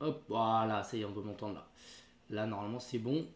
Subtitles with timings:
[0.00, 1.68] Hop, voilà, ça y est, on doit m'entendre là.
[2.30, 3.26] Là, normalement, c'est bon.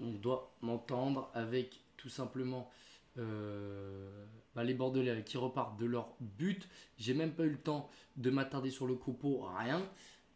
[0.00, 2.70] On doit m'entendre avec tout simplement
[3.18, 4.24] euh,
[4.54, 6.68] bah, les Bordelais qui repartent de leur but.
[6.98, 9.82] J'ai même pas eu le temps de m'attarder sur le copo, rien.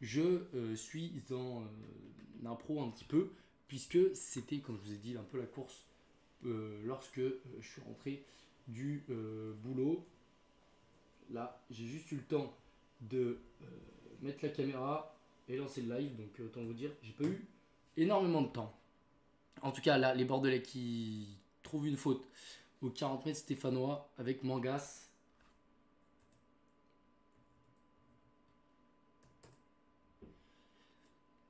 [0.00, 3.32] Je euh, suis en euh, impro un petit peu,
[3.66, 5.84] puisque c'était, comme je vous ai dit, un peu la course
[6.84, 8.24] lorsque je suis rentré
[8.68, 9.04] du
[9.64, 10.06] boulot.
[11.30, 12.54] Là, j'ai juste eu le temps
[13.00, 13.38] de
[14.22, 15.16] mettre la caméra
[15.48, 17.46] et lancer le live, donc autant vous dire, j'ai pas eu
[17.96, 18.78] énormément de temps.
[19.62, 22.24] En tout cas, là, les Bordelais qui trouvent une faute
[22.82, 25.10] au 40 mètres stéphanois avec Mangas.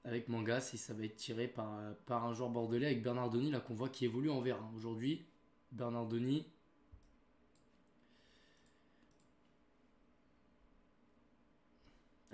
[0.04, 3.58] Avec Mangas et ça va être tiré par, par un joueur bordelais avec Bernardoni là
[3.58, 4.70] qu'on voit qui évolue en vert hein.
[4.76, 5.24] aujourd'hui.
[5.72, 6.46] Bernardoni.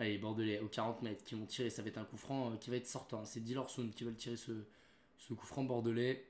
[0.02, 2.56] Allez, Bordelais au 40 mètres qui vont tirer, ça va être un coup franc euh,
[2.56, 3.24] qui va être sortant.
[3.24, 4.52] C'est Dilorson qui va le tirer ce,
[5.32, 6.26] coup franc bordelais.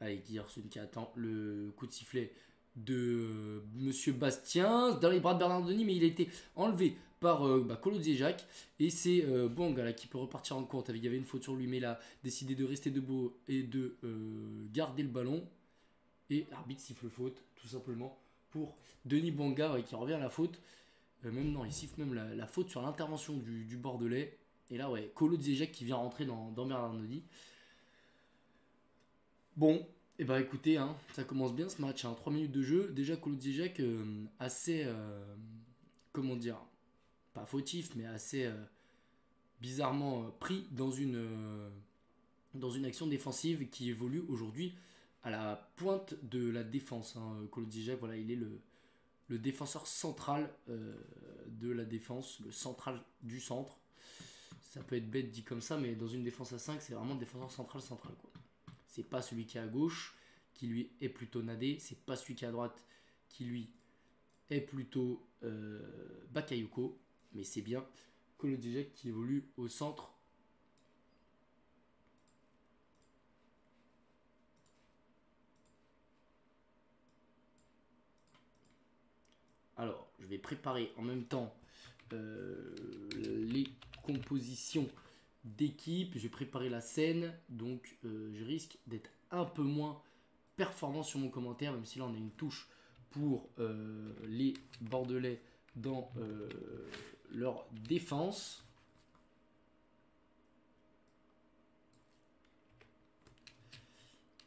[0.00, 2.34] Avec Dilorson qui attend le coup de sifflet
[2.76, 6.98] de euh, Monsieur Bastien dans les bras de Bernard Denis, mais il a été enlevé
[7.20, 7.80] par euh, bah,
[8.14, 8.46] Jacques.
[8.78, 10.90] Et c'est euh, Bong qui peut repartir en compte.
[10.94, 13.62] Il y avait une faute sur lui, mais il a décidé de rester debout et
[13.62, 15.42] de euh, garder le ballon.
[16.30, 18.18] Et l'arbitre siffle faute, tout simplement,
[18.50, 20.60] pour Denis Banga qui revient à la faute.
[21.22, 24.38] même non, il siffle même la, faute sur l'intervention du, Bordelais.
[24.70, 27.22] Et là, ouais, Colo Jacques qui vient rentrer dans, dans Bernard Denis.
[29.56, 29.74] Bon,
[30.20, 32.04] et eh ben écoutez, hein, ça commence bien ce match.
[32.04, 32.90] Hein, 3 minutes de jeu.
[32.90, 34.82] Déjà, Kolodziejek, euh, assez.
[34.84, 35.34] Euh,
[36.12, 36.58] comment dire
[37.34, 38.64] Pas fautif, mais assez euh,
[39.60, 41.24] bizarrement pris dans une
[42.84, 44.74] action défensive qui évolue aujourd'hui
[45.30, 47.16] la pointe de la défense.
[47.16, 47.48] Hein.
[47.98, 53.78] voilà, il est le, défenseur central de la défense, le central du centre.
[54.62, 57.14] Ça peut être bête dit comme ça, mais dans une défense à 5, c'est vraiment
[57.14, 58.14] le défenseur central central.
[58.20, 58.30] Quoi
[58.98, 60.16] c'est pas celui qui est à gauche
[60.54, 62.84] qui lui est plutôt nadé, c'est pas celui qui est à droite
[63.28, 63.70] qui lui
[64.50, 66.98] est plutôt euh, Bakayoko,
[67.32, 67.86] mais c'est bien
[68.42, 70.12] DJ qui évolue au centre.
[79.76, 81.54] Alors, je vais préparer en même temps
[82.12, 82.74] euh,
[83.26, 83.66] les
[84.02, 84.88] compositions
[85.44, 90.00] d'équipe, j'ai préparé la scène, donc euh, je risque d'être un peu moins
[90.56, 92.68] performant sur mon commentaire, même si là on a une touche
[93.10, 95.40] pour euh, les Bordelais
[95.76, 96.10] dans
[97.30, 98.64] leur défense.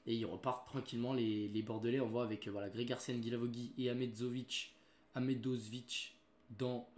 [0.08, 2.02] Et ils repartent tranquillement les, Bordelais.
[2.02, 4.74] On voit avec voilà, Greg Arsène Gilavogui et Amedzovic,
[5.16, 6.16] Amedovic
[6.50, 6.90] dans,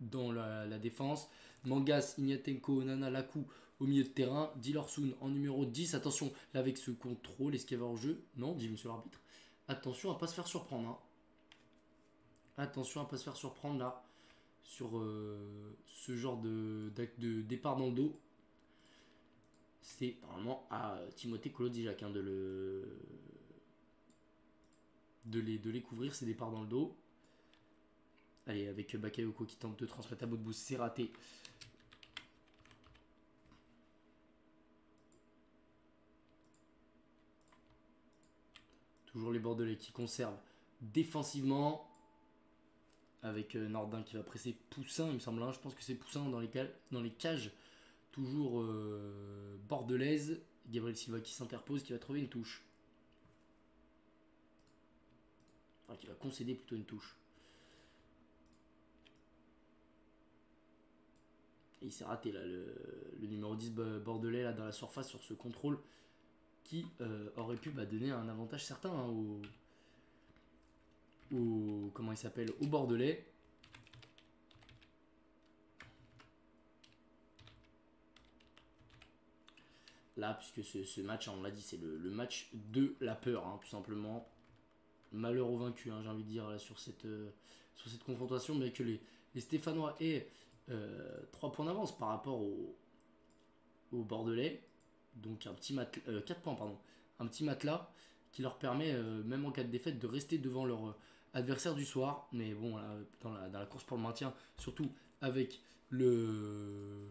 [0.00, 1.28] dans la défense.
[1.64, 3.46] Mangas, Ignatenko, Nana Lakou
[3.80, 4.52] au milieu de terrain.
[4.56, 5.94] Dilorsun en numéro 10.
[5.94, 9.20] Attention, là avec ce contrôle, est-ce qu'il y avait jeu Non, dit monsieur l'arbitre.
[9.68, 10.88] Attention à pas se faire surprendre.
[10.88, 10.98] Hein.
[12.56, 14.04] Attention à pas se faire surprendre là.
[14.62, 18.20] Sur euh, ce genre de, de, départ dans le dos.
[19.80, 22.98] C'est normalement à Timothée Kolodijak hein, de le.
[25.26, 26.96] De les, de les couvrir, ces départs dans le dos.
[28.46, 31.12] Allez, avec Bakayoko qui tente de transmettre à bout de bout, c'est raté.
[39.06, 40.38] Toujours les Bordelais qui conservent
[40.80, 41.86] défensivement.
[43.22, 45.42] Avec euh, Nordin qui va presser Poussin, il me semble.
[45.42, 45.52] Hein.
[45.52, 46.48] Je pense que c'est Poussin dans les,
[46.90, 47.52] dans les cages.
[48.12, 50.40] Toujours euh, bordelaise.
[50.68, 52.62] Gabriel Silva qui s'interpose, qui va trouver une touche.
[55.98, 57.16] Qui va concéder plutôt une touche.
[61.82, 62.74] Et il s'est raté là, le,
[63.20, 63.70] le, numéro 10
[64.04, 65.78] bordelais là, dans la surface sur ce contrôle
[66.70, 69.08] qui euh, aurait pu bah, donner un avantage certain hein,
[71.32, 73.26] au, comment il s'appelle au Bordelais.
[80.16, 83.58] Là, puisque ce, match, hein, on l'a dit, c'est le, match de la peur, hein,
[83.62, 84.28] tout simplement.
[85.12, 87.30] Malheur au vaincu, j'ai envie de dire, sur, cette, euh,
[87.74, 89.00] sur cette confrontation, mais que les,
[89.40, 90.28] Stéphanois aient
[90.66, 92.76] 3 euh, points d'avance par rapport au,
[93.92, 94.62] au Bordelais.
[95.16, 96.78] Donc un petit matelas, euh, 4 points pardon,
[97.18, 97.90] un petit matelas
[98.30, 98.92] qui leur permet,
[99.24, 100.96] même en cas de défaite, de rester devant leur
[101.34, 102.28] adversaire du soir.
[102.30, 102.76] Mais bon,
[103.22, 107.08] dans, la, course pour le maintien, surtout avec le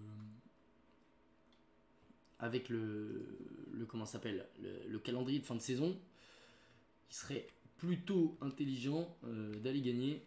[2.39, 3.25] avec le,
[3.73, 4.47] le comment s'appelle?
[4.87, 5.97] Le, calendrier de fin de saison,
[7.09, 7.47] il serait
[7.79, 9.07] plutôt intelligent
[9.63, 10.21] d'aller gagner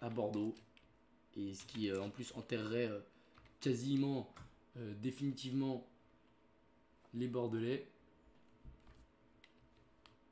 [0.00, 0.54] à Bordeaux.
[1.36, 2.90] Et ce qui en plus enterrerait
[3.60, 4.32] quasiment
[5.00, 5.86] définitivement
[7.14, 7.88] les Bordelais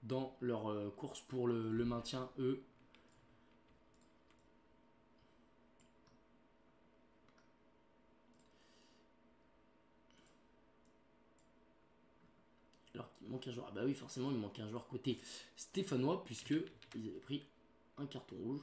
[0.04, 2.62] dans leur euh, course pour le, maintien, eux.
[13.24, 13.66] Qu'il manque un joueur.
[13.70, 15.18] Ah bah oui, forcément, il manque un joueur côté
[15.56, 16.54] stéphanois, puisque
[16.94, 17.42] ils avaient pris
[17.96, 18.60] un carton rouge.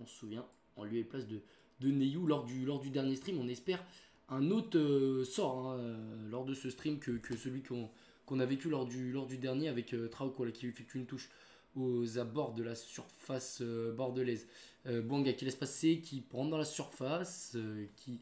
[0.00, 0.46] On se souvient,
[0.76, 1.40] en lieu et place de,
[1.80, 3.38] de Neyou lors du, lors du dernier stream.
[3.40, 3.82] On espère
[4.28, 8.46] un autre euh, sort hein, euh, lors de ce stream que, que celui qu'on a
[8.46, 11.30] vécu lors du, lors du dernier avec euh, Trauco qui effectue une touche
[11.76, 14.46] aux abords de la surface euh, bordelaise.
[14.86, 17.58] Bouanga qui laisse passer, qui prend dans la surface,
[17.96, 18.20] qui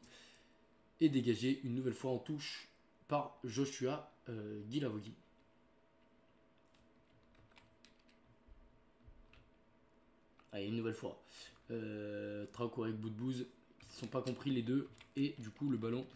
[1.01, 2.67] est dégagé une nouvelle fois en touche
[3.07, 4.11] par Joshua
[4.69, 5.15] Guilavogui.
[10.57, 11.21] Allez, une nouvelle fois.
[12.53, 13.45] Trauco avec bout qui ne
[13.89, 14.89] sont pas compris les deux.
[15.15, 16.07] Et du coup, le ballon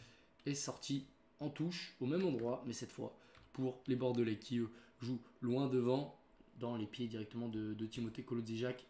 [0.47, 1.05] est sorti
[1.41, 3.15] en touche au même endroit, mais cette fois
[3.53, 4.61] pour les Bordelais qui
[5.01, 6.17] jouent loin devant,
[6.59, 8.87] dans les pieds directement de, Timothée Kolodziejak.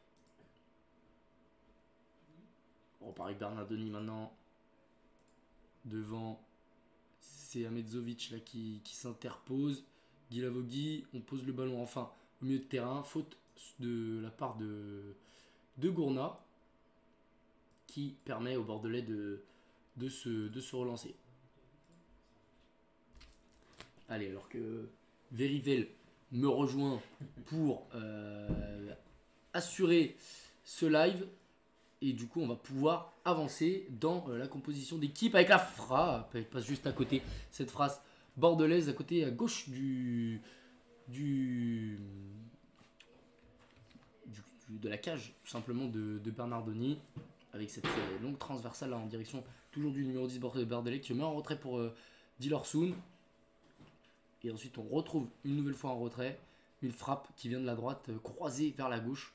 [3.01, 4.33] On repart avec Bernardoni maintenant.
[5.85, 6.41] Devant,
[7.21, 9.85] c'est Amedzovic là qui, s'interpose.
[10.31, 13.03] Gilavogui, on pose le ballon enfin au milieu de terrain.
[13.03, 13.37] Faute
[13.81, 15.17] de la part de,
[15.81, 16.39] de Gourna
[17.87, 19.43] qui permet aux Bordelais de,
[19.97, 21.15] de, se, de se relancer.
[24.09, 24.89] Allez, alors que
[25.33, 25.89] Verivel
[26.33, 27.01] me rejoint
[27.47, 28.95] pour euh,
[29.53, 30.17] assurer
[30.65, 31.27] ce live.
[32.03, 36.35] Et du coup, on va pouvoir avancer dans euh, la composition d'équipe avec la frappe.
[36.35, 37.23] Elle passe juste à côté.
[37.51, 38.01] Cette phrase
[38.37, 40.41] bordelaise à côté, à gauche du,
[41.09, 41.99] du,
[44.79, 46.99] de la cage, tout simplement de, Bernardoni.
[47.53, 51.35] Avec cette euh, longue transversale en direction toujours du numéro 10 bordelais qui met en
[51.35, 51.93] retrait pour euh.
[54.43, 56.39] Et ensuite, on retrouve une nouvelle fois en retrait
[56.81, 59.35] une frappe qui vient de la droite euh, croisée vers la gauche.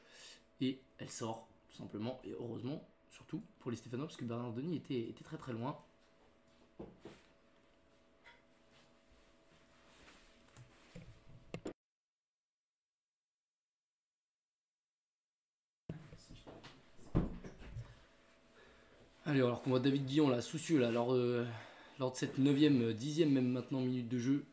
[0.61, 2.21] Et elle sort, tout simplement.
[2.23, 5.77] Et heureusement, surtout pour les Stéphanois, parce que Bernard était, était très très loin.
[19.27, 21.47] Allez, alors qu'on voit David Guillon là, soucieux là, lors, euh,
[21.99, 24.45] lors de cette 9ème, 10ème même maintenant minute de jeu,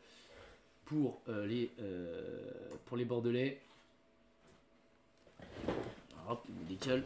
[0.85, 2.49] pour, euh, les, euh,
[2.85, 3.61] pour les Bordelais.
[6.27, 7.03] Hop, il me décale.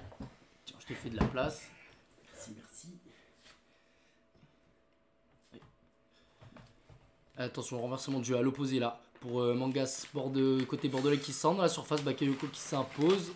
[0.65, 1.69] Tiens, je te fais de la place.
[2.31, 2.89] Merci, merci.
[7.35, 9.01] Attention, renversement de jeu à l'opposé là.
[9.19, 12.03] Pour euh, Mangas, bord de, côté bordelais qui sent dans la surface.
[12.03, 13.31] Bakayoko qui s'impose.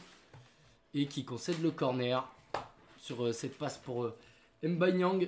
[0.94, 2.28] Et qui concède le corner.
[3.02, 4.16] Sur cette passe pour euh,
[4.62, 5.28] Mbanyang.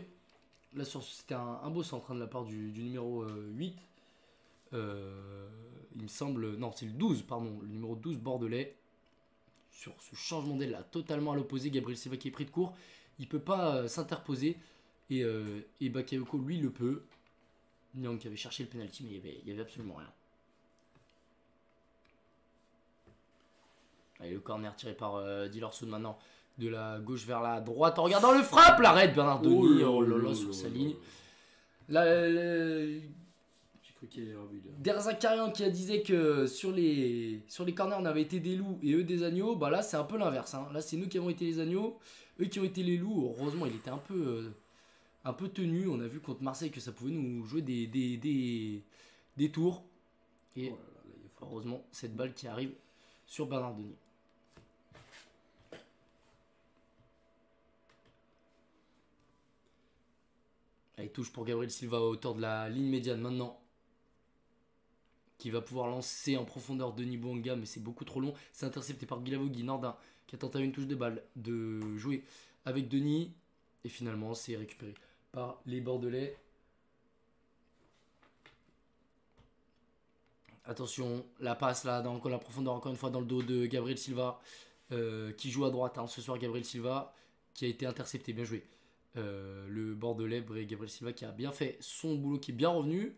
[0.75, 3.75] Là, c'était un, beau centre hein, de la part du, numéro 8.
[4.73, 5.49] Euh,
[5.95, 8.77] il me semble, non, c'est le 12, pardon, le numéro 12 bordelais.
[9.71, 12.75] Sur ce changement d'aile là, totalement à l'opposé, Gabriel Silva qui est pris de court.
[13.17, 14.55] Il peut pas euh, s'interposer.
[15.09, 17.03] Et, euh, et Bakayoko, lui, le peut.
[17.95, 20.11] Nyang qui avait cherché le penalty, mais il y avait, absolument rien.
[24.19, 25.49] Allez, le corner tiré par euh,
[25.87, 26.19] maintenant.
[26.57, 28.80] De la gauche vers la droite en regardant le frappe.
[28.80, 29.83] L'arrête Bernard Denis.
[29.83, 30.94] Oh, là là, sur sa ligne.
[31.90, 32.06] Là,
[34.80, 38.78] Derzakarian qui a disait que sur les, sur les corners on avait été des loups
[38.81, 40.54] et eux des agneaux, bah là c'est un peu l'inverse.
[40.54, 40.68] Hein.
[40.74, 41.98] Là c'est nous qui avons été les agneaux,
[42.40, 43.33] eux qui ont été les loups.
[43.40, 44.52] Heureusement il était un peu, euh,
[45.24, 45.88] un peu tenu.
[45.88, 48.83] On a vu contre Marseille que ça pouvait nous jouer des, des,
[49.38, 49.83] des, tours.
[50.56, 50.78] Et oh
[51.42, 52.74] heureusement cette balle qui arrive
[53.26, 53.95] sur Bernard Denis.
[60.97, 63.59] Allez, touche pour Gabriel Silva à hauteur de la ligne médiane maintenant
[65.44, 68.33] qui va pouvoir lancer en profondeur Denis Bouanga, mais c'est beaucoup trop long.
[68.54, 72.23] C'est intercepté par Guilavogui, Nordin, qui a tenté une touche de balle de jouer
[72.64, 73.33] avec Denis.
[73.83, 74.94] Et finalement, c'est récupéré
[75.33, 76.38] par les Bordelais.
[80.64, 83.97] Attention, la passe là, dans la profondeur, encore une fois, dans le dos de Gabriel
[83.97, 84.40] Silva,
[84.94, 86.38] euh, qui joue à droite hein, ce soir.
[86.38, 87.14] Gabriel Silva,
[87.54, 88.64] qui a été intercepté, bien joué.
[89.15, 93.15] Euh, le Bordelais, Gabriel Silva, qui a bien fait son boulot, qui est bien revenu.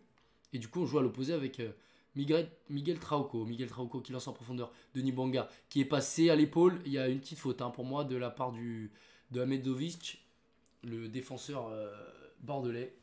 [0.52, 1.60] Et du coup, on joue à l'opposé avec.
[1.60, 1.72] Euh,
[2.16, 6.80] Miguel, Trauco, Miguel Trauco qui lance en profondeur, Denis Banga qui est passé à l'épaule.
[6.86, 8.90] Il y a une petite faute hein, pour moi de la part du,
[9.32, 10.24] de Amedovic,
[10.82, 11.92] le défenseur euh,
[12.40, 12.96] bordelais.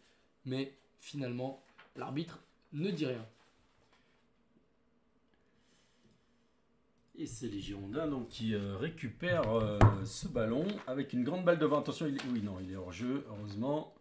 [0.46, 1.64] Mais finalement,
[1.96, 2.40] l'arbitre
[2.72, 3.24] ne dit rien.
[7.24, 11.58] Et c'est les Girondins donc, qui euh, récupèrent euh, ce ballon avec une grande balle
[11.58, 11.80] devant.
[11.80, 13.96] Attention, il oui, non, il est hors jeu, heureusement.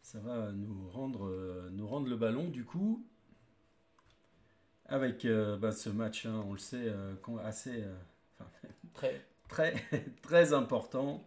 [0.00, 3.06] Ça va nous rendre, euh, nous rendre le ballon du coup.
[4.86, 5.26] Avec
[5.60, 6.90] bah, ce match, hein, on le sait,
[7.44, 7.84] assez
[8.94, 9.22] très.
[9.48, 9.74] très,
[10.22, 11.26] très important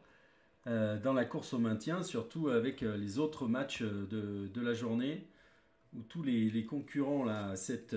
[0.65, 5.27] dans la course au maintien, surtout avec les autres matchs de, de, la journée
[5.95, 7.95] où tous les, les concurrents, là, cette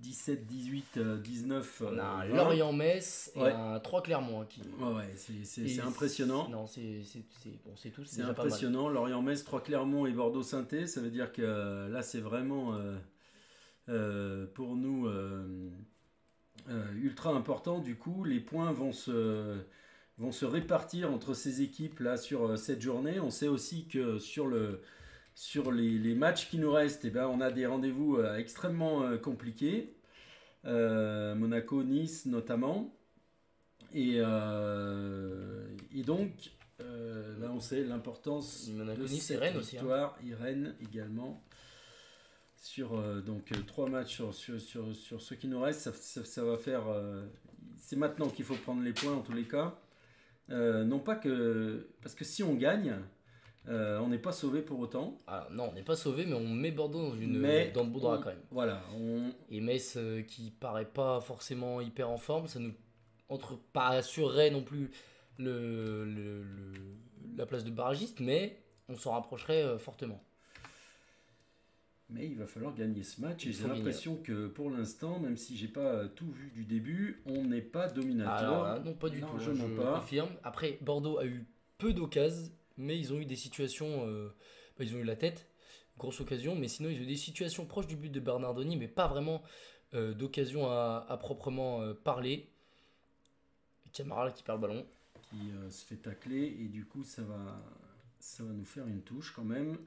[0.00, 1.82] 17, 18, 19.
[2.28, 4.42] Lorient-Metz et un 3 Clermont.
[4.42, 4.60] Hein, qui...
[4.60, 6.48] Ouais, c'est impressionnant.
[6.48, 7.02] Non, c'est
[7.64, 8.04] bon, tout.
[8.04, 8.88] C'est impressionnant.
[8.88, 10.86] Lorient-Metz, 3 Clermont et Bordeaux-Sainté.
[10.86, 12.96] Ça veut dire que euh, là, c'est vraiment euh,
[13.88, 15.08] euh, pour nous
[16.96, 17.78] ultra important.
[17.78, 19.58] Du coup, les points vont se,
[20.18, 23.20] vont se répartir entre ces équipes là sur cette journée.
[23.20, 24.80] On sait aussi que sur le
[25.34, 29.18] sur les, matchs qui nous restent, eh ben, on a des rendez-vous euh, extrêmement euh,
[29.18, 29.96] compliqués.
[30.64, 32.96] Euh, Monaco, Nice notamment.
[33.92, 34.18] Et,
[36.04, 36.30] donc,
[36.78, 40.12] là, on sait l'importance de cette Rennes aussi, hein.
[40.26, 41.42] et Rennes également.
[42.56, 46.84] Sur donc trois matchs sur, sur, sur, ce qui nous reste, ça, va faire.
[47.76, 49.78] c'est maintenant qu'il faut prendre les points en tous les cas.
[50.48, 51.86] non pas que.
[52.02, 52.96] Parce que si on gagne,
[53.68, 55.18] euh, on n'est pas sauvé pour autant.
[55.26, 57.40] Ah, non, on n'est pas sauvé, mais on met Bordeaux dans, une,
[57.72, 58.42] dans le beau drap quand même.
[58.50, 58.82] Voilà.
[59.50, 62.72] Et Metz, euh, qui paraît pas forcément hyper en forme, ça nous
[63.30, 64.90] entre pas assurerait non plus
[65.38, 66.44] le,
[67.36, 70.22] la place de barragiste, mais on s'en rapprocherait euh, fortement.
[72.10, 75.56] Mais il va falloir gagner ce match et j'ai l'impression que pour l'instant, même si
[75.56, 78.62] j'ai pas tout vu du début, on n'est pas dominateur.
[78.62, 79.38] Ah, non, pas du tout.
[79.38, 80.28] Je, hein, je confirme.
[80.44, 81.46] Après, Bordeaux a eu
[81.78, 84.06] peu d'occasions mais ils ont eu des situations.
[84.06, 84.34] Euh,
[84.78, 85.48] bah, ils ont eu la tête,
[85.98, 88.88] grosse occasion, mais sinon ils ont eu des situations proches du but de Bernardoni, mais
[88.88, 89.42] pas vraiment
[89.94, 92.50] euh, d'occasion à, proprement euh, parler.
[93.92, 94.86] Camara qui perd le ballon.
[95.30, 97.62] Qui se fait tacler, et du coup ça va,
[98.18, 99.78] ça va nous faire une touche quand même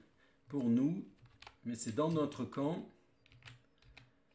[0.48, 1.06] pour nous,
[1.65, 2.89] mais c'est dans notre camp.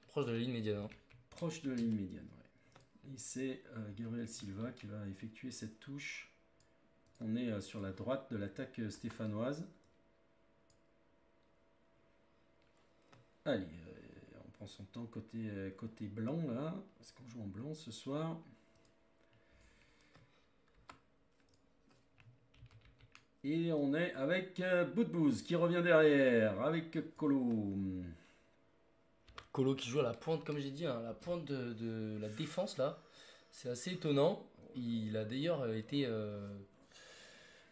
[0.09, 0.83] Proche de la ligne médiane.
[0.83, 0.89] Hein.
[1.31, 3.15] Proche de la ligne médiane, ouais.
[3.15, 3.65] Et c'est
[3.97, 6.32] Gabriel Silva qui va effectuer cette touche.
[7.25, 9.65] On est euh, sur la droite de l'attaque euh, stéphanoise.
[13.45, 17.91] Allez, euh, on prend son temps côté, blanc là, parce qu'on joue en blanc ce
[17.93, 18.39] soir?
[23.45, 24.63] Et on est avec
[24.95, 27.77] Boudbouz qui revient derrière, avec Colo.
[29.51, 32.79] Colo qui joue à la pointe, comme j'ai dit, hein, la pointe de, la défense
[32.79, 33.03] là.
[33.51, 34.49] C'est assez étonnant.
[34.77, 36.07] Il a d'ailleurs été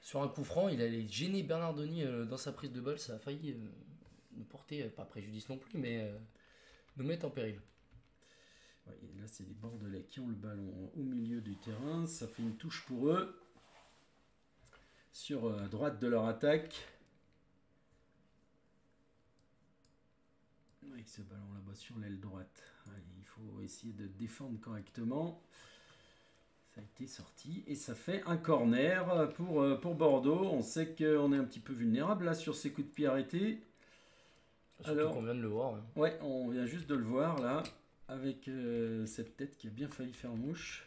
[0.01, 2.99] sur un coup franc, il allait gêner Bernardoni euh, dans sa prise de balle.
[2.99, 3.69] Ça a failli euh,
[4.33, 6.11] nous porter, euh, pas préjudice non plus, mais
[6.97, 7.61] nous mettre en péril.
[8.87, 12.07] là, c'est les Bordelais qui ont le ballon au milieu du terrain.
[12.07, 13.41] Ça fait une touche pour eux.
[15.13, 16.87] Sur droite de leur attaque.
[20.93, 22.63] Avec ce ballon là-bas sur l'aile droite.
[23.19, 25.43] il faut essayer de défendre correctement.
[26.81, 30.49] A été sorti et ça fait un corner pour, euh, pour Bordeaux.
[30.51, 33.61] On sait qu'on est un petit peu vulnérable là sur ces coups de pied arrêtés.
[34.83, 35.75] Surtout qu'on vient de le voir.
[35.75, 35.85] Hein.
[35.95, 37.63] Ouais, on vient juste de le voir là,
[38.09, 40.87] avec euh, cette tête qui a bien failli faire mouche.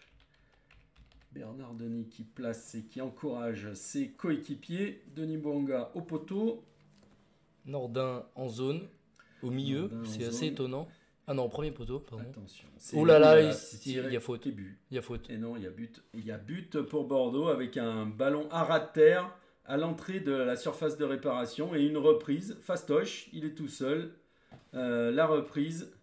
[1.32, 5.04] Bernard Denis qui place et qui encourage ses coéquipiers.
[5.16, 6.64] Denis Bonga au poteau.
[7.66, 8.88] Nordin en zone,
[9.44, 10.88] au milieu, c'est assez étonnant.
[11.26, 12.26] Ah non, premier poteau, pardon.
[12.30, 12.68] Attention.
[12.94, 13.48] Oh là là, il,
[13.96, 14.46] y a faute.
[14.46, 15.30] Il y a faute.
[15.30, 16.04] Et non, il y a but.
[16.14, 19.34] Il y a but pour Bordeaux avec un ballon à ras de terre
[19.66, 22.58] à l'entrée de la surface de réparation et une reprise.
[22.62, 24.12] Fastoche, il est tout seul.
[24.74, 25.94] Euh, la reprise.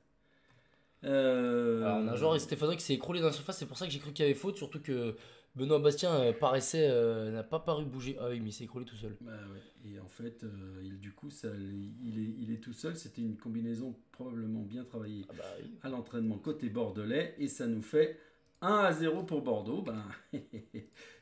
[1.05, 1.83] Euh...
[1.83, 3.87] Alors, on a un joueur Stéphano qui s'est écroulé dans la surface, c'est pour ça
[3.87, 5.17] que j'ai cru qu'il y avait faute, surtout que
[5.57, 8.16] Benoît Bastien euh, paraissait, euh, n'a pas paru bouger.
[8.21, 9.16] Ah oui, mais il s'est écroulé tout seul.
[9.21, 9.90] Bah ouais.
[9.90, 12.97] Et en fait, euh, il, du coup, ça, il, est, il est tout seul.
[12.97, 15.45] C'était une combinaison probablement bien travaillée ah bah
[15.83, 17.35] à l'entraînement côté bordelais.
[17.38, 18.19] Et ça nous fait
[18.62, 19.83] 1 à 0 pour Bordeaux.
[19.83, 20.04] Ben,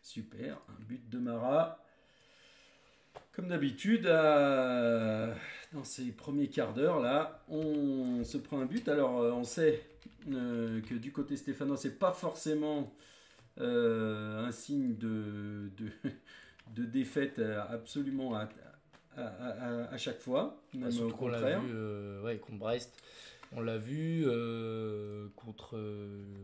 [0.03, 0.61] super.
[0.69, 1.83] Un but de Marat.
[3.33, 8.89] Comme d'habitude, dans ces premiers quarts d'heure, là, on se prend un but.
[8.89, 9.81] Alors, on sait
[10.27, 12.93] que du côté stéphanois, c'est pas forcément
[13.61, 18.49] euh, un signe de, de, défaite absolument à,
[19.17, 20.63] à, chaque fois.
[20.75, 23.03] Même Surtout qu'on l'a vu euh, ouais, contre Brest.
[23.53, 25.79] On l'a vu euh, contre.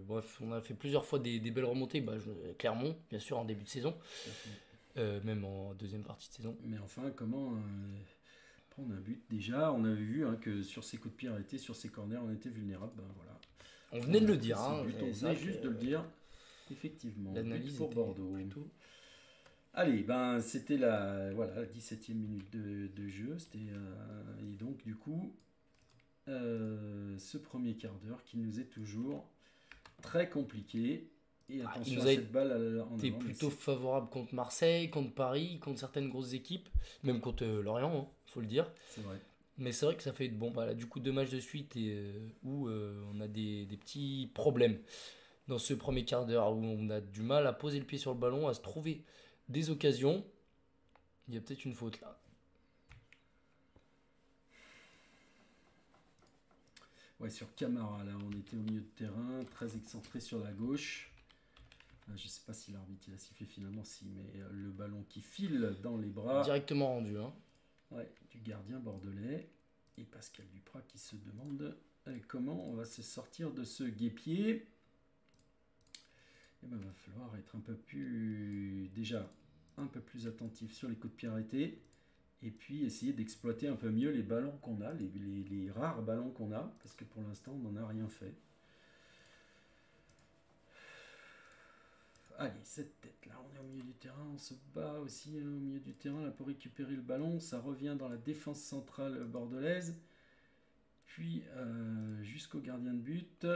[0.06, 2.00] bref, on a fait plusieurs fois des, belles remontées.
[2.00, 2.14] Bah,
[2.59, 3.94] Clermont, bien sûr, en début de saison.
[4.97, 6.56] même en deuxième partie de saison.
[6.64, 7.52] Mais enfin, comment
[8.71, 9.23] prendre un but?
[9.30, 12.18] Déjà, on avait vu hein, que sur ces coups de pied arrêtés, sur ces corners,
[12.25, 12.92] on était vulnérable.
[12.97, 13.38] Ben, voilà.
[13.92, 14.59] On venait de le dire.
[14.61, 16.04] Hein, on venait juste de le dire.
[16.71, 17.33] Effectivement.
[17.35, 18.37] L'analyse pour Bordeaux.
[19.76, 23.37] Allez, ben c'était la voilà 17e minute de, jeu.
[23.38, 25.35] C'était euh, et donc du coup
[26.28, 29.28] euh, ce premier quart d'heure qui nous est toujours
[30.00, 31.11] très compliqué.
[31.50, 36.09] Et ah, attention à cette balle en plutôt favorable contre Marseille, contre Paris, contre certaines
[36.09, 36.68] grosses équipes,
[37.02, 38.71] même contre euh, Lorient, il hein, faut le dire.
[38.88, 39.18] C'est vrai.
[39.59, 42.12] Mais c'est vrai que ça fait bon, voilà, du coup deux matchs de suite et,
[42.44, 44.78] où on a des, des, petits problèmes
[45.48, 48.12] dans ce premier quart d'heure où on a du mal à poser le pied sur
[48.12, 49.04] le ballon, à se trouver
[49.48, 50.24] des occasions.
[51.28, 52.18] Il y a peut-être une faute là.
[57.20, 61.10] Ouais, sur Camara, là, on était au milieu de terrain, très excentré sur la gauche.
[62.08, 65.04] Euh, je ne sais pas si l'arbitre a sifflé finalement, si, mais euh, le ballon
[65.08, 66.42] qui file dans les bras.
[66.42, 67.16] Directement rendu.
[67.16, 67.32] Hein.
[67.90, 69.48] Ouais, du gardien bordelais.
[69.96, 71.76] Et Pascal Duprat qui se demande
[72.08, 74.66] euh, comment on va se sortir de ce guépier.
[76.64, 79.30] Il eh ben, va falloir être un peu plus, déjà,
[79.76, 81.83] un peu plus attentif sur les coups de pied arrêtés.
[82.42, 86.52] Et puis essayer d'exploiter un peu mieux les ballons qu'on a, les, rares ballons qu'on
[86.52, 88.35] a, parce que pour l'instant on n'en a rien fait.
[92.37, 95.47] Allez, cette tête là, on est au milieu du terrain, on se bat aussi hein,
[95.47, 97.40] au milieu du terrain là pour récupérer le ballon.
[97.40, 99.97] Ça revient dans la défense centrale bordelaise,
[101.06, 103.47] puis euh, jusqu'au gardien de but,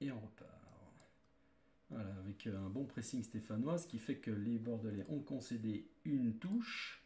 [0.00, 0.55] et on repart.
[1.94, 6.34] Avec euh, un bon pressing stéphanois, ce qui fait que les Bordelais ont concédé une
[6.34, 7.02] touche.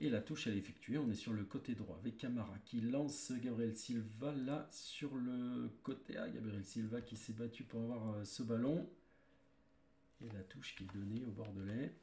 [0.00, 0.98] Et la touche, elle est effectuée.
[0.98, 5.70] On est sur le côté droit avec Camara qui lance Gabriel Silva là sur le
[5.82, 6.16] côté.
[6.16, 8.88] Ah, Gabriel Silva qui s'est battu pour avoir euh, ce ballon.
[10.20, 11.94] Et la touche qui est donnée au Bordelais.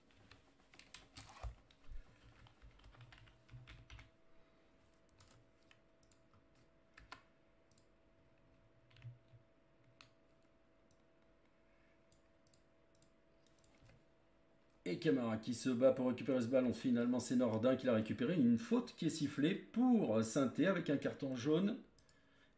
[14.96, 16.72] Et Camara qui se bat pour récupérer ce ballon.
[16.72, 18.36] Finalement, c'est Nordin qui l'a récupéré.
[18.36, 21.75] Une faute qui est sifflée pour Sainté avec un carton jaune.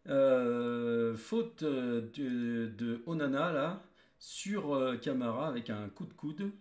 [0.08, 3.84] Euh, faute de, de, Onana là
[4.20, 6.52] sur euh, Camara avec un coup de coude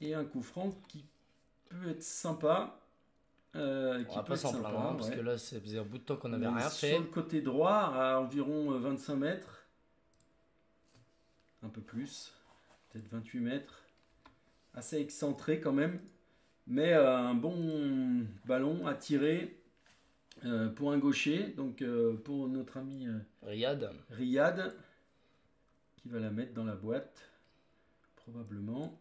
[0.00, 1.04] et un coup franc qui
[1.68, 2.78] peut être sympa.
[3.56, 6.16] Euh, qui peut être sympa, hein, parce que là, ça faisait un bout de temps
[6.16, 6.92] qu'on avait rien fait.
[6.92, 9.66] Sur le côté droit, à environ 25 mètres,
[11.64, 12.32] un peu plus,
[12.92, 13.85] peut-être 28 mètres
[14.76, 16.00] assez excentré quand même,
[16.66, 19.58] mais euh, un bon ballon à tirer
[20.44, 23.08] euh, pour un gaucher, donc euh, pour notre ami
[23.42, 23.90] Riyad.
[24.10, 24.76] Riyad,
[25.96, 27.28] qui va la mettre dans la boîte,
[28.14, 29.00] probablement.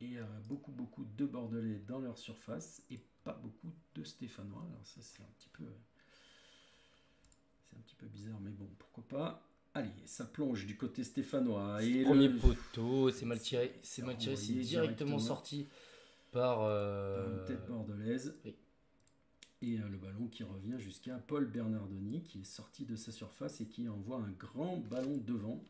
[0.00, 0.16] Et
[0.48, 4.66] beaucoup, beaucoup de Bordelais dans leur surface et pas beaucoup de Stéphanois.
[4.68, 5.64] Alors ça, c'est un petit peu...
[7.22, 9.51] C'est un petit peu bizarre, mais bon, pourquoi pas.
[9.74, 11.82] Allez, ça plonge du côté stéphanois.
[11.82, 13.72] Et premier poteau, c'est mal tiré.
[13.82, 15.66] C'est mal tiré, c'est directement, sorti
[16.30, 18.34] par, euh, une tête bordelaise.
[19.62, 23.60] Et euh, le ballon qui revient jusqu'à Paul Bernardoni, qui est sorti de sa surface
[23.60, 25.64] et qui envoie un grand ballon devant,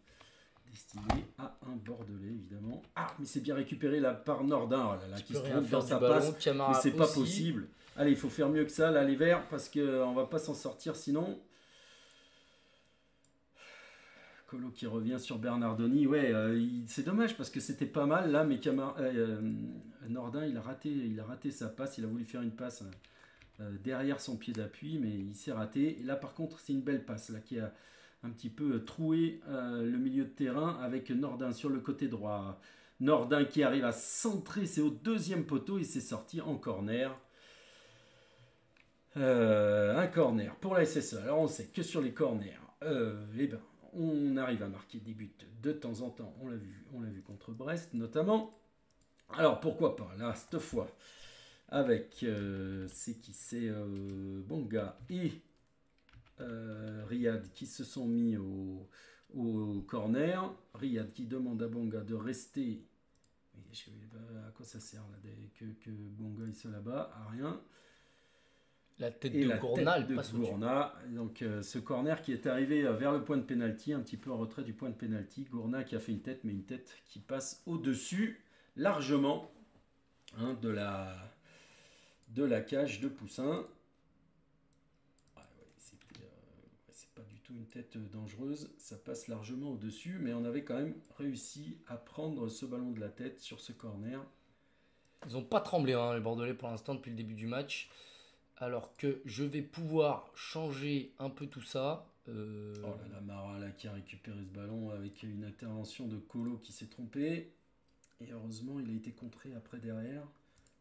[0.71, 2.83] destiné à un Bordelais, évidemment.
[2.97, 5.99] Ah, mais c'est bien récupéré là par Nordin, oh là, qui se trouve dans sa
[5.99, 6.33] passe.
[6.47, 7.69] Mais c'est pas possible.
[7.97, 10.39] Allez, il faut faire mieux que ça, là, les Verts, parce qu'on euh, va pas
[10.39, 11.39] s'en sortir sinon.
[14.53, 18.45] Colo qui revient sur Bernardoni, ouais, euh, c'est dommage parce que c'était pas mal là,
[18.45, 19.53] mais Camar euh, euh,
[20.11, 22.85] Nordin, il a raté, il a raté sa passe, il a voulu faire une passe
[23.83, 26.01] derrière son pied d'appui, mais il s'est raté.
[26.01, 27.73] Et là, par contre, c'est une belle passe là qui a
[28.25, 32.61] un petit peu troué le milieu de terrain avec Nordin sur le côté droit.
[33.01, 37.17] Nordin qui arrive à centrer, c'est au deuxième poteau, il s'est sorti en corner.
[39.15, 41.15] un corner pour la SSE.
[41.23, 43.61] Alors on sait que sur les corners, eh ben,
[43.93, 46.35] on arrive à marquer des buts de temps en temps.
[46.41, 48.59] On l'a vu, on l'a vu contre Brest notamment.
[49.31, 50.89] Alors pourquoi pas là cette fois
[51.69, 55.33] avec euh, c'est qui c'est euh, Bonga et
[56.41, 58.89] euh, Riyad qui se sont mis au,
[59.89, 60.55] corner.
[60.75, 62.85] Riyad qui demande à Bonga de rester.
[63.55, 65.17] Mais je sais pas à quoi ça sert là,
[65.59, 67.59] que, que Bonga il se là-bas à rien.
[68.99, 70.95] La tête de Gourna.
[71.09, 74.17] Donc euh, ce corner qui est arrivé euh, vers le point de pénalty, un petit
[74.17, 75.45] peu en retrait du point de pénalty.
[75.45, 78.45] Gourna qui a fait une tête, mais une tête qui passe au-dessus
[78.77, 79.51] largement
[80.39, 81.17] hein, de, la,
[82.29, 83.67] de la cage de Poussin.
[85.37, 85.65] Ah euh,
[86.93, 90.77] c'est pas du tout une tête dangereuse, ça passe largement au-dessus, mais on avait quand
[90.77, 94.25] même réussi à prendre ce ballon de la tête sur ce corner.
[95.27, 97.91] Ils n'ont pas tremblé, hein, les Bordelais, pour l'instant, depuis le début du match
[98.59, 102.09] alors que je vais pouvoir changer un peu tout ça.
[102.29, 106.17] Euh, oh là là, Mara là, qui a récupéré ce ballon avec une intervention de
[106.17, 107.53] Colo qui s'est trompé.
[108.21, 110.27] Et heureusement, il a été contré après derrière.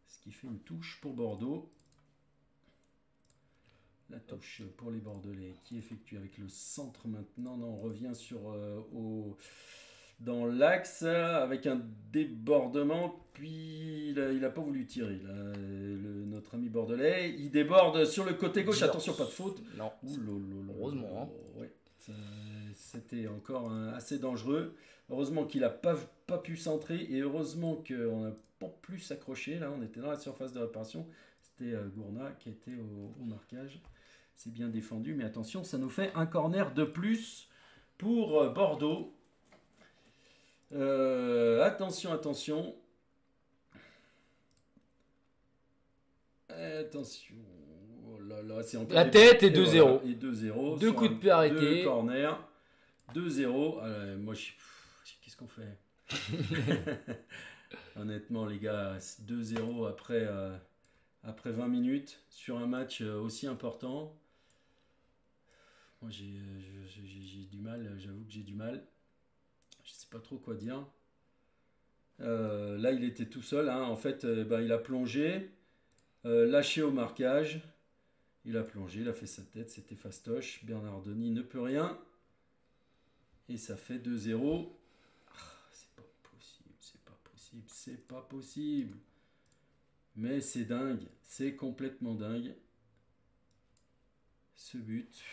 [0.08, 1.70] Ce qui fait une touche pour Bordeaux.
[4.10, 7.56] La touche pour les Bordelais qui effectue avec le centre maintenant.
[7.56, 9.38] Non, on revient sur euh, au,
[10.22, 11.82] dans l'axe avec un
[12.12, 13.18] débordement.
[13.34, 15.20] Puis il n'a pas voulu tirer.
[15.24, 18.82] le, notre ami Bordelais, il déborde sur le côté gauche.
[18.82, 19.62] Attention, pas de faute.
[19.78, 19.92] Non.
[20.78, 21.30] Heureusement.
[21.60, 21.66] Hein.
[22.74, 24.76] C'était encore assez dangereux.
[25.10, 29.60] Heureusement qu'il n'a pas, pas pu centrer et heureusement qu'on n'a pas plus s'accrocher.
[29.60, 31.06] Là, on était dans la surface de réparation.
[31.42, 32.76] C'était euh, Gourna qui était
[33.20, 33.82] au marquage.
[34.36, 37.50] C'est bien défendu, mais attention, ça nous fait un corner de plus
[37.98, 39.14] pour euh, Bordeaux.
[40.74, 42.76] Euh, attention, attention.
[46.50, 47.36] Attention.
[48.08, 50.02] Oh là là, La tête est 2-0.
[50.06, 50.80] Et 2-0.
[50.80, 51.56] Deux coups de pied arrêtés.
[51.56, 52.36] Deux corners.
[53.14, 54.18] 2-0.
[54.18, 55.78] moi, qu'est-ce qu'on fait?
[57.96, 60.56] Honnêtement, les gars, 2-0 après, euh,
[61.24, 64.18] après 20 minutes sur un match aussi important.
[66.02, 68.84] Moi, euh, j'ai du mal, j'avoue que j'ai du mal.
[69.92, 70.86] Je sais pas trop quoi dire.
[72.22, 73.68] Euh, là, il était tout seul.
[73.68, 73.84] Hein.
[73.84, 75.52] En fait, euh, ben, il a plongé,
[76.24, 77.62] lâché au marquage.
[78.46, 80.64] Il a plongé, il a fait sa tête, c'était fastoche.
[80.66, 82.00] Bernard Denis ne peut rien.
[83.50, 84.72] Et ça fait 2-0.
[85.28, 85.38] Ah,
[85.72, 88.98] c'est pas possible, c'est pas possible, c'est pas possible.
[90.16, 92.56] Mais c'est dingue, c'est complètement dingue.
[94.56, 95.24] Ce but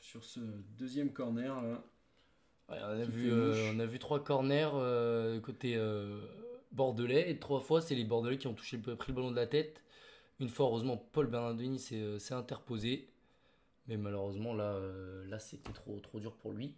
[0.00, 0.40] sur ce
[0.78, 1.82] deuxième corner.
[2.68, 6.20] On, a vu, euh, on a vu trois corners euh, côté euh,
[6.72, 9.46] bordelais et trois fois c'est les bordelais qui ont touché, pris le ballon de la
[9.46, 9.82] tête.
[10.38, 13.08] Une fois, heureusement, Paul Bernardini s'est interposé.
[13.88, 14.78] Mais malheureusement, là,
[15.28, 16.74] là c'était trop, trop dur pour lui.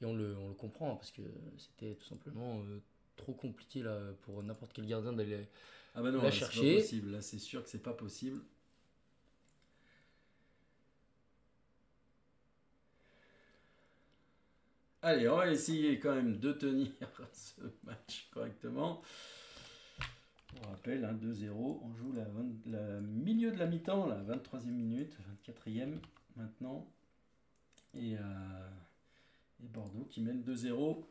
[0.00, 1.22] Et on le, on le comprend hein, parce que
[1.58, 2.62] c'était tout simplement
[3.16, 5.46] trop compliqué là, pour n'importe quel gardien d'aller
[5.94, 6.76] ah bah non, la chercher.
[6.76, 7.12] possible.
[7.12, 8.40] Là, c'est sûr que c'est pas possible.
[15.04, 16.88] Allez, on va essayer quand même de tenir
[17.32, 19.02] ce match correctement.
[20.62, 22.14] On rappelle, 2-0, hein, on joue
[22.64, 25.14] la, milieu de la mi-temps, la 23e minute,
[25.46, 25.98] 24e
[26.36, 26.88] maintenant.
[27.92, 28.68] Et, euh,
[29.62, 31.04] et Bordeaux qui mène 2-0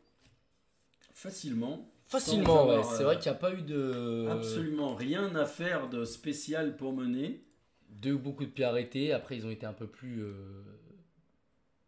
[1.13, 1.87] facilement.
[2.07, 2.81] Facilement, ouais.
[2.83, 4.27] C'est vrai qu'il n'y a pas eu de.
[4.27, 7.43] Absolument rien à faire de spécial pour mener.
[7.89, 9.13] Deux beaucoup de pieds arrêtés.
[9.13, 10.23] Après, ils ont été un peu plus.
[10.23, 10.33] Euh,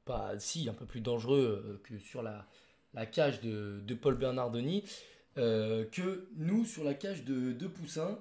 [0.05, 2.47] pas si un peu plus dangereux euh, que sur la,
[2.93, 4.83] la cage de, de Paul Bernardoni,
[5.37, 8.17] euh, que nous sur la cage de, de Poussin.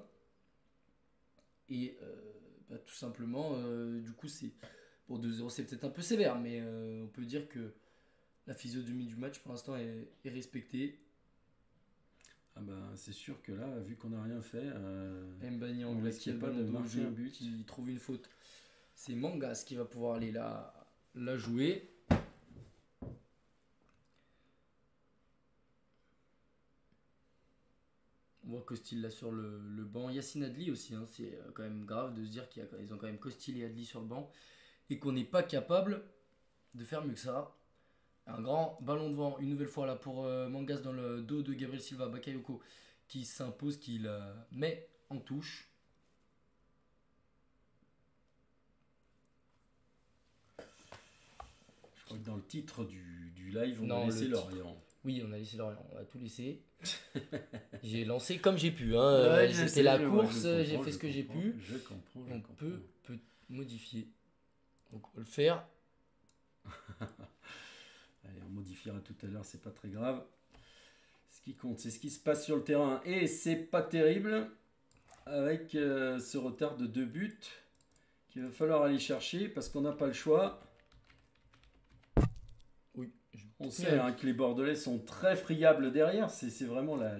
[1.69, 2.15] Et euh,
[2.69, 3.57] bah, tout simplement,
[3.99, 4.51] du coup, c'est
[5.07, 7.73] pour 2-0, c'est peut-être un peu sévère, mais on peut dire que
[8.47, 10.99] la physionomie du match pour l'instant est, est, respectée.
[12.55, 14.65] Ah bah, c'est sûr que là, vu qu'on n'a rien fait,
[15.41, 18.29] Mbani Anglais qui pas de marquer un but, qui trouve une faute.
[18.95, 20.74] C'est Mangas qui va pouvoir aller là
[21.15, 21.91] la jouer.
[28.43, 30.09] On voit Costil là sur le, banc.
[30.09, 31.05] Yacine Adli aussi, hein.
[31.07, 33.85] c'est euh, quand même grave de se dire qu'ils ont quand même Costil et Adli
[33.85, 34.31] sur le banc
[34.89, 36.03] et qu'on n'est pas capable
[36.75, 37.55] de faire mieux que ça.
[38.27, 41.53] Un grand ballon devant, une nouvelle fois là pour euh, Mangas dans le dos de
[41.53, 42.61] Gabriel Silva, Bakayoko
[43.07, 45.69] qui s'impose, qui la met en touche.
[52.25, 54.77] Dans le titre du, du live, on a laissé l'Orient.
[55.03, 56.61] Oui, on a laissé l'Orient, on a tout laissé.
[57.83, 58.95] j'ai lancé comme j'ai pu.
[58.95, 59.47] Hein.
[59.51, 61.55] C'était la course, j'ai fait ce que j'ai pu.
[61.59, 62.21] Je comprends.
[62.31, 63.17] on Peut, peut
[63.49, 64.07] modifier.
[64.91, 65.65] Donc on va le faire.
[66.99, 70.23] Allez, on modifiera tout à l'heure, c'est pas très grave.
[71.29, 73.01] Ce qui compte, c'est ce qui se passe sur le terrain.
[73.05, 74.49] Et c'est pas terrible
[75.25, 77.37] avec euh, ce retard de deux buts
[78.29, 80.61] qu'il va falloir aller chercher parce qu'on n'a pas le choix.
[83.59, 86.29] On sait hein, que les Bordelais sont très friables derrière.
[86.29, 87.15] C'est vraiment la,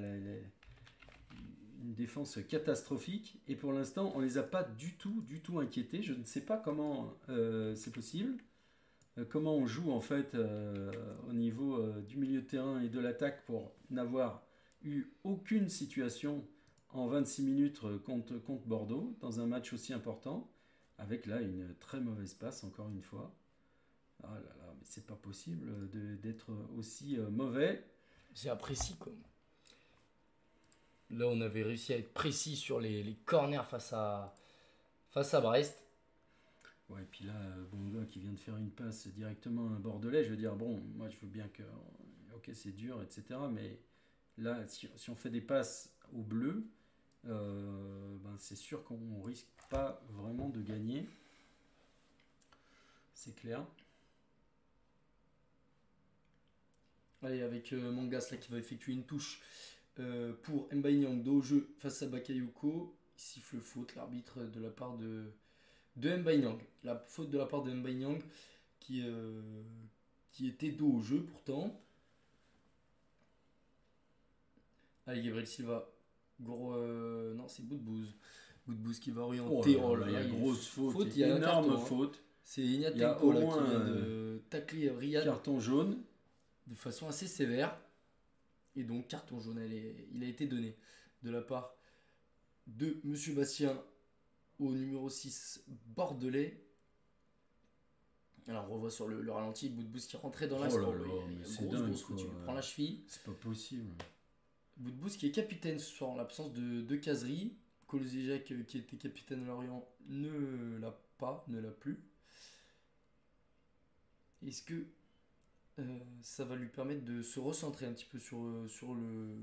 [1.85, 3.39] une défense catastrophique.
[3.47, 6.01] Et pour l'instant, on ne les a pas du tout, du tout inquiétés.
[6.01, 8.35] Je ne sais pas comment euh, c'est possible.
[9.17, 10.91] Euh, comment on joue en fait euh,
[11.29, 14.43] au niveau du milieu de terrain et de l'attaque pour n'avoir
[14.83, 16.45] eu aucune situation
[16.89, 20.49] en 26 minutes contre, contre Bordeaux dans un match aussi important.
[20.97, 23.33] Avec là une très mauvaise passe encore une fois.
[24.23, 25.89] Ah là là, c'est pas possible
[26.21, 27.83] d'être aussi euh, mauvais.
[28.33, 29.11] C'est imprécis, quoi.
[31.11, 34.33] Là, on avait réussi à être précis sur les, les corners face à,
[35.11, 35.77] face à Brest.
[36.89, 37.33] Ouais, et puis là,
[37.71, 40.81] Bonga qui vient de faire une passe directement à un Bordelais, je veux dire, bon,
[40.95, 41.63] moi je veux bien que.
[42.35, 43.39] Ok, c'est dur, etc.
[43.51, 43.79] Mais
[44.37, 46.67] là, si, on fait des passes au bleu,
[47.27, 51.07] euh, ben c'est sûr qu'on risque pas vraiment de gagner.
[53.13, 53.65] C'est clair.
[57.25, 59.41] Allez, avec euh, Mangas là qui va effectuer une touche
[59.99, 62.95] euh, pour Mbaye au jeu face à Bakayoko.
[63.17, 65.31] Il siffle faute, l'arbitre de la part de,
[65.95, 66.59] de Nyang.
[66.83, 68.05] La faute de la part de Mbaye
[68.79, 69.41] qui, euh,
[70.31, 71.81] qui était dos au jeu pourtant.
[75.07, 75.89] Allez, Gabriel Silva.
[76.39, 76.75] Gros,
[77.33, 78.13] non, c'est Boudbouz.
[78.67, 79.77] Boudbouz qui va orienter.
[79.81, 81.79] Oh, là, il y a grosse faute, il y a énorme hein.
[81.79, 82.21] faute.
[82.43, 85.23] C'est Ignatenko qui vient de tacler Riyad.
[85.23, 86.03] Carton jaune
[86.67, 87.79] de façon assez sévère.
[88.75, 89.61] Et donc, carton jaune,
[90.11, 90.75] il a été donné
[91.23, 91.75] de la part
[92.67, 93.81] de Monsieur Bastien
[94.59, 96.61] au numéro 6 bordelais.
[98.47, 102.53] Alors on revoit sur le, ralenti boost qui rentrait dans la oh grosse, tu prends
[102.53, 103.03] la cheville.
[103.07, 103.91] C'est pas possible.
[104.77, 107.55] Boost qui est capitaine ce soir en l'absence de, de caserie.
[107.87, 112.03] Colosijek euh, qui était capitaine à Lorient ne l'a pas, ne l'a plus.
[114.45, 114.85] Est-ce que
[115.79, 118.67] euh, ça va lui permettre de se recentrer un petit peu sur, euh,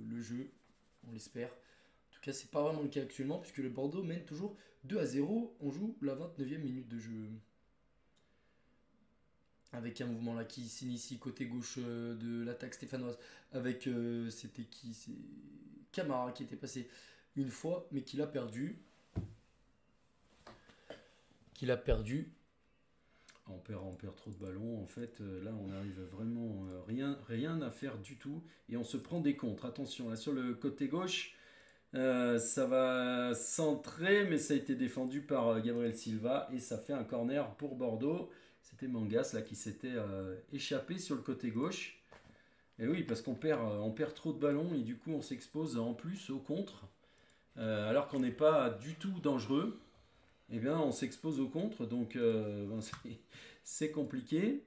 [0.08, 0.50] le, jeu,
[1.06, 1.48] on l'espère.
[1.50, 4.98] En tout cas, c'est pas vraiment le cas actuellement, puisque le Bordeaux mène toujours 2
[4.98, 5.56] à 0.
[5.60, 7.28] On joue la 29e minute de jeu.
[9.72, 13.18] Avec un mouvement là qui s'initie côté gauche euh, de l'attaque stéphanoise.
[13.52, 13.88] Avec,
[14.30, 14.96] c'était qui
[15.92, 16.88] Camara qui était passé
[17.36, 18.78] une fois, mais qui l'a perdu.
[21.52, 22.32] Qui l'a perdu
[23.48, 24.82] on perd, trop de ballons.
[24.82, 28.76] En fait, euh, là, on arrive vraiment euh, rien, rien à faire du tout et
[28.76, 29.64] on se prend des contres.
[29.64, 31.34] Attention, là sur le côté gauche,
[31.94, 36.92] euh, ça va centrer, mais ça a été défendu par Gabriel Silva et ça fait
[36.92, 38.30] un corner pour Bordeaux.
[38.62, 39.96] C'était Mangas là qui s'était
[40.52, 42.00] échappé sur le côté gauche.
[42.78, 45.78] Et oui, parce qu'on perd, on perd trop de ballons et du coup on s'expose
[45.78, 46.86] en plus au contre,
[47.56, 49.78] alors qu'on n'est pas du tout dangereux
[50.52, 52.66] eh bien, on s'expose au contre, donc euh,
[53.64, 54.64] c'est compliqué.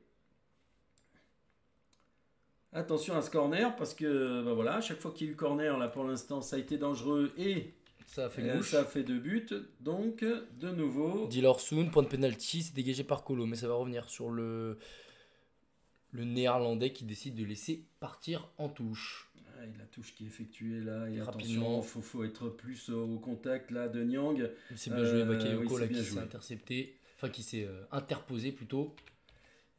[2.73, 5.35] Attention à ce corner, parce que ben voilà, à chaque fois qu'il y a eu
[5.35, 7.73] corner, là pour l'instant, ça a été dangereux et
[8.05, 9.47] ça a fait, euh, ça a fait deux buts.
[9.79, 11.27] Donc, de nouveau.
[11.27, 14.77] Dilorsoun, point de penalty, c'est dégagé par Colo, mais ça va revenir sur le,
[16.15, 19.29] le néerlandais qui décide de laisser partir en touche.
[19.79, 23.71] La touche qui est effectuée là, et, attention, il faut, être être plus au contact
[23.71, 24.49] là de Nyang.
[24.75, 28.93] C'est bien joué Bakayoko euh, qui s'est intercepté, enfin qui s'est euh, interposé plutôt.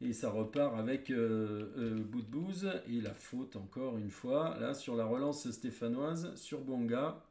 [0.01, 5.05] Et ça repart avec euh, euh et la faute encore une fois là sur la
[5.05, 7.23] relance stéphanoise sur Bonga.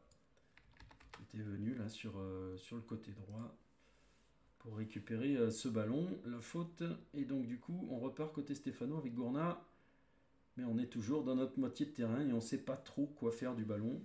[1.13, 2.13] Qui était venu là sur,
[2.57, 3.55] sur le côté droit
[4.67, 6.09] pour récupérer ce ballon.
[6.27, 6.83] La faute
[7.15, 9.63] et donc du coup on repart côté stéphano avec Gourna
[10.57, 13.07] mais on est toujours dans notre moitié de terrain et on ne sait pas trop
[13.07, 14.01] quoi faire du ballon.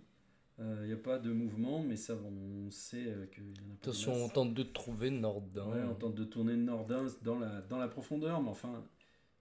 [0.60, 3.52] Il euh, n'y a pas de mouvement, mais ça, on sait euh, qu'il y en
[3.52, 5.66] a pas Attention, on tente de trouver Nordin.
[5.68, 8.86] Ouais, on tente de tourner Nordin dans la, dans la profondeur, mais enfin,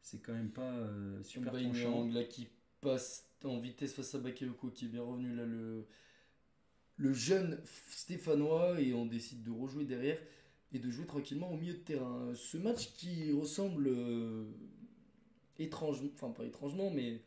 [0.01, 2.09] c'est quand même pas euh, super tranchant.
[2.09, 2.49] là qui
[2.81, 5.85] passe en vitesse face à Bakayoko, qui est bien revenu là, le,
[6.97, 10.19] le jeune Stéphanois, et on décide de rejouer derrière
[10.73, 12.33] et de jouer tranquillement au milieu de terrain.
[12.35, 13.91] Ce match qui ressemble
[15.59, 17.23] étrangement, enfin pas étrangement, mais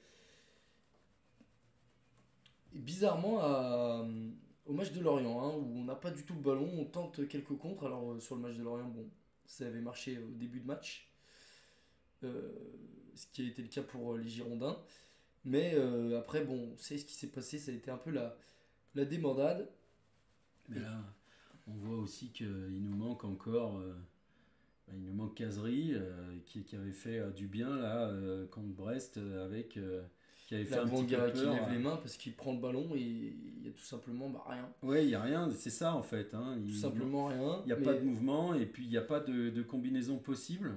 [2.73, 4.05] bizarrement à,
[4.65, 7.27] au match de Lorient, hein, où on n'a pas du tout le ballon, on tente
[7.27, 7.85] quelques contres.
[7.85, 9.09] Alors euh, sur le match de Lorient, bon,
[9.45, 11.11] ça avait marché au début de match,
[12.23, 12.51] euh,
[13.15, 14.77] ce qui a été le cas pour euh, les Girondins.
[15.45, 15.75] Mais
[16.17, 18.37] après, bon, on sait ce qui s'est passé, ça a été un peu la,
[18.95, 19.69] la démordade.
[20.69, 21.03] Mais là,
[21.67, 23.81] on voit aussi qu'il nous manque encore
[24.87, 28.67] bah, il nous manque Casery euh, qui, avait fait euh, du bien là euh, contre
[28.67, 29.79] Brest avec
[30.47, 32.89] qui avait fait un petit peu qui lève les mains parce qu'il prend le ballon
[32.95, 34.69] et il y a tout simplement bah, rien.
[34.81, 36.33] Ouais, il y a rien, c'est ça en fait.
[36.33, 36.57] Hein.
[36.65, 37.61] tout simplement rien.
[37.63, 40.75] Il n'y a pas de mouvement et puis il n'y a pas de, combinaison possible.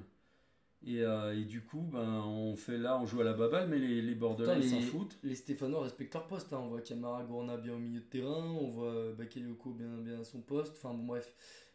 [0.87, 4.01] Et, et, du coup, ben, on fait là, on joue à la baballe, mais les,
[4.01, 5.19] les Bordelais s'en foutent.
[5.25, 6.53] Les Stéphanois respectent leur poste.
[6.53, 6.61] Hein.
[6.63, 10.25] On voit Camara Gourna bien au milieu de terrain, on voit Bakayoko bien, bien à
[10.25, 10.75] son poste.
[10.77, 11.35] Enfin bon, bref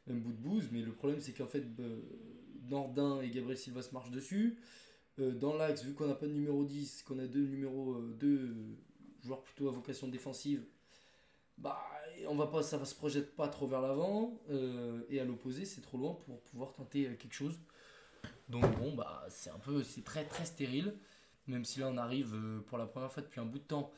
[0.09, 2.01] un bout de bouse, mais le problème c'est qu'en fait euh,
[2.69, 4.57] Nordin et Gabriel Silva se marchent dessus.
[5.19, 8.15] Euh, dans l'axe, vu qu'on n'a pas de numéro 10, qu'on a deux numéros, euh,
[8.19, 8.55] deux
[9.23, 10.63] joueurs plutôt à vocation défensive,
[11.57, 11.79] bah
[12.27, 14.39] on va pas, ça va se projette pas trop vers l'avant,
[15.09, 17.59] et à l'opposé c'est trop loin pour pouvoir tenter quelque chose.
[18.51, 20.93] Donc bon bah c'est un peu, c'est très très stérile,
[21.47, 22.35] même si là on arrive
[22.67, 23.91] pour la première fois depuis un bout de temps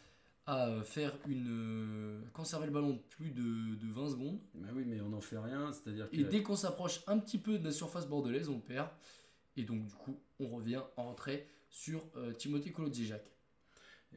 [0.46, 1.48] à euh, faire une.
[1.50, 4.40] Euh, conserver le ballon plus de, de 20 secondes.
[4.56, 5.72] Bah oui, mais on n'en fait rien.
[5.72, 8.90] C'est-à-dire Et dès qu'on s'approche un petit peu de la surface bordelaise, on perd.
[9.56, 13.32] Et donc, du coup, on revient en retrait sur euh, Timothée Kolodjijak.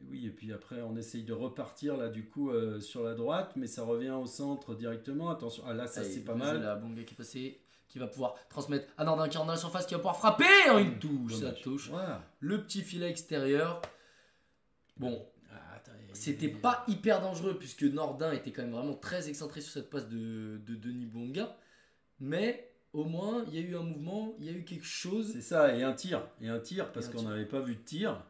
[0.09, 3.65] Oui, et puis après, on essaye de repartir là, du coup, sur la droite, mais
[3.65, 5.31] ça revient au centre directement.
[5.31, 6.61] Attention, ah, là, ça c'est pas mal.
[6.61, 9.45] Là, bon gars qui est passé, qui va pouvoir transmettre à Nordin qui est dans
[9.45, 11.35] la surface, qui va pouvoir frapper en une touche.
[11.39, 11.91] Ça touche.
[12.39, 13.81] Le petit filet extérieur.
[14.97, 15.25] Bon,
[16.13, 20.07] c'était pas hyper dangereux puisque Nordin était quand même vraiment très excentré sur cette passe
[20.09, 21.55] de, Denis Bonga.
[22.19, 25.31] Mais au moins, il y a eu un mouvement, il y a eu quelque chose.
[25.33, 26.27] C'est ça, et un tir.
[26.41, 28.23] Et un tir parce qu'on n'avait pas vu de tir.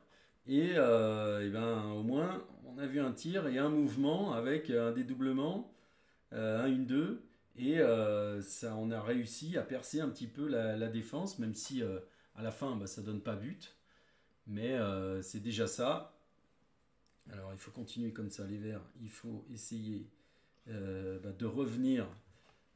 [0.46, 4.70] Et, euh, et, ben, au moins, on a vu un tir et un mouvement avec
[4.70, 5.74] un dédoublement,
[6.34, 7.22] euh, un 1-2.
[7.58, 11.82] Et euh, ça, on a réussi à percer un petit peu la, défense, même si
[12.36, 13.76] à la fin, bah, ça donne pas but.
[14.46, 14.78] Mais
[15.22, 16.18] c'est déjà ça.
[17.34, 18.84] Alors il faut continuer comme ça, les Verts.
[19.02, 20.10] Il faut essayer
[20.70, 22.08] euh, bah, de revenir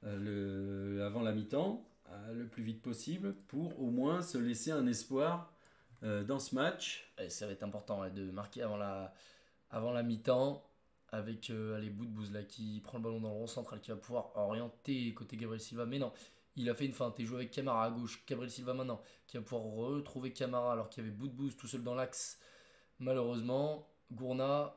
[0.05, 4.87] euh, avant la mi-temps euh, le plus vite possible pour au moins se laisser un
[4.87, 5.53] espoir
[6.27, 7.13] dans ce match.
[7.29, 9.13] ça va être important de marquer avant la,
[9.69, 10.67] avant la mi-temps
[11.11, 14.31] avec les Boudbouz là qui prend le ballon dans le rond central qui va pouvoir
[14.35, 15.85] orienter côté Gabriel Silva.
[15.85, 16.11] Mais non,
[16.55, 18.23] il a fait une feinte et joue avec Camara à gauche.
[18.27, 21.83] Gabriel Silva maintenant qui va pouvoir retrouver Camara alors qu'il y avait Boudbouz tout seul
[21.83, 22.39] dans l'axe.
[22.99, 24.75] Malheureusement, Gourna.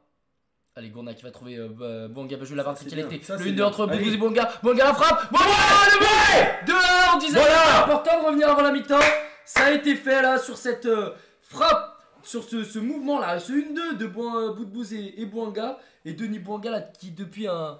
[0.76, 3.20] Allez, Gourna qui va trouver euh, bah, Bonga va jouer la verticalité.
[3.28, 4.50] Le 1 entre Boubou et Bonga.
[4.62, 5.30] Bonga la frappe.
[5.30, 7.84] Bonga le but Dehors, on disait voilà.
[7.84, 8.98] important de revenir avant la mi-temps.
[9.44, 11.10] Ça a été fait là sur cette euh,
[11.42, 11.83] frappe,
[12.26, 15.78] sur ce, mouvement là, ce 1-2 de Boudbouz et, et Bonga.
[16.04, 17.78] Et Denis là qui depuis un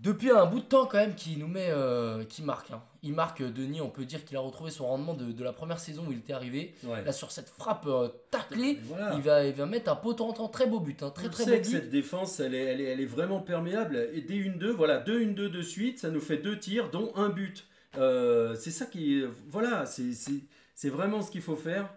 [0.00, 2.82] depuis un bout de temps quand même qui nous met euh, qui marque hein.
[3.02, 3.80] il marque euh, Denis.
[3.80, 6.32] On peut dire qu'il a retrouvé son rendement de, la première saison où il était
[6.32, 6.74] arrivé.
[6.84, 8.78] Là sur cette frappe euh, taclée
[9.14, 11.10] il va il va mettre un rentrant très beau but hein.
[11.10, 11.64] très très beau but.
[11.64, 14.08] cette défense elle est, elle est, elle est vraiment perméable.
[14.14, 16.90] Et dès une 2 voilà 2 une 2 de suite ça nous fait deux tirs
[16.90, 17.66] dont un but.
[17.94, 21.90] C'est ça qui voilà c'est vraiment ce qu'il faut faire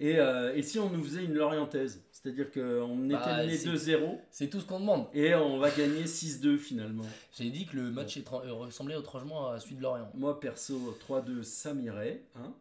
[0.00, 0.16] et,
[0.54, 4.18] et si on nous faisait une Lorientaise c'est-à-dire qu'on était bah, mené 2-0.
[4.30, 5.06] C'est tout ce qu'on demande.
[5.14, 7.04] Et on va gagner 6-2 finalement.
[7.38, 10.10] J'ai dit que le match euh, ressemblait étrangement à celui de Lorient.
[10.14, 12.24] Moi perso, 3-2, ça m'irait.
[12.34, 12.54] Hein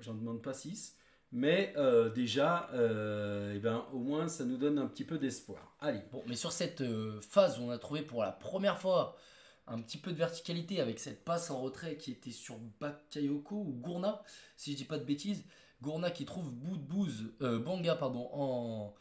[0.00, 0.96] J'en demande pas 6.
[1.32, 5.76] Mais euh, déjà, euh, eh ben, au moins, ça nous donne un petit peu d'espoir.
[5.80, 6.00] Allez.
[6.10, 6.82] Bon, mais sur cette
[7.20, 9.18] phase où on a trouvé pour la première fois
[9.66, 13.72] un petit peu de verticalité avec cette passe en retrait qui était sur Bakayoko ou
[13.74, 14.22] Gourna,
[14.56, 15.44] si je dis pas de bêtises.
[15.82, 18.94] Gourna qui trouve Boudbouz, euh, Banga pardon, en,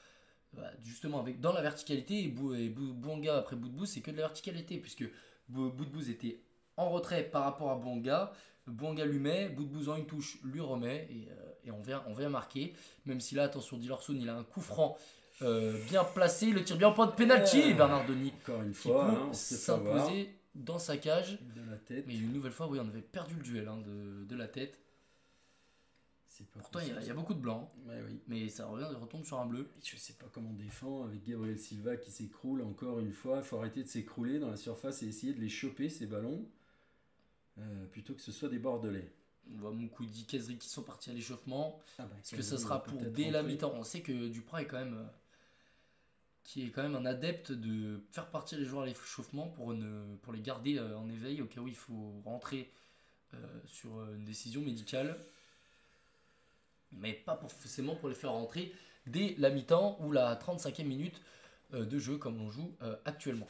[0.54, 4.18] bah, justement avec, dans la verticalité et, Bou, et Bonga après Boudbouz c'est que de
[4.18, 5.06] la verticalité puisque
[5.50, 6.42] Boudbouz était
[6.76, 8.32] en retrait par rapport à Bonga.
[8.68, 12.30] Bonga lui met, Boudbouz en une touche lui remet et, euh, on, vient, on vient
[12.30, 12.74] marquer.
[13.06, 14.98] Même si là, attention, Dilorson il a un coup franc
[15.42, 18.34] euh, bien placé, il le tire bien en point de penalty, Bernard Denis.
[18.44, 21.40] Encore une fois, hein, s'imposer dans sa cage.
[21.56, 22.06] De la tête.
[22.08, 24.80] Mais une nouvelle fois, oui, on avait perdu le duel hein, de, de la tête.
[26.45, 27.71] Pourtant, il y, a beaucoup de blanc.
[28.28, 29.69] Mais ça revient, retombe sur un bleu.
[29.84, 33.38] Je sais pas comment on défend avec Gabriel Silva qui s'écroule encore une fois.
[33.38, 36.45] Il faut arrêter de s'écrouler dans la surface et essayer de les choper, ces ballons,
[37.60, 39.12] euh, plutôt que ce soit des bordelais.
[39.54, 41.80] On voit Moukoudi, Kazri qui sont partis à l'échauffement.
[41.97, 43.73] Ah bah, Est-ce que ça sera pour dès la mi-temps?
[43.76, 44.95] On sait que Duprat est quand même.
[44.95, 45.08] Euh,
[46.43, 49.76] qui est quand même un adepte de faire partir les joueurs à l'échauffement pour,
[50.21, 52.71] pour les garder euh, en éveil au cas où il faut rentrer
[53.65, 55.19] sur une décision médicale
[56.91, 58.73] mais pas forcément pour les faire rentrer
[59.06, 61.21] dès la mi-temps ou la 35e minute
[61.73, 63.47] euh, de jeu comme on joue euh, actuellement.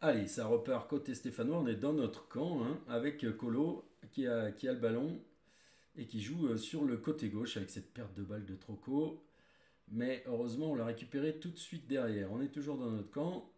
[0.00, 4.50] Allez, ça repart côté stéphanois, on est dans notre camp hein, avec Colo qui a,
[4.50, 5.20] qui a le ballon
[5.96, 9.22] et qui joue euh, sur le côté gauche avec cette perte de balle de Troco.
[9.88, 12.32] Mais heureusement, on l'a récupéré tout de suite derrière.
[12.32, 13.50] On est toujours dans notre camp.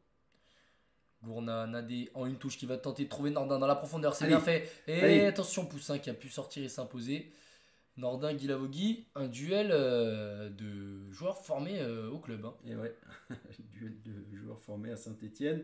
[1.23, 4.14] Gourna, Nadé en une touche qui va tenter de trouver Nordin dans la profondeur.
[4.14, 4.68] C'est bien fait.
[4.88, 7.31] Et attention, Poussin qui a pu sortir et s'imposer.
[7.96, 12.45] Nordin Guilavogui, un duel euh, de joueurs formés euh, au club.
[12.45, 12.55] Hein.
[12.66, 12.97] Et ouais,
[13.72, 15.62] duel de joueurs formés à Saint-Etienne.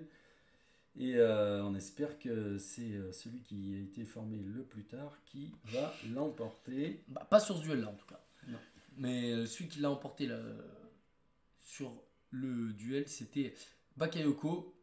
[0.96, 5.52] Et euh, on espère que c'est celui qui a été formé le plus tard qui
[5.64, 7.04] va l'emporter.
[7.08, 8.20] Bah, pas sur ce duel-là en tout cas.
[8.96, 10.28] Mais celui qui l'a emporté
[11.60, 13.54] sur le duel, c'était
[13.96, 14.74] Bakayoko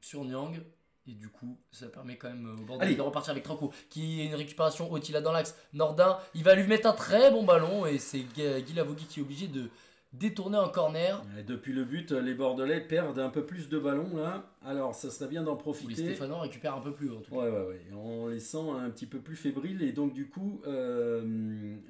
[0.00, 0.62] sur Nyang
[1.06, 4.26] et du coup, ça permet quand même au Bordeaux de repartir avec Tranco, qui est
[4.26, 5.56] une récupération Otila dans l'axe.
[5.72, 9.22] Nordin, il va lui mettre un très bon ballon et c'est Guy Lavogui qui est
[9.22, 9.70] obligé de
[10.12, 11.22] détourner en corner.
[11.46, 14.44] depuis le but, les Bordelais perdent un peu plus de ballons là.
[14.64, 15.94] Alors, ça serait bien d'en profiter.
[15.94, 17.40] Les Stéphanois récupèrent un peu plus en tout cas.
[17.40, 17.80] Ouais, ouais, ouais.
[17.94, 21.22] On les sent un petit peu plus fébriles et donc du coup, euh,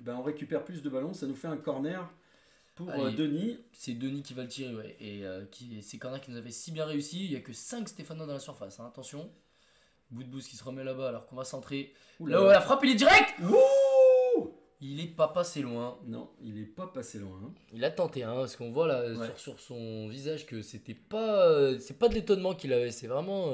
[0.03, 1.15] ben, on récupère plus de ballons.
[1.15, 2.09] Ça nous fait un corner
[2.87, 3.59] pour euh, Denis.
[3.73, 4.97] C'est Denis qui va le tirer, ouais.
[5.01, 7.25] Et euh, qui, c'est corner qui nous avait si bien réussi.
[7.25, 8.87] Il n'y a que 5 Stéphanois dans la surface, hein.
[8.87, 9.31] attention.
[10.11, 11.93] Bout de qui se remet là-bas alors qu'on va centrer.
[12.21, 13.35] Là, la frappe, il est direct
[14.81, 16.01] Il est pas passé loin.
[16.07, 17.55] Non, il est pas passé loin.
[17.73, 21.47] Il a tenté, hein, parce qu'on voit là sur, sur, son visage que c'était pas.
[21.47, 23.53] Euh, c'est pas de l'étonnement qu'il avait, c'est vraiment.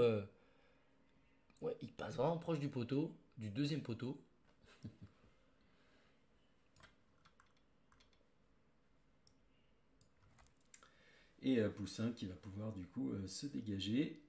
[1.61, 4.19] Ouais, il passe vraiment proche du poteau, du deuxième poteau.
[11.47, 14.21] Et euh, Poussin qui va pouvoir du coup euh, se dégager.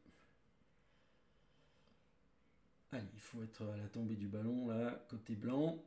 [2.91, 5.83] Allez, il faut être à la tombée du ballon là, côté blanc.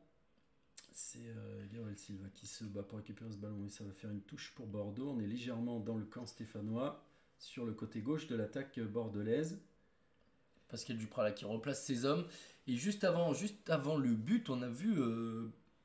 [0.90, 4.10] C'est euh, Gabriel Silva qui se bat pour récupérer ce ballon et ça va faire
[4.10, 5.08] une touche pour Bordeaux.
[5.08, 7.00] On est légèrement dans le camp stéphanois
[7.38, 9.60] sur le côté gauche de l'attaque bordelaise.
[10.68, 12.26] Pascal Duprat là qui replace ses hommes.
[12.66, 14.98] Et juste avant, juste avant le but, on a vu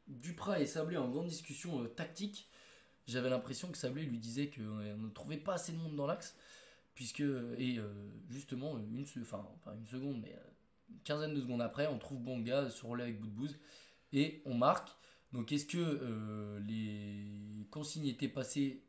[0.07, 2.49] Duprat et Sablé en grande discussion tactique
[3.07, 6.35] j'avais l'impression que Sablé lui disait qu'on ne trouvait pas assez de monde dans l'axe,
[6.95, 7.87] puisque, et euh,
[8.29, 10.49] justement, une, enfin, pas une seconde, mais euh,
[10.89, 13.49] une quinzaine de secondes après, on trouve Bonga sur relais avec bout
[14.13, 14.89] et on marque.
[15.33, 18.81] Donc est-ce que euh, les consignes étaient passées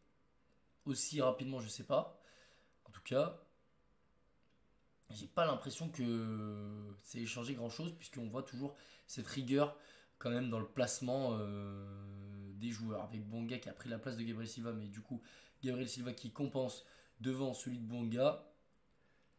[0.85, 1.61] aussi rapidement?
[1.61, 2.23] Je sais pas.
[2.85, 3.43] En tout cas,
[5.11, 9.77] j'ai pas l'impression que c'est échangé grand chose, puisqu'on voit toujours cette rigueur
[10.19, 11.37] quand même dans le placement
[12.59, 15.21] des joueurs, avec Bonga qui a pris la place de Gabriel Silva, mais du coup,
[15.63, 16.85] Gabriel Silva qui compense
[17.21, 18.53] devant celui de Bonga.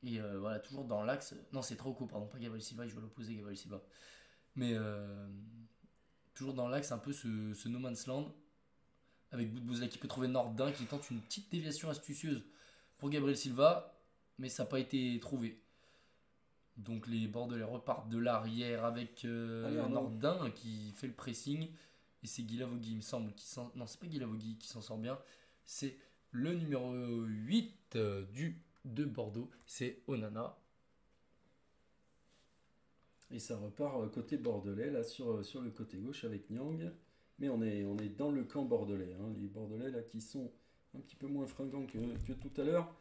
[0.03, 1.35] Et euh, voilà, toujours dans l'axe.
[1.53, 3.81] Non, c'est Trauco, pardon, pas Gabriel Silva, je vais l'opposer, Gabriel Silva.
[4.55, 5.27] Mais euh,
[6.33, 8.33] toujours dans l'axe, un peu ce, ce, No Man's Land,
[9.31, 12.43] avec Boudbouzla qui peut trouver Nordin, qui tente une petite déviation astucieuse
[12.97, 13.99] pour Gabriel Silva,
[14.37, 15.61] mais ça n'a pas été trouvé.
[16.77, 21.69] Donc les Bordelais repartent de l'arrière avec euh, Nordin qui fait le pressing
[22.23, 23.71] et c'est Guilavogui, il me semble, qui s'en...
[23.75, 25.19] Non, c'est pas Guilavogui qui s'en sort bien.
[25.63, 25.97] C'est
[26.31, 29.49] le numéro 8 euh, du, de Bordeaux.
[29.65, 30.57] C'est Onana.
[33.31, 36.91] Et ça repart euh, côté bordelais, là, sur, euh, sur le côté gauche avec Nyang.
[37.39, 39.15] Mais on est, on est dans le camp bordelais.
[39.19, 39.33] Hein.
[39.37, 40.51] Les bordelais, là, qui sont
[40.95, 42.93] un petit peu moins fringants que, que tout à l'heure.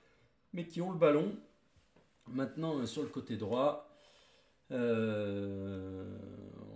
[0.53, 1.35] Mais qui ont le ballon.
[2.29, 3.89] Maintenant, sur le côté droit,
[4.71, 4.75] on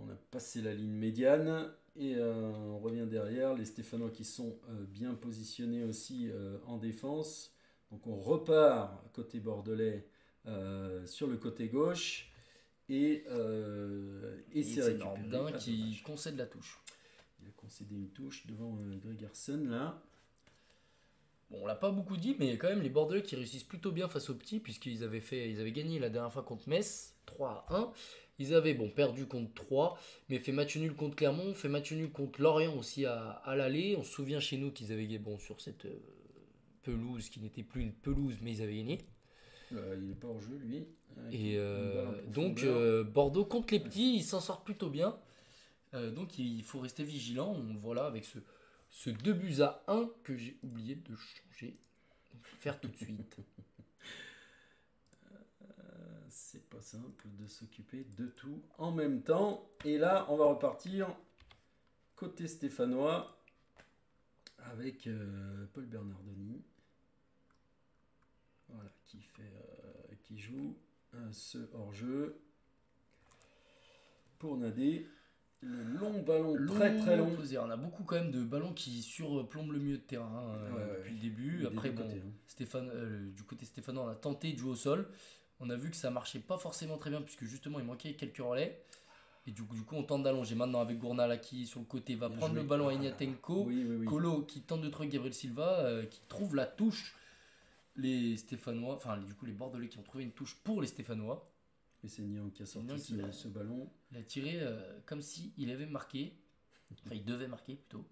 [0.09, 1.71] a passé la ligne médiane.
[1.97, 6.77] Et euh, on revient derrière, les Stéphanois qui sont euh, bien positionnés aussi euh, en
[6.77, 7.53] défense.
[7.91, 10.07] Donc on repart côté bordelais
[11.05, 12.31] sur le côté gauche.
[12.89, 13.25] Et,
[14.53, 16.79] et, c'est Nordin qui concède la touche.
[17.41, 20.01] Il a concédé une touche devant Gregerson là.
[21.51, 24.07] Bon, on l'a pas beaucoup dit, mais quand même les Bordelais qui réussissent plutôt bien
[24.07, 27.65] face aux petits, puisqu'ils avaient, fait, ils avaient gagné la dernière fois contre Metz, 3
[27.67, 27.93] à 1.
[28.39, 32.09] Ils avaient bon, perdu contre 3, mais fait match nul contre Clermont, fait match nul
[32.09, 33.95] contre Lorient aussi à, à l'aller.
[33.97, 35.99] On se souvient chez nous qu'ils avaient gagné bon, sur cette euh,
[36.81, 38.99] pelouse qui n'était plus une pelouse, mais ils avaient gagné.
[39.73, 40.87] Euh, il est pas hors jeu, lui.
[41.31, 42.65] Et euh, donc,
[43.13, 45.17] Bordeaux contre les petits, ils s'en sortent plutôt bien.
[45.93, 47.51] donc, il faut rester vigilant.
[47.51, 48.39] On voit là avec ce,
[48.89, 51.77] ce 2 buts à 1 que j'ai oublié de changer.
[52.59, 53.37] Faire tout de suite.
[56.29, 59.69] c'est pas simple de s'occuper de tout en même temps.
[59.85, 61.15] Et là, on va repartir
[62.15, 63.37] côté stéphanois
[64.57, 66.63] avec euh, Paul Bernardoni.
[68.69, 70.75] Voilà, qui, fait, euh, qui joue
[71.13, 72.39] euh, ce hors-jeu
[74.39, 75.07] pour Nadé.
[75.63, 77.37] Le long ballon, très très long.
[77.37, 80.57] On a beaucoup quand même de ballons qui surplombent le milieu de terrain
[80.97, 81.67] depuis le début.
[81.67, 82.31] Après, bon, hein.
[82.47, 85.07] Stéphane, du côté stéphanois, on a tenté de jouer au sol.
[85.61, 88.37] On a vu que ça marchait pas forcément très bien puisque justement il manquait quelques
[88.37, 88.83] relais.
[89.47, 90.55] Et du coup, du coup on tente d'allonger.
[90.55, 93.69] Maintenant avec Gournala qui sur le côté va prendre le ballon à Ignatenko.
[94.07, 97.15] Colo qui tente de trouver Gabriel Silva euh, qui trouve la touche.
[97.95, 101.47] Les Stéphanois, enfin du coup les Bordelais qui ont trouvé une touche pour les Stéphanois.
[102.03, 102.99] Et c'est Nian qui a sorti
[103.31, 103.87] ce, ballon.
[104.11, 106.33] Il a tiré euh, comme si il avait marqué.
[106.91, 108.05] Enfin il devait marquer plutôt.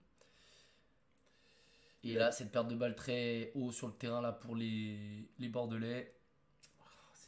[2.03, 5.49] Et là, cette perte de balle très haut sur le terrain là pour les, les
[5.49, 6.13] Bordelais.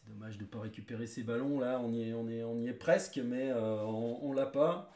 [0.02, 1.80] C'est dommage de ne pas récupérer ces ballons là.
[1.80, 4.96] On y est, on est, on y est presque, mais euh, on, ne l'a pas.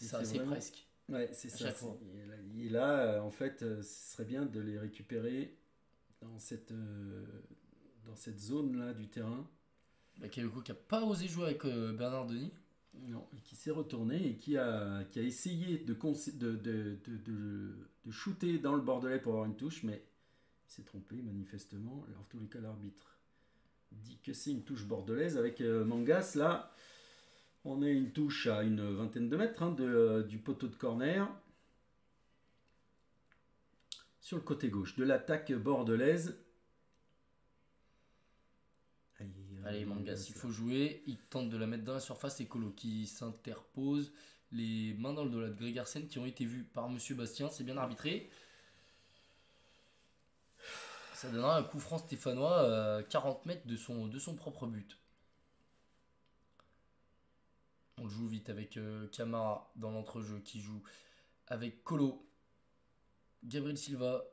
[0.00, 0.86] Ça, c'est presque.
[1.08, 1.68] Ouais, c'est ça.
[2.58, 5.56] Et là, euh, en fait, euh, ce serait bien de les récupérer
[6.20, 6.72] dans cette,
[8.04, 9.48] dans cette zone là du terrain.
[10.20, 12.52] Bah, qui n'a pas osé jouer avec Bernard Denis.
[13.06, 17.88] Non, et qui s'est retourné et qui a, qui a essayé de, de, de, de,
[18.04, 20.02] de shooter dans le bordelais pour avoir une touche, mais
[20.66, 22.04] il s'est trompé manifestement.
[22.08, 23.07] Alors, en tous les cas, l'arbitre
[23.92, 26.34] dit que c'est une touche bordelaise avec euh, Mangas.
[26.36, 26.72] Là,
[27.64, 31.28] on est une touche à une vingtaine de mètres hein, de, du poteau de corner.
[34.28, 36.36] sur le côté gauche de l'attaque bordelaise.
[39.64, 41.02] Allez, Mangas, il faut jouer.
[41.06, 44.12] Il tente de la mettre dans la surface et Colo qui s'interpose.
[44.52, 47.48] Les mains dans le dos de Gregersen qui ont été vues par Monsieur Bastien.
[47.48, 48.28] C'est bien arbitré.
[51.18, 54.96] Ça donnera un coup franc stéphanois à 40 mètres de son, de son propre but.
[57.96, 60.80] On joue vite avec euh, Camara dans l'entrejeu qui joue
[61.48, 62.24] avec Colo.
[63.42, 64.24] Gabriel Silva.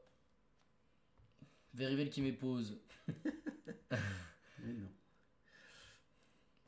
[1.73, 2.79] Verivel qui m'épose.
[4.59, 4.91] Mais non.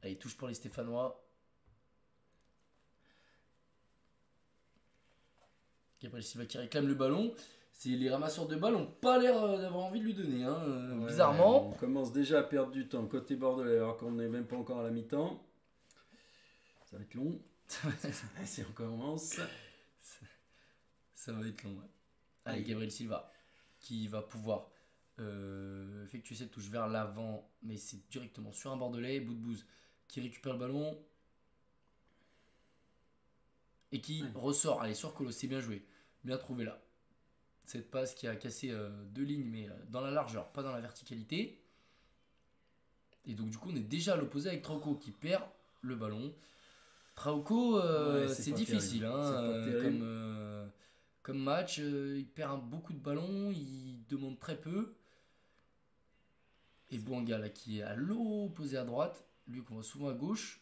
[0.01, 1.23] Allez, touche pour les Stéphanois.
[6.01, 7.35] Gabriel Silva qui réclame le ballon.
[7.85, 11.69] Les ramasseurs de balles pas l'air euh, d'avoir envie de lui donner, hein, euh, bizarrement.
[11.69, 14.79] On commence déjà à perdre du temps côté bordelais alors qu'on n'est même pas encore
[14.79, 15.43] à la mi-temps.
[16.85, 17.39] Ça va être long.
[18.45, 19.39] si on commence.
[21.13, 21.77] Ça, va être long.
[22.45, 23.31] Allez, Gabriel Silva
[23.79, 24.71] qui va pouvoir
[25.19, 29.19] euh, effectuer cette touche vers l'avant, mais c'est directement sur un bordelais.
[29.19, 29.65] Bout de bouse
[30.07, 30.99] qui récupère le ballon
[33.91, 34.81] et qui ressort.
[34.81, 35.85] Allez, sur Colo, c'est bien joué.
[36.23, 36.81] Bien trouvé là.
[37.67, 40.71] Cette passe qui a cassé euh, deux lignes, mais euh, dans la largeur, pas dans
[40.71, 41.61] la verticalité.
[43.25, 45.43] Et donc, du coup, on est déjà à l'opposé avec Trauco qui perd
[45.81, 46.33] le ballon.
[47.15, 50.71] Trauco, euh, c'est difficile hein, comme,
[51.23, 51.79] comme match.
[51.79, 54.95] il perd beaucoup de ballons, il demande très peu.
[56.89, 60.61] Et Bouanga, là, qui est à l'opposé à droite, lui qu'on voit souvent à gauche,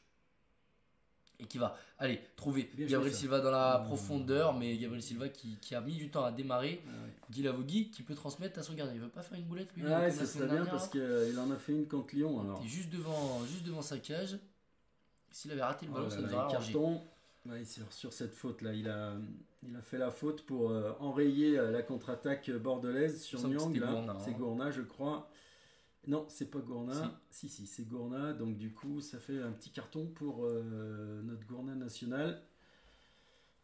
[1.40, 3.84] et qui va aller trouver Gabriel Silva dans la mmh.
[3.86, 6.82] profondeur, mais Gabriel Silva qui, qui, a mis du temps à démarrer.
[6.88, 6.92] Ah
[7.32, 8.96] Guy Lavogui qui peut transmettre à son gardien.
[8.96, 9.84] Il veut pas faire une boulette lui.
[9.88, 12.42] Ah ça serait bien parce qu'il en a fait une contre Lyon.
[12.42, 12.62] Alors.
[12.64, 14.38] Il juste devant, juste devant sa cage.
[15.32, 17.02] S'il avait raté le ballon, oh ça nous aurait carton.
[17.66, 19.12] sur, sur, cette faute là, il a,
[19.68, 23.78] il a fait la faute pour euh, enrayer euh, la contre-attaque bordelaise sur Nyang.
[24.24, 25.30] C'est Gourna, je crois.
[26.08, 27.20] Non, c'est pas Gourna.
[27.30, 28.34] Si, si, c'est Gourna.
[28.34, 32.42] Donc du coup, ça fait un petit carton pour euh, notre Gourna national.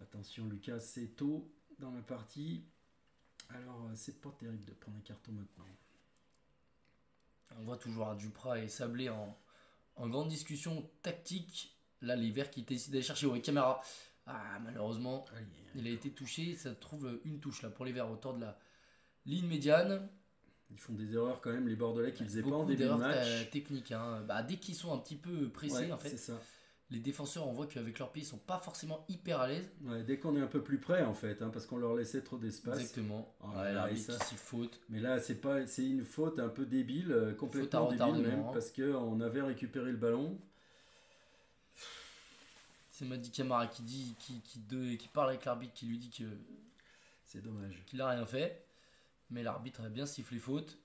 [0.02, 1.48] Attention, Lucas, c'est tôt
[1.80, 2.64] dans la partie.
[3.50, 5.66] Alors, euh, c'est pas terrible de prendre un carton maintenant.
[7.60, 9.38] On voit toujours à Duprat et Sablé en,
[9.98, 11.78] grande discussion tactique.
[12.02, 13.82] Là, les Verts qui décident d'aller chercher oui, caméra.
[14.26, 15.26] Ah, malheureusement,
[15.76, 16.56] il a été touché.
[16.56, 18.58] Ça trouve une touche là pour les Verts autour de la
[19.26, 20.10] ligne médiane.
[20.72, 23.50] Ils font des erreurs quand même, les Bordelais qui faisaient pas en début de match.
[23.52, 23.92] techniques.
[23.92, 24.24] Hein.
[24.28, 26.32] Bah, dès qu'ils sont un petit peu pressés, en fait,
[26.90, 29.72] les défenseurs, on voit qu'avec leurs pieds, ils sont pas forcément hyper à l'aise.
[30.06, 32.38] dès qu'on est un peu plus près, en fait, hein, parce qu'on leur laissait trop
[32.38, 32.80] d'espace.
[32.80, 33.34] Exactement.
[33.42, 34.80] Oh, l'arbitre qui faute.
[34.90, 38.52] Mais là, c'est pas, c'est une faute un peu débile, euh, complètement débile même, hein.
[38.54, 40.38] parce qu'on avait récupéré le ballon.
[42.92, 44.60] C'est Madi Camara qui dit, qui, qui,
[44.98, 46.26] qui parle avec l'arbitre, qui lui dit que
[47.26, 48.66] c'est dommage, qu'il a rien fait.
[49.32, 50.78] Mais l'arbitre a bien sifflé faute.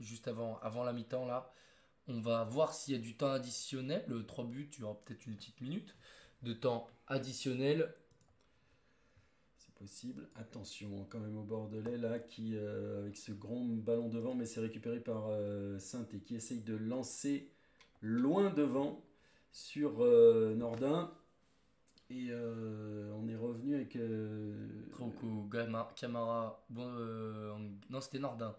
[0.00, 1.52] Juste avant, avant la mi-temps, là.
[2.06, 4.04] On va voir s'il y a du temps additionnel.
[4.08, 5.94] Le 3 buts, tu auras peut-être une petite minute
[6.42, 7.92] de temps additionnel.
[9.56, 10.28] C'est possible.
[10.36, 14.60] Attention quand même au Bordelais, là, qui, euh, avec ce grand ballon devant, mais c'est
[14.60, 17.50] récupéré par euh, Saint et qui essaye de lancer
[18.00, 19.04] loin devant
[19.52, 21.12] sur euh, Nordin.
[22.10, 23.96] Et euh, on est revenu avec.
[23.96, 24.86] Euh,
[25.94, 26.64] Camara.
[26.76, 27.54] Euh,
[27.90, 28.56] non, c'était Nordin.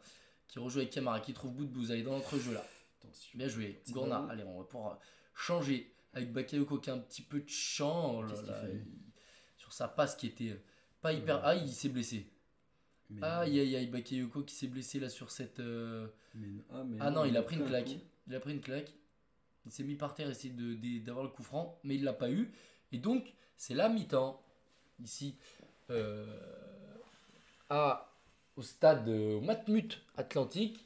[0.47, 2.63] Qui rejoue avec Camara, qui trouve bout de bousaille dans notre jeu là.
[2.99, 3.37] Attention.
[3.37, 3.81] Bien joué.
[3.89, 4.99] Gourna, allez, on va pouvoir
[5.33, 8.19] changer avec Bakayoko qui a un petit peu de champ.
[8.19, 8.27] Oh
[9.57, 10.59] sur sa passe qui était
[11.01, 11.41] pas hyper.
[11.43, 12.27] Ah, il s'est blessé.
[13.21, 15.59] aïe aïe aïe, Bakayoko qui s'est blessé là sur cette.
[15.59, 17.95] Ah, ah, non, il a pris une claque.
[18.27, 18.93] Il a pris une claque.
[19.65, 20.53] Il s'est mis par terre, essayer
[21.01, 22.51] d'avoir le coup franc, mais il l'a pas eu.
[22.91, 24.41] Et donc, c'est la mi-temps,
[25.03, 25.35] ici,
[25.89, 26.25] euh,
[27.69, 28.11] à,
[28.55, 30.85] au stade Matmut Atlantique.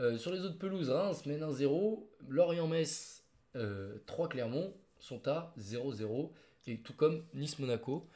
[0.00, 2.06] Euh, sur les autres pelouses, Reims mène 1-0.
[2.28, 6.30] Lorient-Metz, 3 euh, Clermont sont à 0-0.
[6.66, 8.08] Et tout comme Nice-Monaco.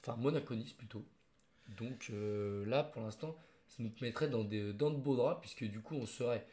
[0.00, 1.04] Enfin, Monaco-Nice plutôt.
[1.76, 3.36] Donc là, pour l'instant,
[3.66, 6.46] ça nous mettrait dans, des, dans de beaux draps, puisque du coup, on serait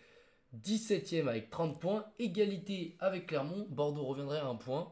[0.64, 2.06] 17ème avec 30 points.
[2.20, 3.68] Égalité avec Clermont.
[3.70, 4.92] Bordeaux reviendrait à un point.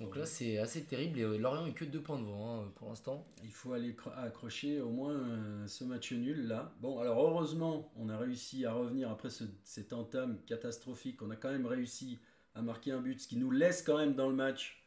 [0.00, 1.18] Donc là, c'est assez terrible.
[1.18, 3.26] Et euh, Lorient est que deux points devant hein, pour l'instant.
[3.42, 6.74] Il faut aller accrocher au moins euh, ce match nul là.
[6.80, 11.22] Bon, alors heureusement, on a réussi à revenir après ce, cette entame catastrophique.
[11.22, 12.18] On a quand même réussi
[12.54, 14.86] à marquer un but, ce qui nous laisse quand même dans le match,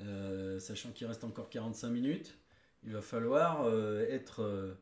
[0.00, 2.36] euh, sachant qu'il reste encore 45 minutes.
[2.82, 3.66] Il va falloir
[4.10, 4.76] être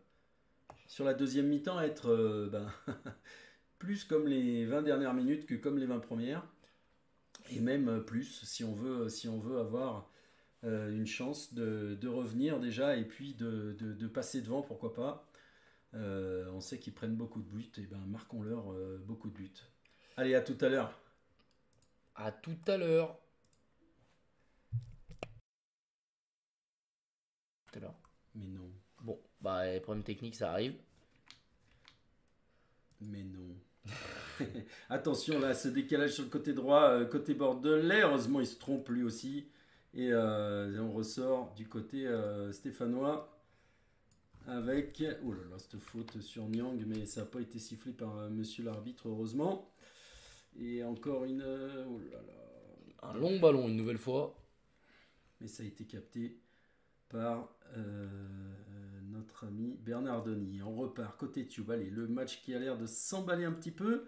[0.88, 2.66] sur la deuxième mi-temps, être ben,
[3.78, 6.44] plus comme les 20 dernières minutes que comme les 20 premières
[7.56, 10.10] et même plus si on veut, si on veut avoir
[10.64, 15.28] une chance de, revenir déjà et puis de, passer devant, pourquoi pas.
[15.94, 19.52] on sait qu'ils prennent beaucoup de buts, et ben marquons-leur beaucoup de buts.
[20.16, 20.98] Allez, à tout à l'heure.
[22.14, 23.18] À tout à l'heure.
[27.66, 27.94] Tout à l'heure.
[28.34, 28.70] Mais non.
[29.00, 30.76] Bon, bah, les problèmes techniques, ça arrive.
[33.00, 33.56] Mais non.
[34.90, 38.02] Attention là, ce décalage sur le côté droit, euh, côté bordelais.
[38.02, 39.46] Heureusement, il se trompe lui aussi.
[39.94, 43.38] Et euh, on ressort du côté euh, stéphanois
[44.46, 45.02] avec.
[45.24, 48.64] Oh là là, cette faute sur Nyang, mais ça n'a pas été sifflé par monsieur
[48.64, 49.70] l'arbitre, heureusement.
[50.58, 51.42] Et encore une.
[51.42, 53.08] Oh là là.
[53.10, 54.38] Un long ballon, une nouvelle fois.
[55.40, 56.38] Mais ça a été capté
[57.08, 57.48] par
[59.22, 60.62] notre ami Bernard Denis.
[60.62, 61.70] On repart côté Tube.
[61.70, 64.06] Allez, le match qui a l'air de s'emballer un petit peu.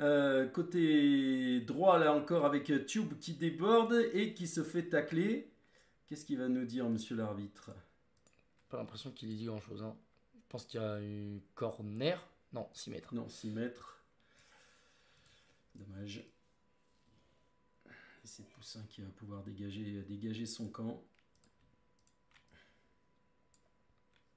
[0.00, 5.52] Euh, côté droit, là encore, avec Tube qui déborde et qui se fait tacler.
[6.06, 7.70] Qu'est-ce qu'il va nous dire, monsieur l'arbitre?
[8.70, 9.82] Pas l'impression qu'il dit grand-chose.
[9.82, 9.94] Hein.
[10.34, 12.26] Je pense qu'il y a une corner.
[12.52, 13.14] Non, 6 mètres.
[13.14, 14.02] Non, 6 mètres.
[15.74, 16.24] Dommage.
[18.24, 21.02] c'est Poussin qui va pouvoir dégager, dégager son camp.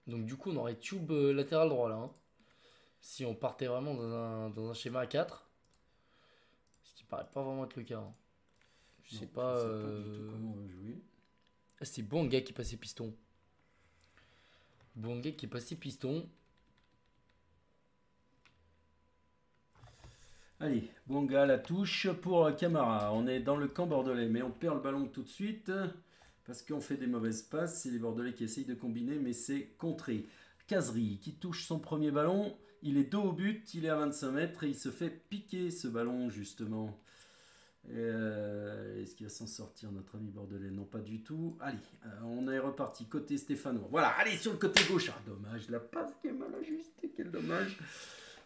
[0.08, 1.95] Donc du coup, on aurait tube euh, latéral droit là.
[1.95, 2.12] Hein.
[2.99, 3.95] Si on partait vraiment
[4.49, 5.49] dans un, schéma à 4.
[6.84, 7.99] Ce qui paraît pas vraiment être le cas.
[7.99, 8.14] Hein.
[9.04, 9.58] Je sais pas.
[9.58, 11.01] Euh, comment on va jouer.
[11.80, 13.14] Ah, c'est Bonga qui passait piston.
[14.95, 16.30] Bonga qui est passé piston.
[20.60, 23.14] Allez, Bonga la touche pour Camara.
[23.14, 25.72] On est dans le camp bordelais, mais on perd le ballon tout de suite
[26.46, 27.82] parce qu'on fait des mauvaises passes.
[27.82, 30.26] C'est les Bordelais qui essayent de combiner, mais c'est contré.
[30.68, 32.56] Casery qui touche son premier ballon.
[32.82, 35.72] Il est dos au but, il est à 25 mètres et il se fait piquer
[35.72, 37.00] ce ballon justement.
[37.91, 40.70] Euh, est-ce qu'il va s'en sortir notre ami bordelais?
[40.70, 41.58] Non, pas du tout.
[41.60, 43.88] Allez, euh, on est reparti côté stéphanois.
[43.89, 45.12] Voilà, allez sur le côté gauche.
[45.14, 47.78] Ah, dommage, la passe qui est mal ajustée, quel dommage.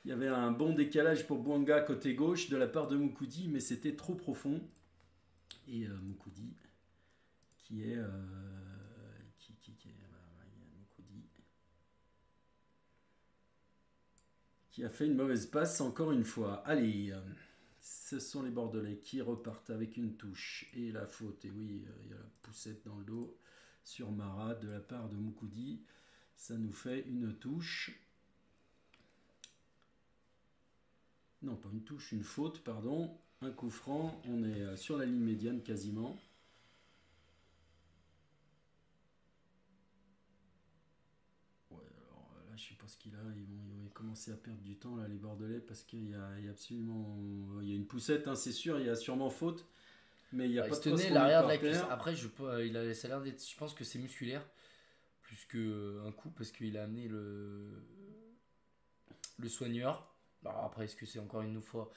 [0.05, 3.47] Il y avait un bon décalage pour Bouanga côté gauche de la part de Moukoudi,
[3.49, 4.61] mais c'était trop profond.
[5.67, 6.53] Et euh, Moukoudi
[7.67, 8.07] qui euh,
[14.71, 16.63] qui, a fait une mauvaise passe encore une fois.
[16.65, 17.19] Allez, euh,
[17.79, 21.43] ce sont les Bordelais qui repartent avec une touche et la faute.
[21.43, 23.37] Et oui, euh, il y a la poussette dans le dos
[23.83, 25.81] sur Marat de la part de Moukoudi.
[26.35, 27.99] Ça nous fait une touche.
[31.41, 33.17] Non, pas une touche, une faute, pardon.
[33.41, 34.21] Un coup franc.
[34.25, 36.17] On est sur la ligne médiane quasiment.
[43.35, 47.17] Ils vont, commencer à perdre du temps là, les Bordelais, parce qu'il y, a, absolument,
[47.61, 49.65] il y a une poussette, hein, c'est sûr, il y a sûrement faute,
[50.31, 51.81] mais il y a bah, pas de l'arrière de la cuisse.
[51.89, 52.27] Après, je,
[52.63, 54.45] il a, ça l'air d'être, je pense que c'est musculaire
[55.23, 57.83] plus qu'un coup, parce qu'il a amené le
[59.39, 60.13] le soigneur.
[60.45, 61.91] Alors après, est-ce que c'est encore une fois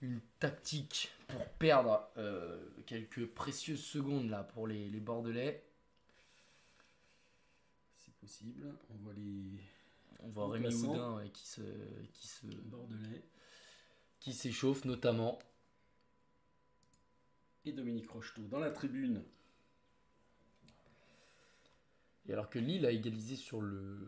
[0.00, 5.64] une tactique pour perdre euh, quelques précieuses secondes là pour les, les Bordelais?
[7.98, 8.74] C'est possible.
[8.90, 9.60] On voit les
[10.20, 11.62] on voit Rémi Houdin qui se,
[12.12, 13.24] qui se Bordelais,
[14.20, 15.38] qui s'échauffe notamment.
[17.64, 19.24] Et Dominique Rocheteau dans la tribune.
[22.28, 23.98] Et alors que Lille a égalisé sur le,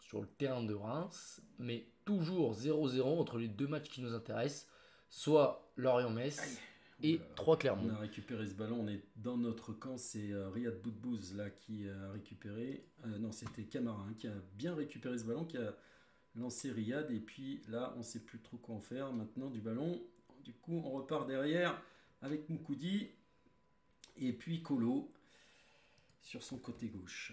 [0.00, 4.68] sur le terrain de Reims, mais toujours 0-0 entre les deux matchs qui nous intéressent,
[5.08, 6.60] soit Lorient-Metz
[7.02, 7.88] et trois Clermont.
[7.90, 11.50] On a récupéré ce ballon, on est dans notre camp, c'est euh, Riyad Boudbouz là
[11.50, 15.56] qui a récupéré, euh, non c'était Camara hein, qui a bien récupéré ce ballon, qui
[15.56, 15.74] a
[16.36, 20.00] lancé Riyad et puis là on sait plus trop quoi en faire maintenant du ballon.
[20.44, 21.80] Du coup on repart derrière
[22.22, 23.08] avec Moukoudi
[24.16, 25.10] et puis Kolo
[26.22, 27.32] sur son côté gauche.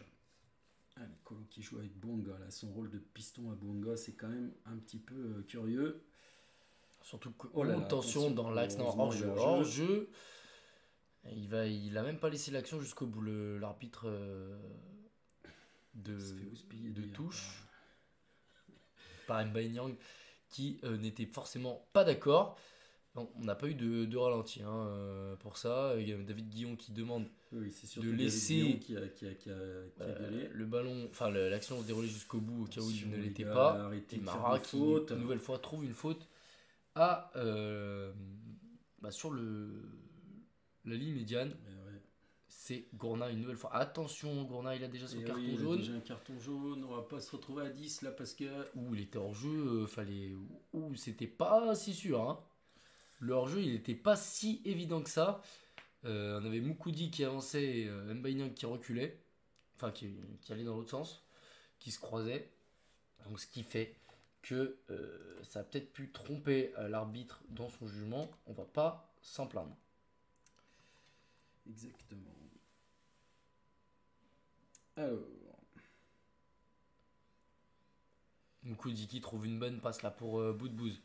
[0.96, 4.30] Allez, Kolo qui joue avec Bonga, là, son rôle de piston à Bonga, c'est quand
[4.30, 6.02] même un petit peu euh, curieux.
[7.08, 9.30] Surtout que oh tension dans l'axe hors jeu.
[9.38, 10.10] Hors jeu.
[11.32, 13.22] Il va, il a même pas laissé l'action jusqu'au bout.
[13.22, 14.58] L'arbitre euh,
[15.94, 16.18] de,
[16.74, 17.64] de touche
[19.26, 19.96] par Mbanyang
[20.50, 22.58] qui euh, n'était forcément pas d'accord.
[23.16, 25.96] On n'a pas eu de, de ralenti hein, euh, pour ça.
[25.98, 29.56] Il y a David Guillon qui demande de laisser qui a, qui a, qui a,
[30.52, 33.90] le ballon, enfin l'action se dérouler jusqu'au bout au cas où il ne l'était pas.
[34.12, 36.28] Et Mara qui, une nouvelle fois, trouve une faute
[37.36, 38.12] euh,
[39.02, 39.70] bah, sur le,
[40.86, 41.56] la ligne médiane.
[42.50, 43.74] C'est Gourna une nouvelle fois.
[43.76, 45.74] Attention, Gourna, il a déjà son carton jaune.
[45.74, 46.84] Il a déjà un carton jaune.
[46.84, 48.46] On va pas se retrouver à 10 là parce que.
[48.76, 49.84] Ouh, il était hors jeu.
[49.84, 50.34] Euh, fallait.
[50.74, 52.22] Ouh, c'était pas si sûr.
[52.22, 52.40] Hein.
[53.20, 55.42] Le hors jeu, il n'était pas si évident que ça.
[56.04, 59.20] on avait Mukudi qui avançait et Mbaïnian qui reculait.
[59.76, 61.24] Enfin, qui, qui allait dans l'autre sens.
[61.80, 62.50] Qui se croisait.
[63.26, 63.96] Donc, ce qui fait
[64.42, 64.78] que
[65.44, 68.30] ça a peut-être pu tromper l'arbitre dans son jugement.
[68.46, 69.76] On va pas s'en plaindre.
[71.68, 72.32] Exactement.
[74.96, 75.20] Alors.
[78.84, 81.02] qui trouve une bonne passe là pour euh, Boudbouz.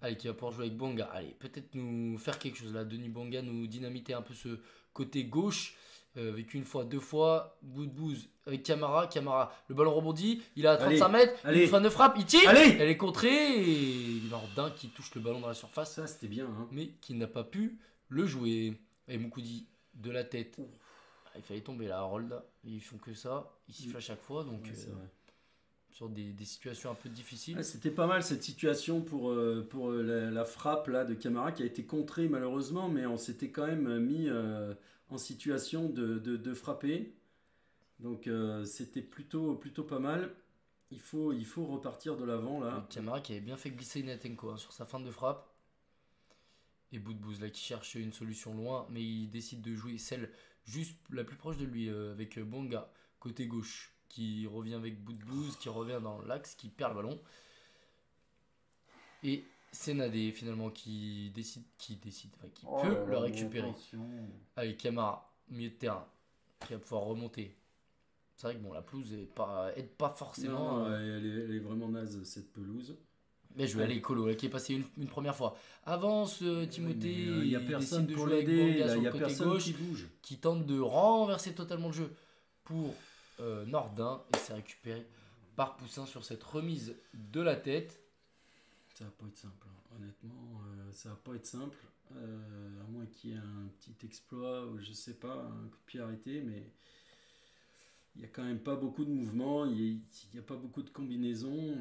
[0.00, 1.06] Allez, qui va pouvoir jouer avec Bonga.
[1.06, 2.84] Allez, peut-être nous faire quelque chose là.
[2.84, 4.60] Denis Bonga nous dynamiter un peu ce
[4.92, 5.76] côté gauche.
[6.16, 9.06] Euh, avec une fois, deux fois, Boudbouz avec Camara.
[9.06, 10.42] Camara, le ballon rebondit.
[10.56, 11.40] Il a 35 mètres.
[11.44, 11.62] Allez.
[11.62, 12.16] Une fin de frappe.
[12.18, 12.48] Il tire.
[12.48, 12.76] Allez.
[12.78, 13.58] Elle est contrée.
[13.58, 15.94] Et Nordin qui touche le ballon dans la surface.
[15.94, 16.46] Ça, c'était bien.
[16.46, 16.68] Hein.
[16.70, 18.78] Mais qui n'a pas pu le jouer.
[19.08, 20.56] Et Moukoudi de la tête.
[21.26, 22.40] Ah, il fallait tomber là, Harold.
[22.64, 23.50] Ils font que ça.
[23.68, 24.44] Ils sifflent à chaque fois.
[24.44, 24.92] Donc, euh,
[25.90, 27.62] sur des, des, situations un peu difficiles.
[27.64, 31.62] C'était pas mal cette situation pour, euh, pour euh, la, frappe là, de Camara qui
[31.62, 34.28] a été contrée malheureusement, mais on s'était quand même mis
[35.10, 37.14] en situation de, frapper.
[38.00, 38.28] Donc
[38.64, 40.34] c'était plutôt, plutôt pas mal.
[40.90, 42.86] Il faut, il faut repartir de l'avant là.
[42.90, 45.48] Camara qui avait bien fait glisser Natenko hein, sur sa fin de frappe.
[46.92, 50.30] Et Boudbouz là qui cherche une solution loin, mais il décide de jouer celle
[50.64, 55.02] juste la plus proche de lui euh, avec euh, Bonga côté gauche qui revient avec
[55.02, 57.20] Boudbouz, qui revient dans l'axe, qui perd le ballon.
[59.24, 59.44] Et
[59.74, 63.72] c'est Nadé finalement qui décide, qui décide, qui oh peut le récupérer.
[64.56, 66.06] Allez, Camara, milieu de terrain,
[66.64, 67.56] qui va pouvoir remonter.
[68.36, 70.86] C'est vrai que bon, la pelouse est pas, aide pas forcément.
[70.86, 72.96] Euh, elle, est, vraiment naze cette pelouse.
[73.56, 75.56] Mais je vais aller Colo, qui est passé une, première fois.
[75.84, 79.64] Avance euh, Timothée, il n'y a personne de pour l'aider, il n'y a personne gauche,
[79.64, 80.08] qui bouge.
[80.22, 82.12] Qui tente de renverser totalement le jeu
[82.64, 82.94] pour
[83.40, 85.06] euh, Nordin et c'est récupéré
[85.54, 88.03] par Poussin sur cette remise de la tête.
[88.94, 89.96] Ça va pas être simple, hein.
[89.96, 91.78] honnêtement, euh, ça va pas être simple.
[92.10, 95.86] à moins qu'il y ait un petit exploit ou je sais pas, un coup de
[95.86, 96.70] pied arrêté, mais
[98.14, 100.00] il n'y a quand même pas beaucoup de mouvements, il
[100.32, 101.76] n'y a, pas beaucoup de combinaisons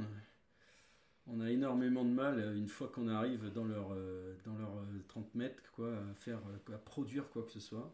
[1.27, 4.71] on a énormément de mal euh, une fois qu'on arrive dans leur, euh, dans leur
[5.07, 6.39] 30 euh, mètres quoi, à faire
[6.73, 7.93] à produire quoi que ce soit.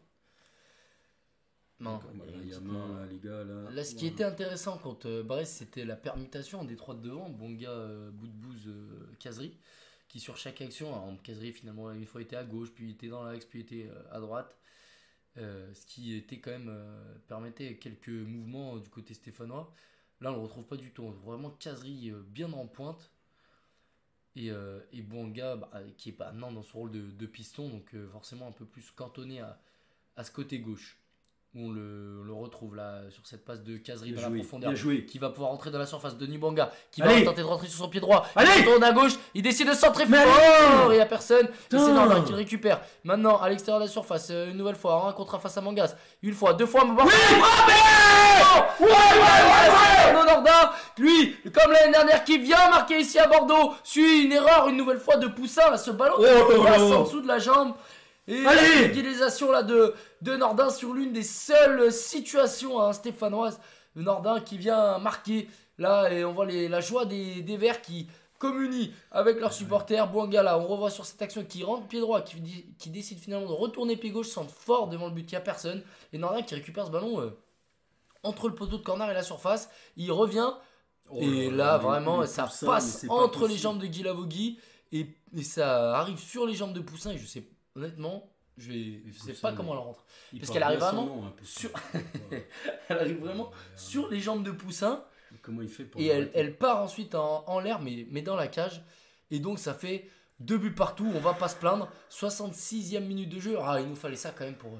[1.80, 1.98] Non,
[2.42, 3.70] il y a main, les gars, là.
[3.70, 7.74] Là, ce qui était intéressant contre Brest, c'était la permutation des trois de devant, Bonga,
[8.12, 8.68] Boudbouz,
[9.18, 9.56] Kazri,
[10.08, 13.24] qui sur chaque action, en Kazri finalement une fois était à gauche, puis était dans
[13.24, 14.58] l'axe, puis était à droite.
[15.36, 16.72] ce qui était quand même
[17.28, 19.72] permettait quelques mouvements du côté stéphanois.
[20.20, 21.08] Là, on le retrouve pas du tout.
[21.24, 23.10] Vraiment Kazri bien en pointe.
[24.36, 27.94] Et, euh, et Bouanga, bah, qui est pas non, dans son rôle de, piston, donc
[27.94, 29.60] euh, forcément un peu plus cantonné à,
[30.16, 30.99] à ce côté gauche.
[31.56, 34.72] On le, le, retrouve là sur cette passe de caserie dans la profondeur.
[35.08, 36.70] Qui va pouvoir rentrer dans la surface de Nibanga.
[36.92, 38.24] Qui va tenter de rentrer sur son pied droit.
[38.36, 39.14] Allez il tourne à gauche.
[39.34, 40.92] Il décide de centrer fort.
[40.92, 41.48] Il n'y a personne.
[41.68, 42.80] C'est normal qu'il récupère.
[43.02, 45.60] Maintenant, à l'extérieur de la surface, euh, une nouvelle fois, un contre un face à
[45.60, 45.96] Mangas.
[46.22, 46.84] Une fois, deux fois.
[46.84, 47.12] Oui
[48.80, 48.88] ouais,
[50.98, 54.98] lui, comme l'année dernière, qui vient marquer ici à Bordeaux, suit une erreur une nouvelle
[54.98, 55.76] fois de Poussin.
[55.76, 56.94] Ce ballon oh, oh, passe oh.
[56.94, 57.74] en dessous de la jambe.
[58.28, 58.44] Et
[58.82, 63.60] l'utilisation là de, de Nordin sur l'une des seules situations hein, stéphanoises.
[63.96, 65.48] Nordin qui vient marquer
[65.78, 68.08] là et on voit les, la joie des, des Verts qui
[68.38, 70.10] communient avec leurs supporters.
[70.10, 72.40] Bouangala, on revoit sur cette action qui rentre pied droit, qui,
[72.78, 75.40] qui décide finalement de retourner pied gauche, centre fort devant le but, il n'y a
[75.40, 75.82] personne.
[76.12, 77.30] Et Nordin qui récupère ce ballon euh,
[78.22, 79.68] entre le poteau de corner et la surface.
[79.96, 80.52] Il revient.
[81.16, 84.58] et là, vraiment, ça passe entre les jambes de Guy
[84.92, 85.06] et,
[85.36, 87.10] et, ça arrive sur les jambes de Poussin.
[87.10, 87.44] Et je sais,
[87.80, 88.28] honnêtement,
[88.58, 90.04] je, vais, sais pas comment elle rentre.
[90.38, 91.70] Parce qu'elle arrive vraiment sur,
[92.88, 95.04] elle arrive vraiment sur les jambes de Poussin.
[95.42, 98.48] Comment il fait Et elle, elle, part ensuite en, en l'air, mais, mais dans la
[98.48, 98.82] cage.
[99.30, 100.08] Et donc, ça fait
[100.40, 101.10] deux buts partout.
[101.14, 101.88] On va pas se plaindre.
[102.10, 103.56] 66e minute de jeu.
[103.60, 104.72] Ah, il nous fallait ça quand même pour,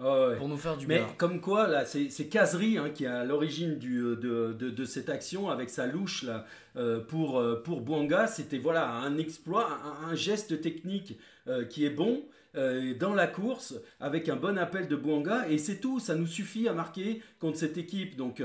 [0.00, 3.78] pour nous faire du Mais comme quoi, là, c'est Casery hein, qui est à l'origine
[3.84, 6.46] euh, de, de, de, cette action avec sa louche là,
[6.76, 8.26] euh, pour, euh, pour Bouanga.
[8.26, 9.68] C'était voilà, un exploit,
[10.06, 11.18] un, geste technique
[11.68, 12.22] qui est bon.
[12.54, 16.68] dans la course avec un bon appel de Bouanga et c'est tout, ça nous suffit
[16.68, 18.16] à marquer contre cette équipe.
[18.16, 18.42] Donc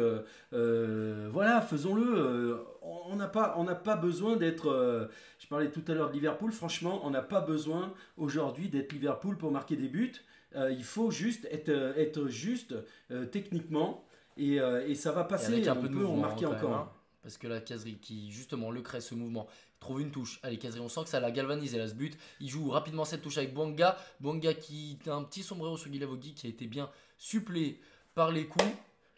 [0.52, 2.58] voilà, faisons-le.
[2.82, 5.10] on n'a pas, on pas besoin d'être.
[5.40, 6.52] je parlais tout à l'heure de Liverpool.
[6.52, 10.14] Franchement, on n'a pas besoin aujourd'hui d'être Liverpool pour marquer des buts.
[10.56, 12.76] Euh, il faut juste être, euh, être juste
[13.12, 14.06] euh, techniquement
[14.38, 14.56] et,
[14.88, 15.66] et, ça va passer.
[15.68, 16.74] un peu peut en marquer encore.
[16.74, 16.92] Hein.
[17.24, 19.48] parce que la caserie qui justement le crée ce mouvement
[19.86, 20.40] trouve une touche.
[20.44, 22.18] Allez, Caserie, on sent que ça la galvanise, elle a ce but.
[22.40, 23.98] Il joue rapidement cette touche avec Bouanga.
[24.20, 27.80] Bouanga qui a un petit sombrero sur Guilavogui qui a été bien supplé
[28.16, 28.66] par les coups.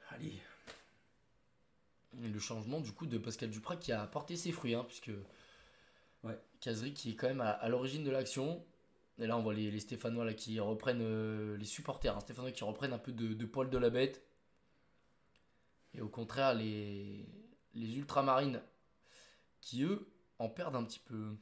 [0.09, 0.33] Allez.
[2.21, 5.11] le changement du coup de Pascal Duprat qui a apporté ses fruits, hein, puisque
[6.23, 6.37] ouais.
[6.59, 8.61] Caserie qui est quand même à, à l'origine de l'action
[9.19, 12.65] Et là, on voit les, Stéphanois là, qui reprennent, euh, les supporters hein, Stéphanois qui
[12.65, 14.21] reprennent un peu de, de poil de la bête.
[15.93, 17.25] Et au contraire, les,
[17.73, 18.61] les ultramarines
[19.61, 20.07] qui, eux,
[20.39, 21.35] en perdent un petit peu.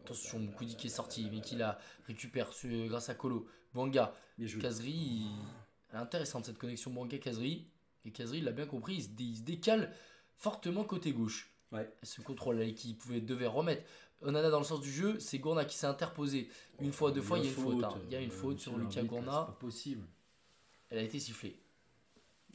[0.00, 3.46] Attention, Moukoudi qui est sorti, mais qui la récupère grâce à Colo.
[3.74, 4.14] Banga,
[4.60, 5.26] Kazri,
[5.92, 7.66] intéressante cette connexion Banga-Kazri.
[8.04, 9.92] Et Kazri, il l'a bien compris, il se, décale
[10.36, 11.50] fortement côté gauche.
[11.72, 11.92] Ouais.
[12.02, 13.82] Ce contrôle là, qui pouvait, devait remettre.
[14.22, 16.48] Onana dans le sens du jeu, c'est Gourna qui s'est interposé.
[16.80, 17.84] Une fois, deux fois, il y a une faute.
[17.84, 18.00] Hein.
[18.06, 19.44] Il y a une faute sur Lucas Gourna.
[19.46, 20.06] C'est pas possible.
[20.88, 21.60] Elle a été sifflée.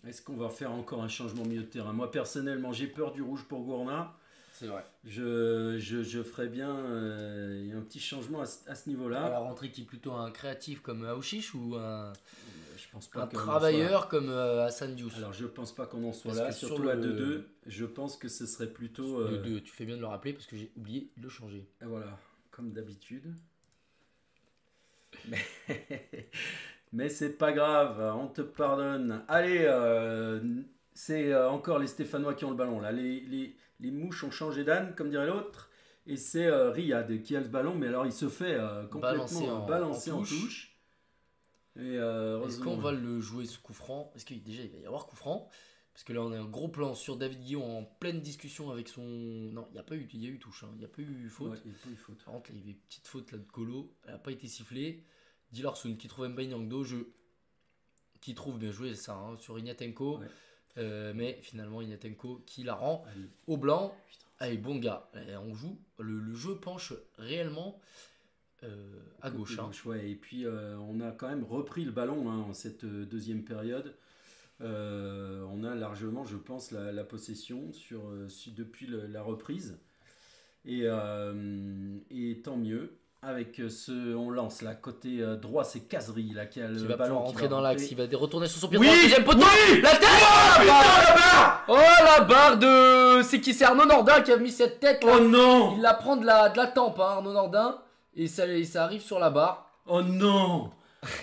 [0.08, 1.93] Est-ce qu'on va faire encore un changement milieu de terrain?
[1.93, 4.16] Moi, personnellement, j'ai peur du rouge pour Gourna.
[4.54, 4.84] C'est vrai.
[5.06, 9.26] Je, je, je ferais bien euh, un petit changement à, ce niveau-là.
[9.26, 12.14] Alors, rentrer qui plutôt un créatif comme Aouchiche ou un,
[12.78, 15.18] je pense pas un travailleur comme euh, Hassan Diouf?
[15.18, 16.52] Alors, je pense pas qu'on en soit là.
[16.52, 19.24] Surtout à 2-2, je pense que ce serait plutôt.
[19.24, 21.68] 2-2, euh, tu fais bien de le rappeler parce que j'ai oublié de le changer.
[21.82, 23.34] Et voilà, comme d'habitude.
[25.28, 25.39] Mais.
[26.94, 29.24] Mais c'est pas grave, on te pardonne.
[29.30, 30.42] Allez, euh,
[30.94, 32.82] c'est euh, encore les Stéphanois qui ont le ballon.
[32.82, 35.70] Là, les, les, les mouches ont changé d'âne, comme dirait l'autre.
[36.06, 38.58] Et c'est euh, Riyad qui a le ballon, mais alors il se fait
[38.89, 40.78] complètement balancer, en, touche.
[41.78, 44.12] Est-ce qu'on va le jouer ce coup franc?
[44.16, 45.48] Est-ce qu'il déjà il va y avoir coup franc
[45.94, 48.89] Parce que là on a un gros plan sur David Guillaume en pleine discussion avec
[48.89, 49.04] son.
[49.04, 50.72] Non, il n'y a pas eu, il y a eu touche, hein.
[50.74, 51.62] il n'y a pas eu faute.
[51.64, 52.22] il y a pas eu faute.
[52.26, 54.48] Par contre, il y avait une petite faute là de Colo, elle n'a pas été
[54.48, 55.06] sifflée.
[55.52, 57.14] Dilarson qui trouve au jeu,
[58.22, 60.20] qui trouve bien joué ça hein, sur Ignatenko.
[60.78, 63.04] Euh, mais finalement, Ignatenko qui la rend
[63.47, 63.95] au blanc.
[64.39, 65.10] Allez, bon gars,
[65.45, 65.78] on joue.
[65.99, 67.80] Le, jeu penche réellement
[68.64, 69.60] euh, à gauche.
[69.60, 69.72] Hein.
[70.02, 73.93] Et puis, euh, on a quand même repris le ballon hein, en cette deuxième période.
[74.62, 78.02] on a largement, je pense, la, possession sur,
[78.56, 79.78] depuis la reprise.
[80.66, 80.86] Et,
[82.12, 86.48] et tant mieux avec euh, ce on lance là côté euh, droit c'est Casery là
[86.48, 88.88] qui a le va ballon rentrer dans l'axe il va retourner sur son pied oui
[89.04, 89.46] deuxième poteau.
[89.84, 91.66] la tête oh, la barre.
[91.68, 95.18] Oh la barre de c'est qui c'est Arnaud Nordin qui a mis cette tête là.
[95.18, 95.76] Oh non.
[95.76, 97.78] Il la prend de la de la tempe hein, Arnaud Nordin.
[98.16, 99.70] Et ça ça arrive sur la barre.
[99.86, 100.72] Oh non.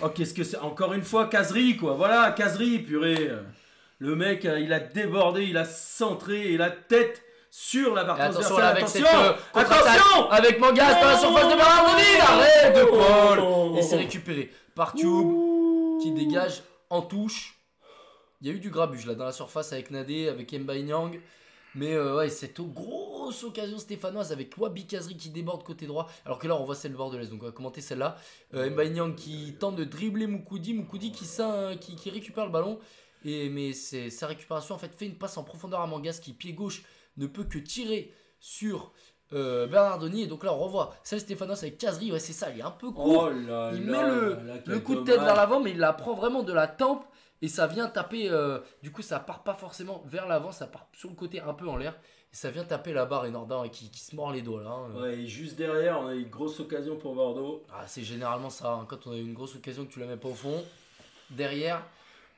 [0.01, 1.95] Oh qu'est-ce que c'est encore une fois Casery quoi.
[1.95, 3.29] Voilà Casery purée.
[3.97, 8.21] Le mec euh, il a débordé il a centré et la tête sur la barre
[8.21, 13.77] attention, avec attention, euh, attention avec Mangas dans la surface de Bernardoni, arrête de Paul
[13.77, 15.31] et c'est récupéré par Tube
[16.01, 17.55] qui dégage en touche.
[18.41, 21.19] Il y a eu du grabuge là dans la surface avec Nadé, avec Mbaye Nyang.
[21.75, 26.09] Mais euh, ouais, cette grosse occasion stéphanoise avec Wabi Kazri qui déborde côté droit.
[26.25, 27.29] Alors que là, on voit celle bordelaise.
[27.29, 28.17] Donc on va commenter celle-là.
[28.53, 30.73] Euh, Nyang qui tente de dribbler Moukoudi.
[30.73, 31.25] Moukoudi qui,
[31.79, 32.79] qui, qui récupère le ballon.
[33.25, 36.53] Et, mais sa récupération en fait fait une passe en profondeur à Mangas qui pied
[36.53, 36.83] gauche
[37.19, 38.93] ne peut que tirer sur
[39.33, 40.23] euh, Bernardoni.
[40.23, 42.11] Et donc là, on revoit celle Stéphanos avec Casery.
[42.11, 43.29] Ouais, c'est ça, il est un peu court.
[43.29, 44.01] Oh il met
[44.65, 47.05] le, coup de tête vers l'avant, mais il la prend vraiment de la tempe.
[47.41, 48.29] Et ça vient taper.
[48.29, 51.53] Euh, du coup, ça part pas forcément vers l'avant, ça part sur le côté un
[51.53, 51.93] peu en l'air.
[52.31, 54.71] Et ça vient taper la barre et Nordin qui, qui, se mord les doigts là.
[54.71, 55.01] Hein.
[55.01, 57.63] Ouais, et juste derrière, on a une grosse occasion pour Bordeaux.
[57.71, 58.73] Ah, c'est généralement ça.
[58.73, 58.85] Hein.
[58.87, 60.63] Quand on a une grosse occasion que tu la mets pas au fond,
[61.31, 61.81] derrière,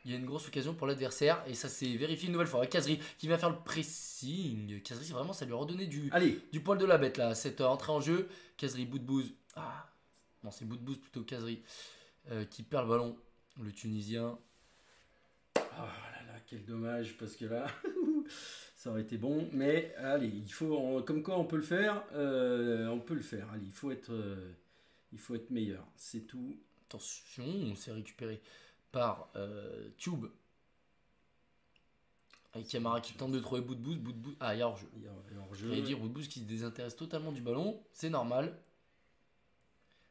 [0.04, 2.66] il y a une grosse occasion pour l'adversaire et ça s'est vérifié une nouvelle fois.
[2.66, 4.82] Kazri qui vient faire le pressing.
[4.82, 6.40] Kazri, vraiment, ça lui a redonné du, Allez.
[6.52, 8.28] du poil de la bête là, cette entrée en jeu.
[8.58, 9.32] Kazri, bout de bouse.
[9.56, 9.90] Ah,
[10.44, 11.62] non, c'est bout de bouse plutôt Kazri
[12.32, 13.18] euh, qui perd le ballon.
[13.62, 14.40] Le Tunisien.
[15.56, 15.62] Ah
[16.14, 17.68] là là, quel dommage parce que là,
[18.76, 19.50] ça aurait été bon.
[19.52, 23.48] Mais allez, il faut, comme quoi on peut le faire, euh, on peut le faire.
[23.54, 24.54] Allez, il faut être, euh,
[25.12, 25.86] il faut être meilleur.
[25.96, 26.58] C'est tout.
[26.88, 28.42] Attention, on s'est récupéré
[28.92, 30.26] par euh, Tube.
[32.54, 34.38] Avec Camara qui tente de trouver bout de boost, bout de boost.
[34.42, 34.90] Ah, il y a hors-jeu.
[35.72, 37.82] Il y dire bout de boost qui se désintéresse totalement du ballon.
[37.94, 38.58] C'est normal.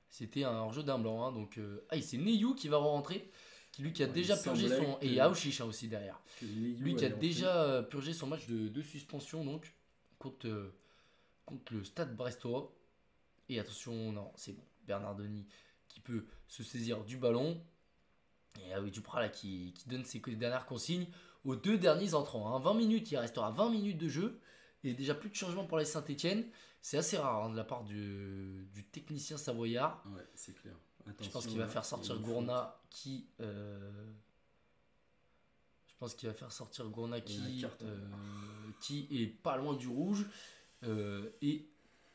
[0.09, 1.25] C'était un hors-jeu d'un blanc.
[1.25, 1.85] Hein, donc, euh...
[1.91, 3.31] Ah, c'est Neyu qui va rentrer.
[3.73, 4.99] Qui, lui qui a déjà purgé son.
[5.01, 6.21] Et il y a Aouchiche aussi derrière.
[6.43, 9.73] Lui qui a déjà euh, purgé son match de, suspension donc
[10.19, 10.75] contre, euh,
[11.47, 12.75] contre le Stade Brestois.
[13.49, 14.65] Et attention, non, c'est bon.
[14.87, 15.47] Bernardoni
[15.89, 17.63] qui peut se saisir du ballon.
[18.59, 21.07] Et oui, Duprat là, qui, qui, donne ses dernières consignes
[21.45, 22.59] aux deux derniers entrants.
[22.59, 22.75] 20 hein.
[22.75, 24.41] minutes, il restera 20 minutes de jeu.
[24.83, 26.45] Et déjà plus de changement pour les Saint-Etienne.
[26.81, 30.03] C'est assez rare hein, de la part du, du, technicien savoyard.
[30.15, 30.75] Ouais, c'est clair.
[31.21, 33.27] je pense qu'il va faire sortir Gourna qui.
[33.41, 33.91] Euh,
[35.87, 37.99] je pense qu'il va faire sortir Gourna qui, euh,
[38.81, 40.25] qui est pas loin du rouge.
[40.85, 41.69] Euh, et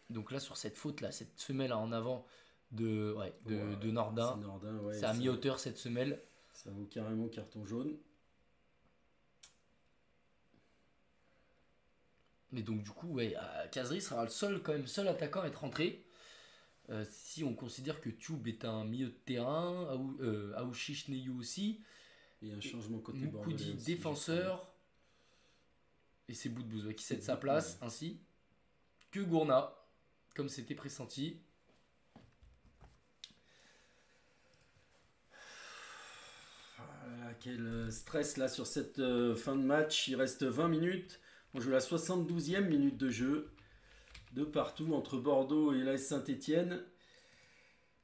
[0.09, 2.25] donc là, sur cette faute là, cette semelle en avant
[2.71, 4.39] de, ouais, de, de Nordin.
[4.91, 6.21] C'est à mi-hauteur cette semelle.
[6.53, 7.97] Ça vaut carrément carton jaune.
[12.51, 13.35] Mais donc du coup, ouais,
[13.71, 16.05] Kazri sera le seul quand même seul attaquant à être rentré.
[17.03, 19.87] si on considère que Tube est un milieu de terrain,
[20.55, 21.81] Aouchiche Neyu aussi.
[22.41, 24.71] Et un changement côté Moukoudi défenseur.
[26.27, 28.19] Et c'est Boudbouz qui cède sa place ainsi
[29.11, 29.73] que Gourna,
[30.35, 31.39] comme c'était pressenti.
[37.39, 40.07] Quel stress là sur cette euh, fin de match.
[40.07, 41.19] Il reste 20 minutes.
[41.53, 43.51] On joue la 72e minute de jeu.
[44.33, 46.83] De partout entre Bordeaux et l'AS Saint-Etienne.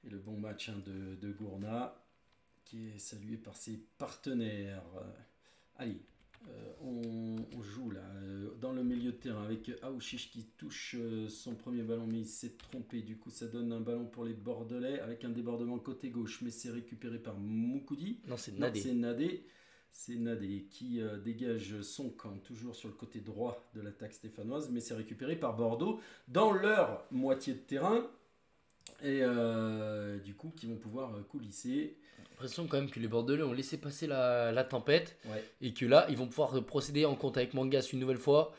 [0.05, 1.95] Et le bon match hein, de, de, Gourna
[2.63, 4.83] qui est salué par ses partenaires.
[5.77, 6.01] Allez,
[6.47, 6.73] euh,
[7.55, 11.53] on, joue là euh, dans le milieu de terrain avec Aouchiche qui touche euh, son
[11.53, 13.01] premier ballon mais il s'est trompé.
[13.01, 16.49] Du coup ça donne un ballon pour les Bordelais avec un débordement côté gauche mais
[16.49, 18.21] c'est récupéré par Moukoudi.
[18.27, 18.79] Non c'est Nadé.
[18.79, 19.45] c'est Nadé.
[19.91, 24.79] C'est Nadé qui dégage son camp toujours sur le côté droit de l'attaque stéphanoise mais
[24.79, 28.09] c'est récupéré par Bordeaux dans leur moitié de terrain.
[29.03, 29.21] Et
[30.23, 31.97] du coup qui vont pouvoir coulisser
[32.41, 35.17] l'impression quand même que les Bordelais ont laissé passer la, tempête
[35.61, 38.53] et que là, ils vont pouvoir procéder en compte avec Mangas une nouvelle fois.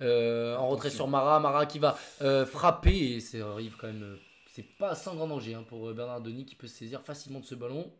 [0.00, 4.02] Euh, en retrait sur Mara, Mara qui va euh, frapper et ça arrive quand même.
[4.02, 4.16] Euh,
[4.46, 7.44] c'est pas sans grand danger hein, pour Bernard Denis qui peut se saisir facilement de
[7.44, 7.92] ce ballon.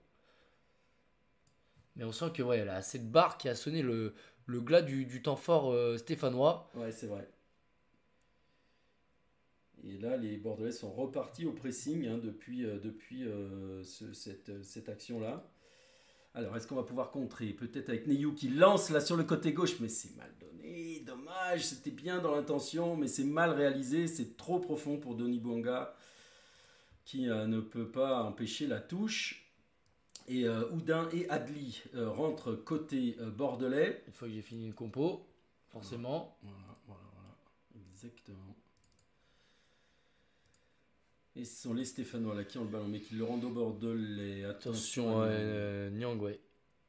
[1.97, 4.15] Mais on sent que ouais, là, cette barre qui a sonné le,
[4.47, 6.71] le glas du, du temps fort stéphanois.
[6.75, 7.29] Ouais, c'est vrai.
[9.85, 14.89] Et là, les Bordelais sont repartis au pressing hein, depuis, euh, depuis euh, cette, cette
[14.89, 15.51] action-là.
[16.35, 17.53] Alors, est-ce qu'on va pouvoir contrer?
[17.53, 21.01] Peut-être avec Neyou qui lance là sur le côté gauche, mais c'est mal donné.
[21.07, 24.07] Dommage, c'était bien dans l'intention, mais c'est mal réalisé.
[24.07, 25.95] C'est trop profond pour Denis Bouanga
[27.05, 29.45] qui euh, ne peut pas empêcher la touche.
[30.31, 34.05] Et Oudin et Adli rentrent côté bordelais.
[34.07, 35.27] Une fois que j'ai fini une compo,
[35.69, 36.37] forcément.
[36.43, 37.35] Voilà, voilà, voilà.
[37.91, 38.48] Exactement.
[41.39, 43.51] Et ce sont les Stéphanois là qui ont le ballon, mais qui le rendent au
[43.51, 44.45] bord de les.
[44.45, 46.41] Attention, euh, Nyang, ouais.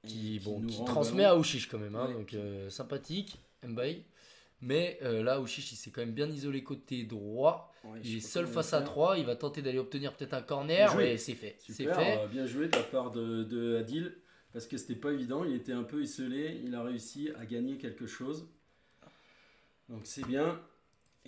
[0.07, 4.05] Qui, bon, qui transmet à Ouchiche quand même, hein, donc euh, sympathique, Mbaye.
[4.61, 7.71] Mais euh, là, Ouchiche, il s'est quand même bien isolé côté droit.
[8.03, 9.19] il est seul face à 3.
[9.19, 10.99] Il va tenter d'aller obtenir peut-être un corner.
[10.99, 11.57] Et c'est fait.
[11.59, 12.27] C'est fait.
[12.27, 14.15] bien joué de la part de, de Adil.
[14.51, 15.45] Parce que c'était pas évident.
[15.45, 16.59] Il était un peu isolé.
[16.65, 18.49] Il a réussi à gagner quelque chose.
[19.87, 20.59] Donc c'est bien.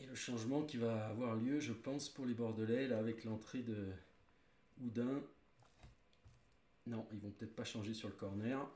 [0.01, 3.61] Et le changement qui va avoir lieu, je pense, pour les Bordelais, là, avec l'entrée
[3.61, 3.89] de
[4.81, 5.21] Houdin.
[6.87, 8.67] Non, ils vont peut-être pas changer sur le corner.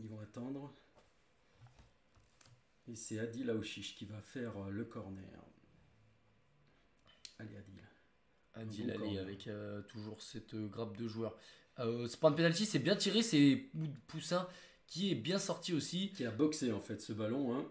[0.00, 0.74] Ils vont attendre.
[2.88, 5.44] Et c'est Adil Aouchiche qui va faire euh, le corner.
[7.38, 7.80] Allez, Adil.
[8.54, 11.38] Adil, allez, avec euh, toujours cette euh, grappe de joueurs.
[11.78, 13.22] Euh, ce point de penalty, c'est bien tiré.
[13.22, 13.70] C'est
[14.08, 14.48] Poussin
[14.88, 16.10] qui est bien sorti aussi.
[16.10, 17.56] Qui a boxé en fait ce ballon.
[17.56, 17.64] Hein.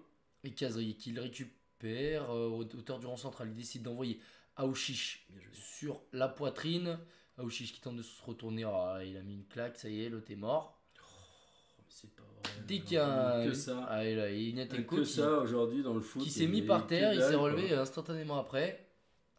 [0.45, 4.19] Et Kazri qui le récupère euh, auteur du rang central, il décide d'envoyer
[4.55, 6.99] Aouchiche sur la poitrine.
[7.37, 8.63] Aouchiche qui tente de se retourner.
[8.63, 10.79] Ah, il a mis une claque, ça y est, l'autre est mort.
[10.99, 12.63] Oh, c'est pas vrai.
[12.67, 13.85] Dès qu'il y a que ça.
[13.89, 16.23] Ah, il a, que ça aujourd'hui dans le foot.
[16.23, 18.87] Qui s'est mis par terre, il s'est relevé instantanément après.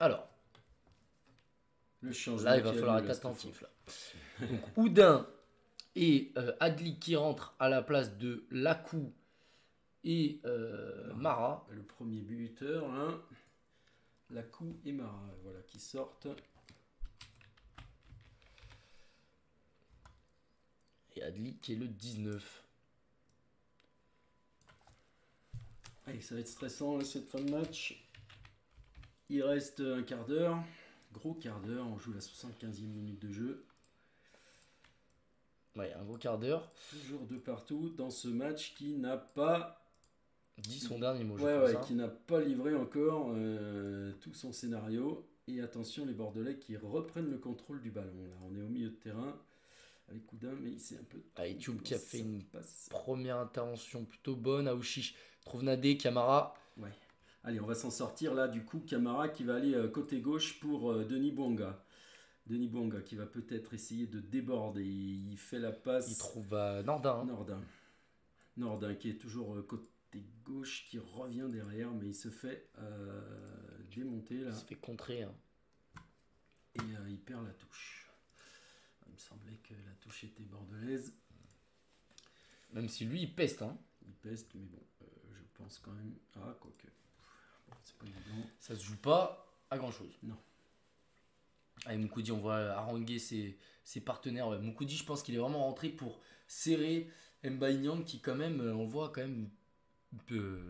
[0.01, 0.29] Alors.
[2.01, 2.51] Le changement.
[2.51, 3.63] Là, il va falloir être attentif.
[3.63, 3.69] Là.
[4.47, 5.27] Donc, Oudin
[5.97, 9.13] et euh, Adli qui rentrent à la place de Lacou
[10.05, 11.67] et euh, Mara.
[11.71, 13.21] Le premier buteur, hein.
[14.31, 16.29] Lacou et Mara, voilà, qui sortent.
[21.17, 22.65] Et Adli qui est le 19.
[26.07, 28.05] Allez, ça va être stressant cette fin de match.
[29.31, 30.63] Il reste un quart d'heure.
[31.13, 33.65] Gros quart d'heure, on joue la 75e minute de jeu.
[35.77, 36.71] Ouais, un gros quart d'heure.
[36.91, 39.84] Toujours de partout dans ce match qui n'a pas
[40.59, 41.37] dit son dernier mot.
[41.37, 45.27] Ouais, ouais, qui n'a pas livré encore euh, tout son scénario.
[45.47, 48.25] Et attention, les Bordelais qui reprennent le contrôle du ballon.
[48.29, 49.37] Là, on est au milieu de terrain
[50.09, 51.19] avec Koudin, mais il s'est un peu.
[51.37, 52.43] Ah, Tube qui a fait une
[52.89, 54.69] première intervention plutôt bonne.
[54.69, 56.55] Aouchiche trouve Nadé, Camara.
[56.79, 56.93] Ouais.
[57.43, 58.49] Allez, on va s'en sortir là.
[58.49, 61.85] Du coup, Camara qui va aller euh, côté gauche pour euh, Denis Bonga.
[62.47, 64.85] Denis Bonga qui va peut-être essayer de déborder.
[64.85, 66.11] Il fait la passe.
[66.11, 67.21] Il trouve Nordin.
[67.21, 67.25] Hein.
[67.27, 67.61] Nordin.
[68.57, 69.89] Nordin qui est toujours côté
[70.45, 73.21] gauche qui revient derrière, mais il se fait euh,
[73.95, 74.51] démonter là.
[74.51, 75.23] Il se fait contrer.
[75.23, 75.35] Hein.
[76.75, 78.11] Et euh, il perd la touche.
[79.07, 81.15] Il me semblait que la touche était bordelaise.
[82.73, 83.63] Même si lui il peste.
[83.63, 83.79] Hein.
[84.07, 86.15] Il peste, mais bon, euh, je pense quand même.
[86.37, 86.89] Ah, quoique.
[88.59, 90.19] Ça se joue pas à grand chose.
[90.23, 90.37] Non.
[91.87, 94.51] Avec Moukoudi, on voit haranguer ses, ses partenaires.
[94.61, 97.11] Moukoudi, je pense qu'il est vraiment rentré pour serrer
[97.45, 99.51] Mbaye qui, quand même, on voit quand même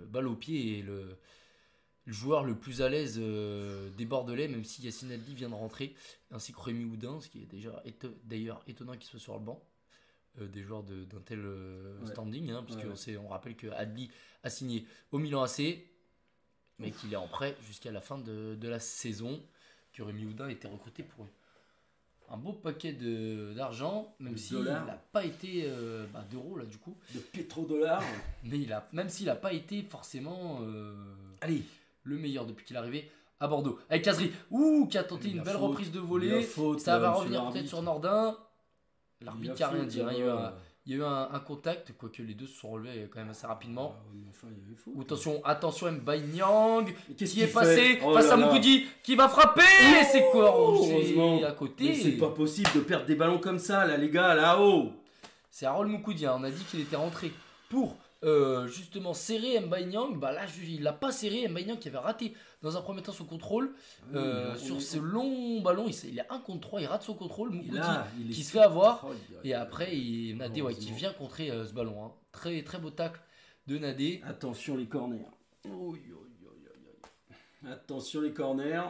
[0.08, 1.16] balle au pied et le,
[2.06, 5.54] le joueur le plus à l'aise euh, des Bordelais, même si Yassine Adli vient de
[5.54, 5.94] rentrer,
[6.30, 7.82] ainsi que Rémi Houdin, ce qui est déjà
[8.24, 9.62] d'ailleurs étonnant qu'il soit sur le banc.
[10.40, 14.10] Euh, des joueurs d'un tel euh, standing, hein, puisque On, rappelle que Adli
[14.42, 15.78] a signé au Milan AC,
[16.80, 19.40] mais qu'il est en prêt jusqu'à la fin de, la saison,
[19.92, 21.28] que Rémi Houdin a été recruté pour
[22.30, 22.96] un beau paquet
[23.54, 25.70] d'argent, même s'il n'a pas été
[26.12, 26.96] bah, d'euros là du coup.
[27.14, 28.02] De pétrodollars.
[28.44, 30.60] mais il a, même s'il n'a pas été forcément.
[31.40, 31.62] Allez
[32.04, 33.10] le meilleur depuis qu'il est arrivé
[33.40, 33.78] à Bordeaux.
[33.90, 36.46] Avec Kazri, ouh, qui a tenté une belle reprise de volée.
[36.78, 38.36] ça va euh, revenir peut-être sur Nordin.
[39.20, 40.00] L'arbitre n'a rien dit.
[40.86, 43.46] Il y a eu, un, contact, quoique les deux se sont relevés quand même assez
[43.46, 43.96] rapidement.
[44.42, 50.04] Ah, attention, attention, Nyang qui est passé oh face à Moukoudi qui va frapper oh,
[50.12, 51.94] C'est quoi à côté.
[51.94, 54.92] c'est pas possible de perdre des ballons comme ça, là, les gars, là-haut.
[55.50, 56.36] C'est Harold Moukoudi, hein.
[56.38, 57.32] on a dit qu'il était rentré
[57.70, 62.32] pour euh, justement serrer Nyang, bah là il l'a pas serré Nyang qui avait raté
[62.62, 63.74] dans un premier temps son contrôle
[64.14, 67.50] euh, sur ce long ballon il, il est 1 contre 3 il rate son contrôle
[67.50, 67.80] Moukouti
[68.32, 69.06] qui se fait avoir
[69.44, 72.12] et après il, Nadé ouais, qui vient contrer euh, ce ballon hein.
[72.32, 73.20] très très beau tacle
[73.66, 75.26] de Nadé attention les corners
[77.66, 78.80] attention les corners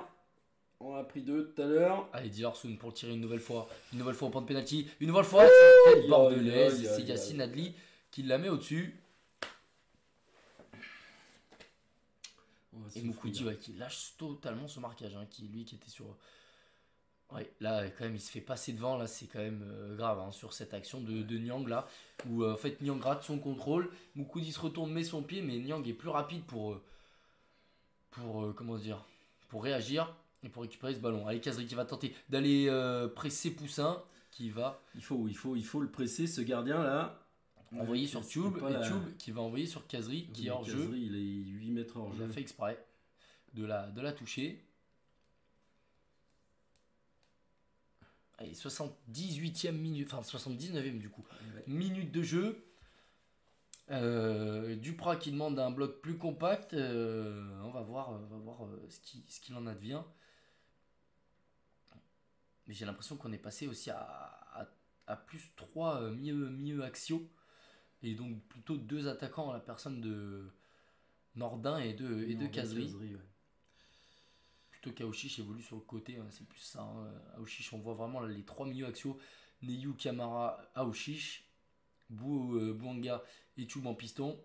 [0.80, 2.09] on a pris deux tout à l'heure.
[2.12, 3.70] Allez, Dillarsoun pour le tirer une nouvelle fois.
[3.93, 4.87] Une nouvelle fois au point de pénalty.
[5.01, 6.91] Une nouvelle fois, c'est bordelaise.
[6.95, 7.72] C'est Adli
[8.11, 8.95] qui la met au-dessus.
[12.95, 16.16] Et Moukoudi qui lâche totalement ce marquage, hein, qui lui qui était sur.
[17.33, 20.20] Ouais, là quand même il se fait passer devant, là c'est quand même euh, grave
[20.20, 21.89] hein, sur cette action de, de Nyang là,
[22.29, 25.57] où euh, en fait Nyang rate son contrôle, Moukoudi se retourne, met son pied, mais
[25.59, 26.72] Nyang est plus rapide pour.
[26.72, 26.83] Euh,
[28.11, 29.05] pour comment dire
[29.49, 30.14] Pour réagir
[30.45, 31.27] et pour récupérer ce ballon.
[31.27, 32.70] Allez, Kazri qui va tenter d'aller
[33.16, 34.01] presser Poussin,
[34.31, 34.81] qui va.
[34.95, 37.24] Il faut, il, faut, il faut le presser ce gardien là
[37.79, 40.91] envoyé sur Tube et Tube qui va envoyer sur Kazri qui est hors jeu.
[40.97, 42.25] Il est 8 mètres hors jeu.
[42.25, 42.85] Il a fait exprès
[43.55, 44.64] de la, de la toucher.
[48.39, 51.25] Allez, 78e minute, enfin 79e du coup,
[51.66, 52.64] minute de jeu.
[53.91, 56.75] Euh, Duprat qui demande un bloc plus compact.
[56.75, 60.03] Euh, on va voir, on va voir euh, ce qu'il ce en advient.
[62.66, 64.68] Mais j'ai l'impression qu'on est passé aussi à,
[65.07, 67.29] à, plus 3 mieux, mieux axio
[68.05, 70.52] et donc plutôt deux attaquants à la personne de
[71.36, 72.94] Nordin et de, et de Kazri.
[74.70, 76.82] Plutôt qu'Aouchiche évolue sur le côté, hein, c'est plus ça.
[76.82, 77.11] Hein.
[77.36, 79.18] Aouchiche, on voit vraiment les trois milieux axiaux
[79.62, 81.48] Neyu, Kamara, Aouchiche,
[82.11, 83.24] Bou, euh, Bouanga
[83.57, 84.38] et Tchoub en piston.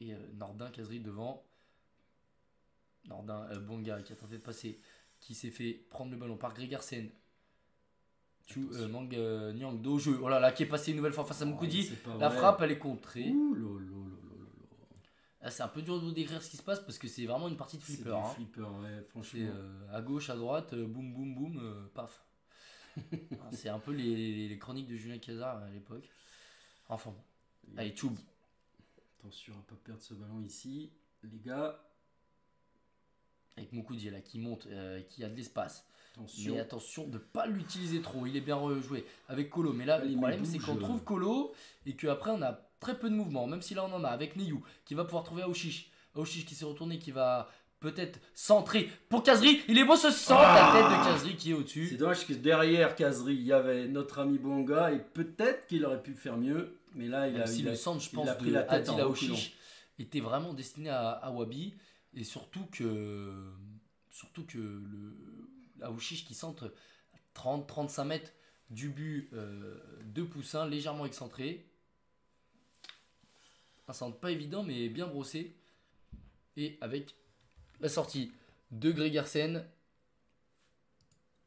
[0.00, 1.46] Et euh, Nordin, Kazri devant.
[3.06, 4.78] Nordin, euh, Bouanga qui a tenté de passer,
[5.20, 7.10] qui s'est fait prendre le ballon par Gregersen
[8.46, 10.18] tu euh, Mang euh, Nyang do jeu.
[10.22, 11.90] Oh là là, qui est passé une nouvelle fois face à Moukoudi.
[12.18, 13.32] la frappe, elle est contrée.
[15.40, 17.26] Ah, c'est un peu dur de vous décrire ce qui se passe parce que c'est
[17.26, 18.16] vraiment une partie de flipper.
[18.16, 18.30] Hein.
[18.34, 19.40] flipper, ouais, franchement.
[19.42, 22.24] Euh, à gauche, à droite, boum, boum, boum, paf.
[23.02, 26.08] Ah, c'est un peu les, les, chroniques de Julien Cazard à l'époque.
[26.88, 27.76] Enfin bon.
[27.76, 28.14] Allez, Tchoub.
[29.18, 30.92] Attention à pas perdre ce ballon ici.
[31.24, 31.82] Les gars.
[33.56, 34.68] Avec Moukoudi là qui monte,
[35.08, 35.86] qui a de l'espace.
[36.46, 38.26] Mais attention de ne pas l'utiliser trop.
[38.26, 39.72] Il est bien rejoué avec Colo.
[39.72, 41.52] Mais là, le problème, c'est qu'on trouve Colo
[41.86, 43.46] et qu'après, on a très peu de mouvement.
[43.46, 45.90] Même si là, on en a avec Niyu qui va pouvoir trouver Aoshish.
[46.14, 47.48] Aoshish qui s'est retourné, qui va
[47.80, 49.60] peut-être centrer pour Kazri.
[49.68, 51.88] Il est beau ce centre, la tête de Kazri qui est au-dessus.
[51.88, 56.02] C'est dommage que derrière Kazri, il y avait notre ami Bonga et peut-être qu'il aurait
[56.02, 56.78] pu faire mieux.
[56.94, 59.54] Mais là, il a si le centre, je pense, de la tête Aoshish
[59.98, 61.74] était vraiment destiné à, Wabi.
[62.16, 63.32] Et surtout que,
[64.08, 65.16] surtout que le,
[65.82, 66.72] Aouchiche qui centre
[67.34, 68.32] 30-35 mètres
[68.70, 71.66] du but euh, de Poussin, légèrement excentré.
[73.88, 75.54] Un centre pas évident, mais bien brossé.
[76.56, 77.14] Et avec
[77.80, 78.32] la sortie
[78.70, 79.64] de Gregersen.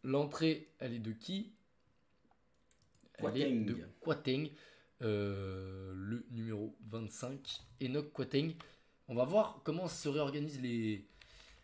[0.04, 1.52] L'entrée, elle est de qui?
[3.18, 4.50] Elle est de Quateng.
[5.02, 8.54] Euh, le numéro 25, Enoch Quateng.
[9.08, 11.06] On va voir comment se réorganisent les,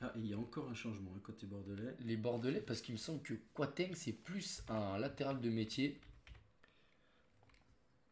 [0.03, 1.95] ah, il y a encore un changement hein, côté Bordelais.
[2.01, 6.01] Les Bordelais, parce qu'il me semble que Quateng, c'est plus un latéral de métier.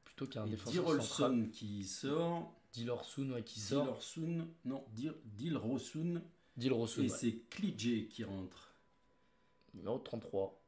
[0.05, 2.55] Plutôt qu'un défenseur Dilrolson qui sort.
[2.71, 3.83] Dilorsun ouais, qui sort.
[3.83, 4.85] Dilorsun, non,
[5.25, 6.21] Dilrosun.
[6.55, 7.03] Dilrosun.
[7.03, 8.73] Et c'est Klidje qui rentre.
[9.73, 10.60] Numéro 33.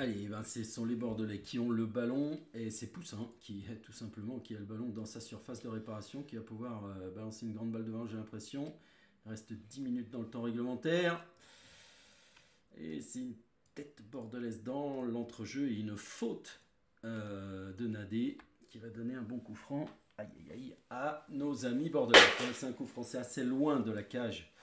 [0.00, 3.82] Allez, ben ce sont les Bordelais qui ont le ballon et c'est Poussin qui est
[3.82, 7.10] tout simplement qui a le ballon dans sa surface de réparation qui va pouvoir euh,
[7.10, 8.72] balancer une grande balle devant, j'ai l'impression.
[9.26, 11.26] Il reste 10 minutes dans le temps réglementaire.
[12.76, 13.34] Et c'est une
[13.74, 16.60] tête bordelaise dans l'entrejeu et une faute
[17.04, 18.38] euh, de Nadé
[18.68, 22.20] qui va donner un bon coup franc aïe, à nos amis bordelais.
[22.54, 24.54] C'est un coup français assez loin de la cage.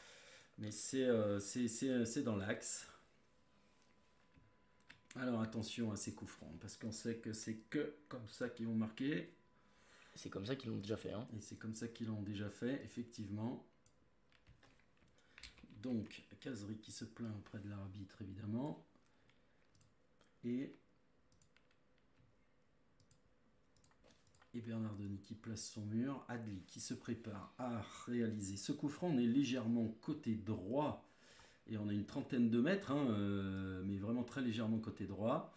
[0.59, 1.41] Mais c'est euh,
[2.23, 2.87] dans l'axe.
[5.15, 8.67] Alors attention à ces coups francs, parce qu'on sait que c'est que comme ça qu'ils
[8.67, 9.33] vont marquer.
[10.15, 11.11] C'est comme ça qu'ils l'ont déjà fait.
[11.11, 11.27] Hein.
[11.35, 13.65] Et c'est comme ça qu'ils l'ont déjà fait, effectivement.
[15.81, 18.85] Donc, Casery qui se plaint auprès de l'arbitre, évidemment.
[20.43, 20.73] Et,
[24.53, 26.23] et Bernard Denis qui place son mur.
[26.29, 29.07] Adli qui se prépare à réaliser ce coup franc.
[29.07, 31.04] On est légèrement côté droit
[31.69, 35.53] et on a une trentaine de mètres, hein, euh, mais vraiment très légèrement côté droit.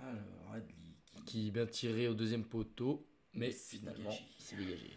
[0.00, 0.74] Alors, Adli.
[1.26, 1.50] Qui...
[1.50, 4.96] vient tirer au deuxième poteau, mais finalement, c'est dégagé.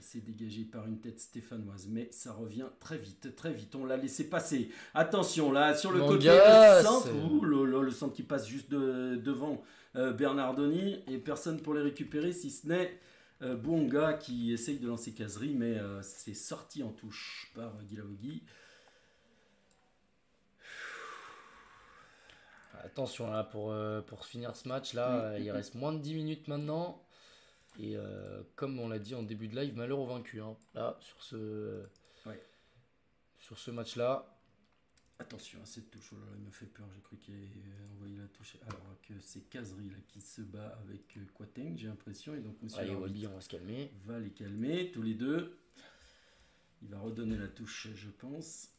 [0.00, 3.74] c'est dégagé par une tête stéphanoise, mais ça revient très vite, très vite.
[3.74, 4.70] On l'a laissé passer.
[4.92, 7.10] Attention là, sur le côté, le centre,
[7.42, 9.62] le, centre qui passe juste devant
[9.96, 13.00] euh, Bernardoni et personne pour les récupérer, si ce n'est
[13.42, 18.42] euh, Bonga qui essaye de lancer caserie, mais euh, c'est sorti en touche par Guilavogui.
[22.82, 25.98] Attention là, pour, euh, pour finir ce match là, mm, mm, il reste moins de
[25.98, 27.00] 10 minutes maintenant.
[27.78, 30.40] Et euh, comme on l'a dit en début de live, malheur au vaincu.
[30.40, 30.56] Hein.
[30.74, 31.84] Là, sur ce,
[33.38, 34.30] sur ce match là.
[35.18, 38.16] Attention à cette touche, oh là, il me fait peur, j'ai cru qu'il avait envoyé
[38.16, 38.56] la touche.
[38.66, 42.34] Alors que c'est Kazri là, qui se bat avec euh, j'ai l'impression.
[42.34, 43.92] Et donc monsieur Allez, Wabi, on va se calmer.
[44.06, 45.56] Va les calmer, tous les deux.
[46.82, 48.73] Il va redonner la touche, je pense.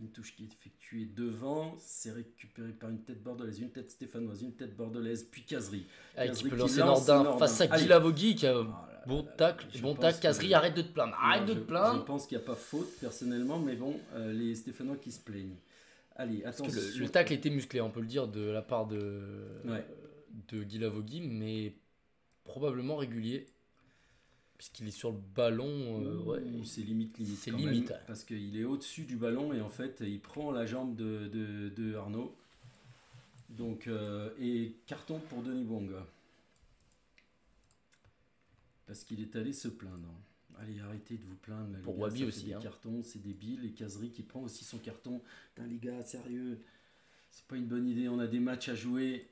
[0.00, 4.42] Une touche qui est effectuée devant, c'est récupéré par une tête bordelaise, une tête stéphanoise,
[4.42, 5.86] une tête bordelaise, puis Casery.
[6.16, 8.66] Ah, qui peut lancer Nordin face à Guy qui a oh
[9.06, 12.00] bon tacle, bon tacle, Casery, arrête de te plaindre, arrête de te plaindre.
[12.00, 15.20] Je pense qu'il n'y a pas faute personnellement, mais bon, euh, les Stéphanois qui se
[15.20, 15.56] plaignent.
[16.16, 16.80] Allez, attention.
[16.80, 19.22] Le, le, tacle était musclé, on peut le dire, de la part de,
[20.48, 21.74] de Guy mais
[22.44, 23.46] probablement régulier
[24.56, 26.02] puisqu'il est sur le ballon.
[26.02, 27.38] Euh, ouais, c'est limite, limite.
[27.38, 27.92] C'est limite.
[28.06, 31.94] parce qu'il est au-dessus du ballon et en fait, il prend la jambe de, de,
[31.94, 32.34] Arnaud.
[33.50, 36.06] Donc, euh, et carton pour Denis Bonga.
[38.86, 40.12] Parce qu'il est allé se plaindre.
[40.58, 41.78] Allez, arrêtez de vous plaindre.
[41.82, 42.52] pour Wabi aussi.
[42.52, 42.60] Hein.
[42.62, 43.64] cartons, c'est débile.
[43.64, 45.20] Et Casery qui prend aussi son carton.
[45.54, 46.60] Putain, les gars, sérieux.
[47.30, 48.08] C'est pas une bonne idée.
[48.08, 49.28] On a des matchs à jouer.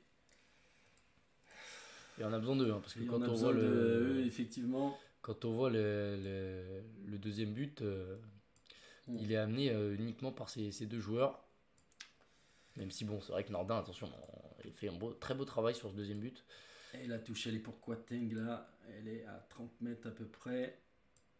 [2.19, 4.23] Et on a besoin d'eux, hein, parce que quand on, voit le.
[4.25, 8.15] effectivement quand on voit le, le, deuxième but, euh,
[9.07, 9.17] mm.
[9.17, 11.43] il est amené euh, uniquement par ces, ces, deux joueurs.
[12.75, 14.07] Même si, bon, c'est vrai que Nordin, attention,
[14.63, 16.45] il fait un beau, très beau travail sur ce deuxième but.
[16.93, 18.69] Et la touche, elle est pour Quateng, là.
[18.87, 20.79] Elle est à 30 mètres à peu près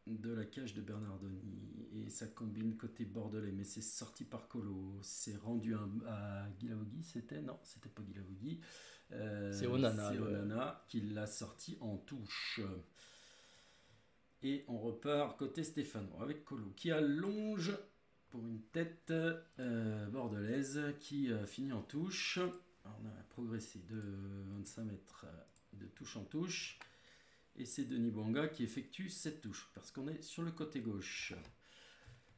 [0.07, 1.88] de la cage de Bernardoni.
[1.94, 4.98] Et ça combine côté bordelais, mais c'est sorti par Colo.
[5.03, 5.76] C'est rendu
[6.07, 7.40] à, Guilavogui, c'était?
[7.40, 8.62] Non, c'était pas Guilavogui.
[9.12, 10.10] Euh, c'est Onana.
[10.12, 12.62] C'est Onana qui l'a sorti en touche.
[14.44, 17.76] Et on repart côté Stéphano avec Colo qui allonge
[18.30, 22.40] pour une tête euh, bordelaise qui euh, finit en touche.
[22.84, 24.02] on a progressé de
[24.57, 25.26] 25 mètres
[25.74, 26.80] de touche en touche.
[27.57, 31.34] Et c'est Denis Bonga qui effectue cette touche parce qu'on est sur le côté gauche.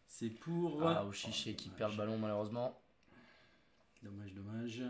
[0.05, 0.83] C'est pour.
[0.83, 2.79] Ah, Chiché qui perd le ballon malheureusement.
[4.03, 4.83] Dommage, dommage.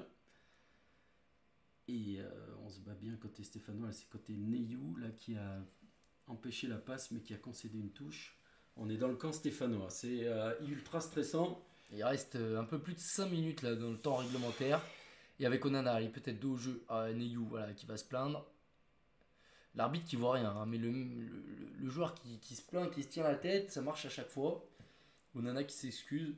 [1.88, 2.30] Et euh,
[2.66, 3.90] on se bat bien côté Stéphano.
[3.92, 5.66] c'est côté Neyou là, qui a
[6.28, 8.38] empêché la passe, mais qui a concédé une touche.
[8.76, 9.90] On est dans le camp stéphanois.
[9.90, 11.64] C'est euh, ultra stressant.
[11.92, 14.82] Il reste euh, un peu plus de 5 minutes là, dans le temps réglementaire.
[15.40, 16.84] Et avec Onana, il peut-être dos au jeu.
[16.90, 18.46] à Neyou qui va se plaindre.
[19.76, 23.24] L'arbitre qui voit rien, hein, mais le, joueur qui, qui, se plaint, qui se tient
[23.24, 24.68] la tête, ça marche à chaque fois.
[25.36, 26.36] Onana qui s'excuse.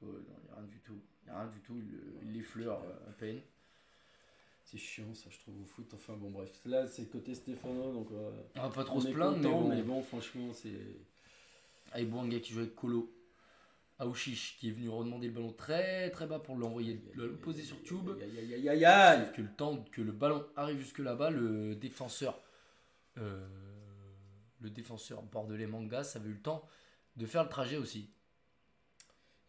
[0.00, 0.14] il n'y
[0.50, 1.00] a rien du tout.
[1.22, 1.76] Il n'y a rien du tout,
[2.22, 3.40] il l'effleure euh, à peine.
[4.66, 5.88] C'est chiant ça, je trouve, au foot.
[5.94, 6.50] Enfin bon, bref.
[6.64, 8.08] Là, c'est côté Stéphano, donc.
[8.10, 9.68] Euh, on va pas trop se plaindre, mais, bon.
[9.68, 10.74] mais bon, franchement, c'est.
[11.92, 13.12] Avec Bouanga qui joue avec Colo.
[13.98, 17.82] Aouchiche qui est venu redemander le ballon très très bas pour l'envoyer, le poser sur
[17.82, 18.10] Tube.
[18.10, 22.38] Sauf que le temps que le ballon arrive jusque là-bas, le défenseur,
[23.16, 23.46] euh,
[24.60, 26.68] le défenseur bordelais Mangas avait eu le temps
[27.16, 28.10] de faire le trajet aussi.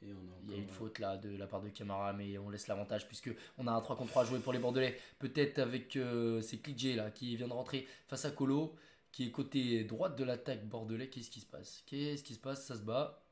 [0.02, 3.08] Il y a une faute là de la part de Camara, mais on laisse l'avantage
[3.08, 4.98] puisque on a un 3 contre 3 à jouer pour les Bordelais.
[5.20, 8.76] Peut-être avec euh, c'est Klidje là qui vient de rentrer face à Colo,
[9.12, 11.10] qui est côté droite de l'attaque bordelais.
[11.10, 11.84] Qu'est-ce qui se passe?
[11.86, 12.66] Qu'est-ce qui se passe?
[12.66, 13.24] Ça se bat.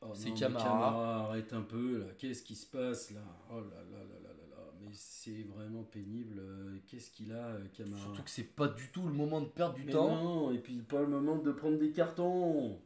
[0.00, 1.26] Oh c'est Camara.
[1.26, 2.06] arrête un peu là.
[2.18, 3.22] Qu'est-ce qui se passe là?
[3.50, 4.72] Oh là là là là là là.
[4.80, 6.42] Mais c'est vraiment pénible.
[6.88, 8.02] Qu'est-ce qu'il a, euh, Camara?
[8.02, 10.14] Surtout que c'est pas du tout le moment de perdre du temps.
[10.14, 12.78] Non, et puis pas le moment de prendre des cartons.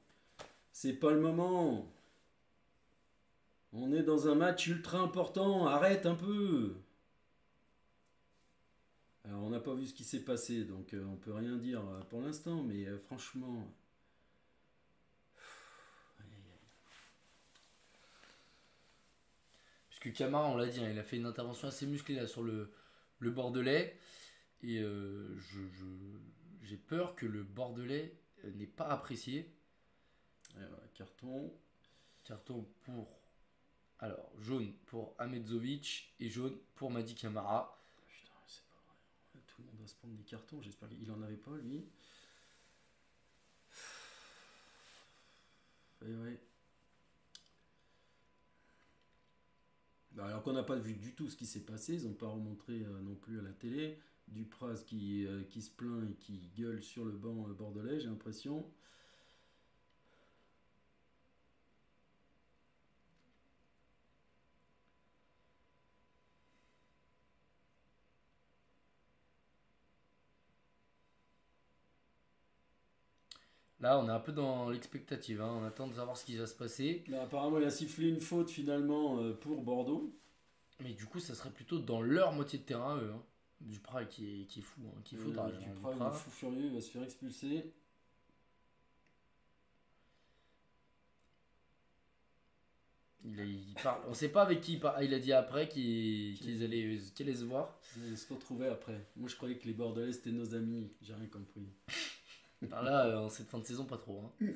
[0.73, 1.93] C'est pas le moment.
[3.73, 6.77] On est dans un match ultra important, arrête un peu.
[9.25, 11.87] Alors on n'a pas vu ce qui s'est passé, donc euh, on peut rien dire
[11.87, 13.75] euh, pour l'instant, mais euh, franchement...
[19.91, 22.45] Puisque Camara, on l'a dit, hein, il a fait une intervention assez musclée là, sur
[22.45, 22.73] le,
[23.21, 23.99] Bordelais.
[24.63, 25.59] Et je,
[26.63, 29.53] j'ai peur que le Bordelais n'ait pas apprécié.
[30.95, 31.53] Carton.
[32.25, 33.21] Carton pour.
[34.01, 37.79] Alors, jaune pour Ahmedzovic et jaune pour Madi Camara
[39.59, 40.61] tout le monde va se prendre des cartons.
[40.63, 41.85] J'espère qu'il en avait pas, lui.
[46.07, 46.41] Et ouais.
[50.13, 52.29] Bah, alors qu'on n'a pas vu du tout ce qui s'est passé, ils n'ont pas
[52.29, 53.99] remontré euh, non plus à la télé.
[54.29, 58.09] Dupraz qui, euh, qui se plaint et qui gueule sur le banc euh, bordelais, j'ai
[58.09, 58.65] l'impression.
[73.81, 75.41] Là, on est un peu dans l'expectative.
[75.41, 75.61] Hein.
[75.61, 77.05] On attend de savoir ce qui va se passer.
[77.21, 80.13] apparemment, il a sifflé une faute finalement euh, pour Bordeaux.
[80.81, 83.13] Mais du coup, ça serait plutôt dans leur moitié de terrain, eux.
[83.15, 83.23] Hein.
[83.61, 86.31] Duprat qui est, qui est fou, hein, qui est fou euh, Duprat, il est fou
[86.31, 87.73] furieux, il va se faire expulser.
[93.25, 94.01] Il, parle.
[94.09, 95.05] On sait pas avec qui il parle.
[95.05, 97.79] Il a dit après qu'ils allaient, allaient se voir.
[97.97, 99.07] Ils allaient se retrouver après.
[99.17, 100.91] Moi, je croyais que les Bordelais c'était nos amis.
[101.03, 101.69] J'ai rien compris.
[102.71, 104.21] là, euh, en cette fin de saison, pas trop.
[104.41, 104.47] Hein.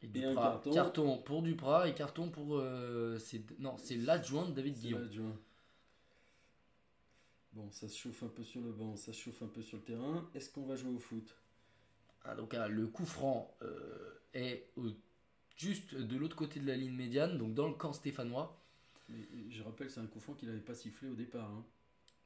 [0.00, 0.72] Et, carton.
[0.72, 1.18] carton.
[1.18, 2.58] pour Duprat et carton pour.
[2.58, 3.18] Euh,
[3.58, 5.36] non, c'est l'adjoint de David Guillaume.
[7.52, 9.78] Bon, ça se chauffe un peu sur le banc, ça se chauffe un peu sur
[9.78, 10.30] le terrain.
[10.34, 11.34] Est-ce qu'on va jouer au foot?
[12.24, 14.70] Ah, Donc, ah, le coup franc euh, est
[15.56, 18.62] juste de l'autre côté de la ligne médiane, donc dans le camp stéphanois.
[19.08, 21.50] Mais, je rappelle, c'est un coup franc qu'il n'avait pas sifflé au départ.
[21.50, 21.64] Hein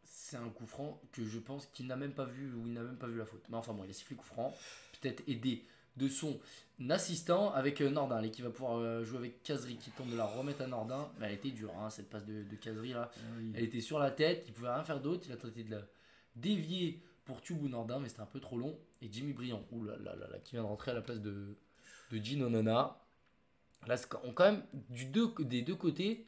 [0.04, 2.82] c'est un coup franc que je pense qu'il n'a même pas vu ou il n'a
[2.82, 3.42] même pas vu la faute.
[3.48, 4.54] Mais enfin bon, il a sifflé coup franc,
[5.00, 5.64] peut-être aidé
[5.96, 6.40] de son
[6.88, 10.24] assistant avec euh, Nordin, qui va pouvoir euh, jouer avec Kazri qui tente de la
[10.24, 11.10] remettre à Nordin.
[11.18, 13.10] Mais elle était dure, hein, cette passe de, de Kazri là.
[13.14, 13.20] Ah
[13.54, 15.24] elle était sur la tête, il pouvait rien faire d'autre.
[15.26, 15.82] Il a tenté de la
[16.34, 18.78] dévier pour Tubou Nordin, mais c'était un peu trop long.
[19.00, 21.56] Et Jimmy Briand, là, là, là, qui vient de rentrer à la place de,
[22.10, 22.98] de Gino Nona.
[23.86, 26.26] Là, on, quand même du deux, des deux côtés,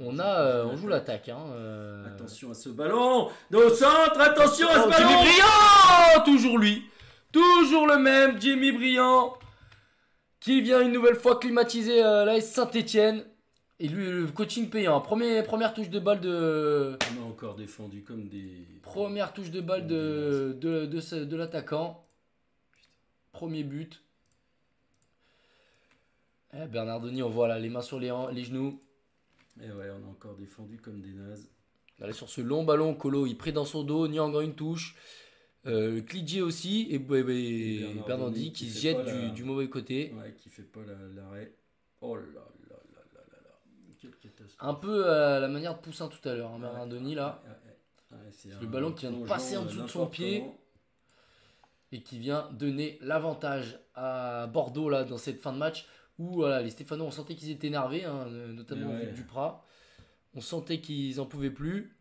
[0.00, 1.28] on, a, euh, on joue l'attaque.
[1.28, 2.06] Hein, euh.
[2.06, 6.82] Attention à ce ballon Nos centre, attention à ce oh, ballon Jimmy Briand Toujours lui
[7.32, 9.34] Toujours le même, Jimmy Briand
[10.44, 13.24] qui vient une nouvelle fois climatiser euh, la Saint-Etienne.
[13.80, 15.00] Et lui, le coaching payant.
[15.00, 16.98] Premier, première touche de balle de.
[17.18, 18.68] On a encore défendu comme des.
[18.82, 22.06] Première touche de balle de, de, de, de l'attaquant.
[23.32, 24.02] Premier but.
[26.52, 28.80] Eh, Bernardoni, on voit là les mains sur les, les genoux.
[29.60, 31.48] Et ouais, on a encore défendu comme des nazes.
[32.00, 34.96] Allez, sur ce long ballon, Colo, il prend dans son dos, encore une touche.
[35.66, 36.02] Euh,
[36.42, 40.12] aussi, et, bah, qui, se jette du, mauvais côté.
[40.12, 40.80] Ouais, qui fait pas
[41.14, 41.54] l'arrêt.
[42.02, 43.50] Oh là là là là là là.
[43.98, 44.56] Quelle catastrophe.
[44.60, 47.42] Un peu à la manière de Poussin tout à l'heure, hein, Bernardoni là.
[48.60, 50.44] le ballon qui vient de passer en dessous de son pied.
[51.92, 55.86] Et qui vient donner l'avantage à Bordeaux là dans cette fin de match
[56.18, 59.12] où voilà, les Stéphanois, on sentait qu'ils étaient énervés, hein, notamment ouais.
[59.12, 59.64] Duprat.
[60.34, 61.96] On sentait qu'ils en pouvaient plus.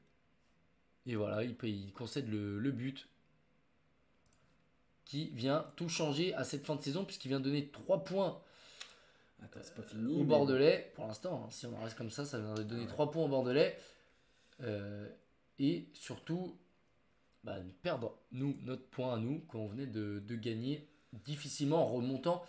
[1.06, 3.08] Et voilà, ils, concèdent le, but
[5.06, 8.42] qui vient tout changer à cette fin de saison, puisqu'il vient donner 3 points
[10.10, 10.92] au Bordelais.
[10.96, 13.78] Pour l'instant, hein, si on reste comme ça, ça vient donner 3 points au Bordelais.
[14.62, 15.10] Euh,
[15.60, 16.58] et surtout,
[17.44, 20.88] bah, perdre, nous, notre point à nous, qu'on venait de, de gagner
[21.26, 22.44] difficilement en remontant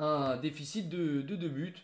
[0.00, 1.76] un déficit de, de deux buts.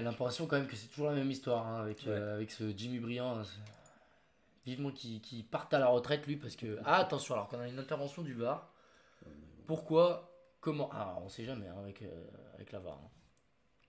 [0.00, 2.98] L'impression quand même que c'est toujours la même histoire hein, avec, euh, avec ce Jimmy
[2.98, 3.40] Briand.
[3.40, 3.42] Hein,
[4.64, 6.78] vivement qu'il qui parte à la retraite lui parce que...
[6.84, 8.72] Ah attention alors qu'on a une intervention du VAR.
[9.66, 10.30] Pourquoi
[10.60, 13.00] Comment Ah on sait jamais hein, avec, euh, avec la VAR.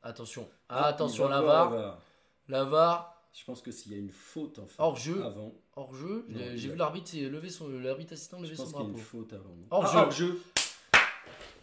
[0.01, 0.49] Attention.
[0.67, 1.99] Ah, attention la VAR.
[2.47, 3.12] La VAR.
[3.33, 6.27] Je pense que s'il y a une faute en fait, hors jeu, avant, hors jeu,
[6.55, 8.77] j'ai vu l'arbitre lever son l'arbitre assistant lever son drapeau.
[8.77, 9.55] Je pense qu'il y a une faute avant.
[9.71, 9.97] Hors jeu.
[9.97, 10.41] Hors jeu.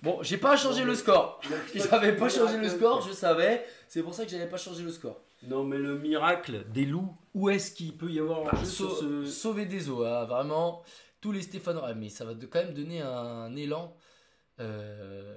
[0.03, 1.41] Bon, j'ai pas changé le score.
[1.75, 3.65] J'avais pas changé le score, je savais.
[3.87, 5.21] C'est pour ça que j'avais pas changé le score.
[5.45, 9.67] Non, mais le miracle des loups, où est-ce qu'il peut y avoir un jeu Sauver
[9.67, 10.83] des eaux, hein, vraiment.
[11.21, 13.95] Tous les Stéphanois, mais ça va quand même donner un élan.
[14.59, 15.37] Euh,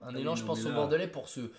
[0.00, 1.50] un ah élan, je pense, au Bordelais pour se ce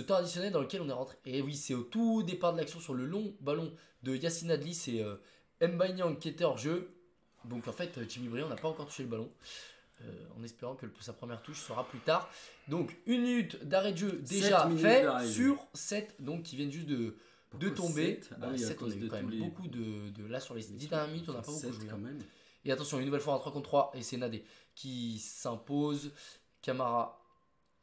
[0.00, 1.16] temps additionnel dans lequel on est rentré.
[1.24, 4.74] Et oui, c'est au tout départ de l'action sur le long ballon de Yassine Adli,
[4.74, 5.16] c'est euh,
[5.60, 6.94] Nyang qui était hors jeu.
[7.44, 9.30] Donc en fait, Jimmy Briand n'a pas encore touché le ballon.
[10.38, 12.30] en espérant que sa première touche sera plus tard.
[12.68, 17.16] Donc une minute d'arrêt de jeu déjà fait sur 7 donc qui viennent juste de,
[17.58, 18.20] de tomber.
[18.22, 20.88] 7 bah, ah on a eu quand même beaucoup de, de, Là sur les 10
[20.88, 21.86] dernières minutes, on n'a pas beaucoup joué.
[21.86, 21.98] Quand hein.
[21.98, 22.18] même.
[22.64, 24.44] Et attention, une nouvelle fois en 3 contre 3 et c'est Nadé
[24.74, 26.12] qui s'impose.
[26.62, 27.19] Camara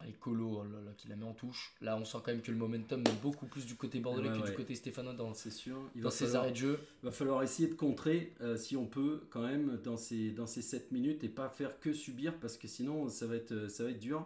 [0.06, 1.74] et Colo, oh qui la met en touche.
[1.82, 4.46] Là, on sent quand même que le momentum est beaucoup plus du côté bordelais que
[4.46, 5.78] du côté stéphanois dans, sûr.
[5.96, 6.80] Il dans ses arrêts de jeu.
[7.02, 10.46] Il va falloir essayer de contrer, euh, si on peut, quand même, dans ces, dans
[10.46, 13.84] ces 7 minutes et pas faire que subir parce que sinon, ça va être, ça
[13.84, 14.26] va être dur.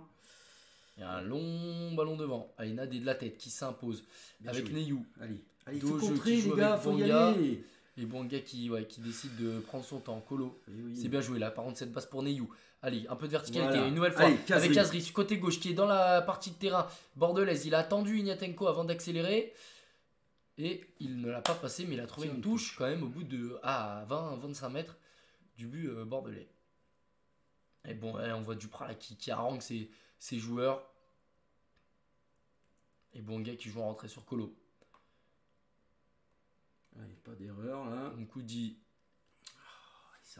[0.98, 2.54] Il y a un long ballon devant.
[2.58, 4.04] Allez, Nadé de la tête qui s'impose
[4.46, 5.06] avec Neyou.
[5.22, 5.42] Allez,
[5.72, 7.64] il faut contrer, les gars, faut y aller.
[7.98, 10.20] Et Bonga qui, ouais, qui décide de prendre son temps.
[10.22, 11.52] Colo, eh c'est bien joué là.
[11.52, 12.50] Par contre, cette passe pour Neyou.
[12.84, 13.78] Allez, un peu de verticalité.
[13.88, 17.66] Une nouvelle fois avec Kazri, côté gauche, qui est dans la partie de terrain bordelaise.
[17.66, 19.54] Il a attendu Ignatenko avant d'accélérer.
[20.58, 23.08] Et il ne l'a pas passé, mais il a trouvé une touche quand même au
[23.08, 24.98] bout de ah, 20-25 mètres
[25.58, 26.50] du but euh, bordelais.
[27.88, 29.90] Et bon, on voit Duprat là, qui, qui harangue ses,
[30.20, 30.84] ses joueurs.
[33.14, 34.56] Et Bonga qui joue en rentrée sur Colo.
[37.24, 38.14] pas d'erreur là.
[38.20, 38.78] On coup dit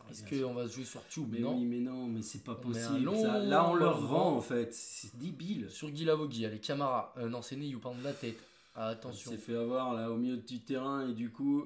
[0.10, 1.56] est-ce qu'on va se jouer sur Tube mais non.
[1.56, 3.06] Oui, mais non, mais c'est pas possible.
[3.06, 4.74] là, on leur rend en fait.
[4.74, 5.70] C'est débile.
[5.70, 7.14] Sur Guy Lavogui, allez, Camara.
[7.18, 8.38] Euh, non, c'est Neyou, pardon, de la tête.
[8.76, 9.32] Ah, attention.
[9.32, 11.66] Il s'est fait avoir là au milieu du terrain et du coup.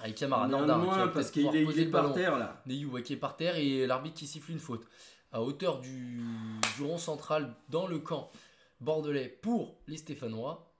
[0.00, 2.62] Allez, Camara, non, non, parce qu'il est, par terre là.
[2.66, 4.86] Neyou qui est par terre et l'arbitre qui siffle une faute.
[5.32, 6.20] À hauteur du,
[6.76, 8.30] du rond central dans le camp
[8.80, 10.72] bordelais pour les Stéphanois.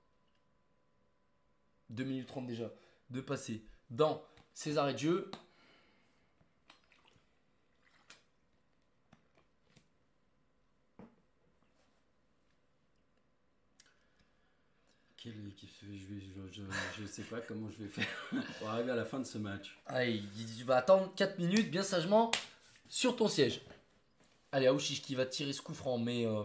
[1.90, 2.73] 2 minutes 30 déjà
[3.11, 4.23] de passer dans
[4.55, 5.31] ces arrêts de
[15.22, 16.62] Quelle équipe je,
[17.02, 18.06] je, sais pas comment je vais faire
[18.59, 19.78] pour arriver à la fin de ce match.
[19.84, 20.22] Allez,
[20.56, 22.30] tu vas attendre 4 minutes bien sagement
[22.88, 23.60] sur ton siège.
[24.51, 26.42] Allez, Aouchiche qui va tirer ce coup franc, mais euh,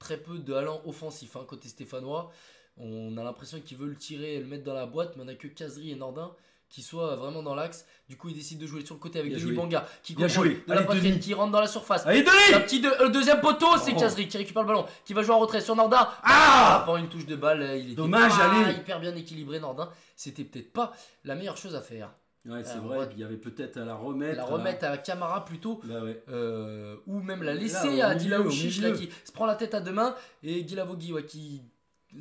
[0.00, 2.32] très peu de allant offensif hein, côté stéphanois.
[2.76, 5.26] On a l'impression qu'il veut le tirer et le mettre dans la boîte, mais on
[5.26, 6.34] n'a que Kazri et Nordin
[6.68, 7.86] qui soit vraiment dans l'axe.
[8.08, 10.74] Du coup, il décide de jouer sur le côté avec Denis Banga qui contrôle de
[10.74, 12.06] la poitrine, qui rentre dans la surface.
[12.06, 13.98] Allez, petit le deuxième poteau, c'est oh.
[13.98, 16.08] Kazri qui récupère le ballon, qui va jouer en retrait sur Nordin.
[16.22, 18.74] Ah, Pour une touche de balle, il est dommage, allez.
[18.78, 19.90] hyper bien équilibré Nordin.
[20.14, 20.92] C'était peut-être pas
[21.24, 22.10] la meilleure chose à faire.
[22.48, 23.08] Ouais, c'est vrai.
[23.12, 24.36] Il y avait peut-être à la remettre.
[24.36, 25.80] La remettre à, Camara plutôt.
[25.84, 25.94] Bah
[26.28, 30.14] euh, ou même la laisser à Dilaou qui se prend la tête à deux mains.
[30.42, 31.62] Et Guilavogui ouais, qui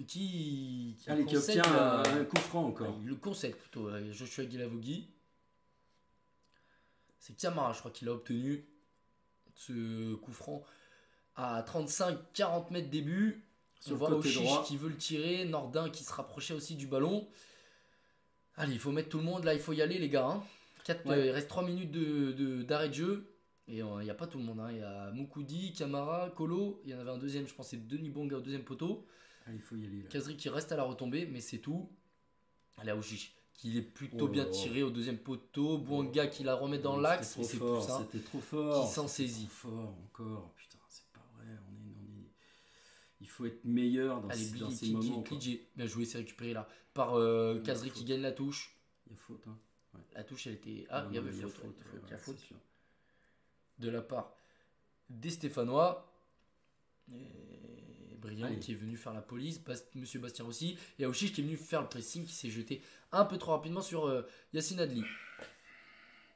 [0.03, 2.99] qui, qui, Allez, qui obtient un coup franc encore.
[3.03, 5.09] le concède plutôt, euh, Joshua Guilavogui.
[7.19, 8.65] C'est Camara, je crois, qu'il a obtenu
[9.55, 10.63] ce coup franc
[11.35, 13.43] à 35-40 mètres début.
[13.89, 17.27] On voit Ochiche qui veut le tirer, Nordin qui se rapprochait aussi du ballon.
[18.57, 20.27] Allez, il faut mettre tout le monde là, il faut y aller les gars.
[20.27, 20.43] Hein.
[21.07, 21.91] Euh, il reste 3 minutes
[22.65, 23.31] d'arrêt de, de, jeu.
[23.67, 24.59] Et euh, il n'y a pas tout le monde.
[24.59, 24.69] Hein.
[24.71, 26.81] Il y a Moukoudi, Camara, Kolo.
[26.85, 29.05] Il y en avait un deuxième, je pense c'est Denis Bonga au deuxième poteau.
[29.45, 30.03] Ah, il faut y aller.
[30.09, 31.89] Kazri qui reste à la retombée, mais c'est tout.
[32.77, 35.77] Allez, Aouchiche qui est plutôt oh bien tiré au deuxième poteau.
[35.77, 37.37] Bouanga qui la remet dans l'axe.
[37.41, 38.01] C'était trop, fort.
[38.01, 38.87] C'était trop fort.
[38.87, 39.47] Qui s'en saisit.
[39.47, 40.53] fort encore.
[40.55, 41.45] Putain, c'est pas vrai.
[41.47, 42.29] On est, on est...
[43.21, 45.23] Il faut être meilleur dans, Allez, dans ces moments.
[45.75, 46.67] bien joué, c'est récupéré là.
[46.93, 48.77] Par euh, Kazri qui gagne la touche.
[49.07, 49.47] Il y a faute.
[49.47, 49.57] Hein.
[50.13, 50.85] La touche, elle était.
[50.89, 51.53] Ah, il y avait faute.
[52.03, 52.37] Il y a faute.
[53.79, 54.35] De la part
[55.09, 56.11] des Stéphanois.
[58.25, 59.61] Briand qui est venu faire la police,
[59.95, 62.81] Monsieur Bastien aussi, et Aouchiche qui est venu faire le pressing, qui s'est jeté
[63.11, 65.03] un peu trop rapidement sur euh, Yacine Adli.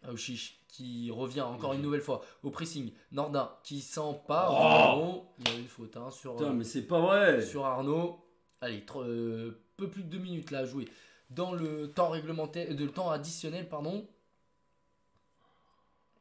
[0.04, 2.94] Aouchiche qui revient encore une nouvelle fois au pressing.
[3.12, 7.02] Nordin qui s'empare oh Il y a une faute hein, sur, Putain, mais c'est pas
[7.02, 7.42] vrai.
[7.42, 8.24] sur Arnaud.
[8.62, 10.86] Allez, euh, peu plus de deux minutes là à jouer
[11.30, 14.08] dans le temps réglementaire, de le temps additionnel, pardon.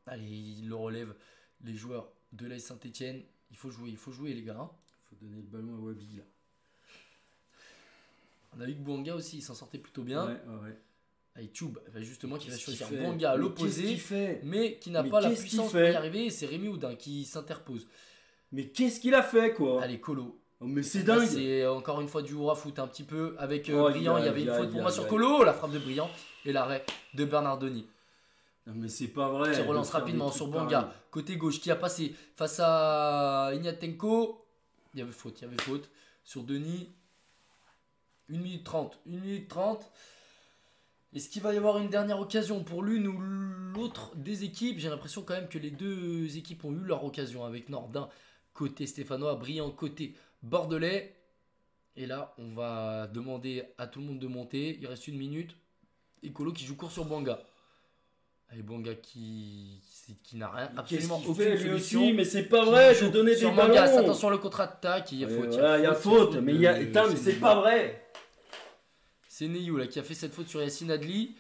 [0.07, 1.15] Allez, il le relève
[1.65, 3.23] les joueurs de l'AS Saint-Etienne.
[3.51, 4.59] Il faut jouer, il faut jouer les gars.
[4.61, 4.71] Hein
[5.09, 6.25] faut donner le ballon à Wabi là.
[8.57, 10.27] On a vu que Bouanga aussi, il s'en sortait plutôt bien.
[10.27, 13.99] Ouais, ouais, Et Tube, bah, justement, qui va choisir Bouanga à l'opposé,
[14.43, 16.31] mais qui n'a pas la puissance pour y arriver.
[16.31, 17.87] C'est Rémi Houdin qui s'interpose.
[18.51, 20.41] Mais qu'est-ce qu'il a fait, quoi Allez, Colo.
[20.61, 23.37] Oh, mais c'est dingue C'est encore une fois du hurrah foot un petit peu.
[23.39, 25.79] Avec euh, Briand, il y avait une faute pour moi sur Colo, la frappe de
[25.79, 26.11] Briand,
[26.45, 27.87] et l'arrêt de Bernardoni.
[28.67, 29.53] Non mais c'est pas vrai.
[29.53, 34.45] Qui relance rapidement sur Bouanga, côté gauche, qui a passé face à Ignatenko.
[34.99, 35.89] Il y avait faute, il y avait faute.
[36.25, 36.93] Sur Denis,
[38.31, 38.99] 1 minute 30.
[39.07, 39.89] 1 minute 30.
[41.15, 44.81] Est-ce qu'il va y avoir une dernière occasion pour l'une ou l'autre des équipes?
[44.81, 48.09] J'ai l'impression quand même que les deux équipes ont eu leur occasion avec Nordin
[48.55, 51.15] côté stéphanois, Brillant côté bordelais.
[51.95, 54.79] Et là, on va demander à tout le monde de monter.
[54.81, 55.55] Il reste une minute.
[56.25, 57.41] Et Colo qui joue court sur Banga.
[58.57, 59.81] Et Bonga qui,
[60.25, 62.01] qui, n'a rien, absolument aucune solution.
[62.01, 63.77] Aussi, mais c'est pas vrai, je donnais des ballons.
[63.77, 65.53] attention le contre-attaque, il y a faute.
[65.53, 66.79] Il y a faute, mais il y a.
[66.79, 68.09] mais c'est pas vrai.
[69.29, 71.37] C'est Neyou là qui a fait cette faute sur Yassine Adli.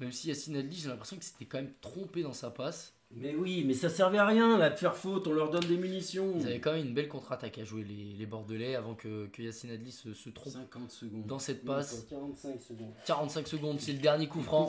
[0.00, 2.92] Même si Yassine Adli, j'ai l'impression que c'était quand même trompé dans sa passe.
[3.10, 5.78] Mais oui, mais ça servait à rien là de faire faute, on leur donne des
[5.78, 6.34] munitions.
[6.38, 9.40] Ils avaient quand même une belle contre-attaque à jouer les, les Bordelais avant que, que
[9.40, 11.26] Yassine Adli se, se trompe 50 secondes.
[11.26, 12.04] dans cette passe.
[12.10, 12.92] 45 secondes.
[13.06, 14.68] 45 secondes, c'est le dernier coup franc.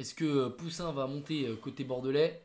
[0.00, 2.42] Est-ce que euh, Poussin va monter euh, côté Bordelais?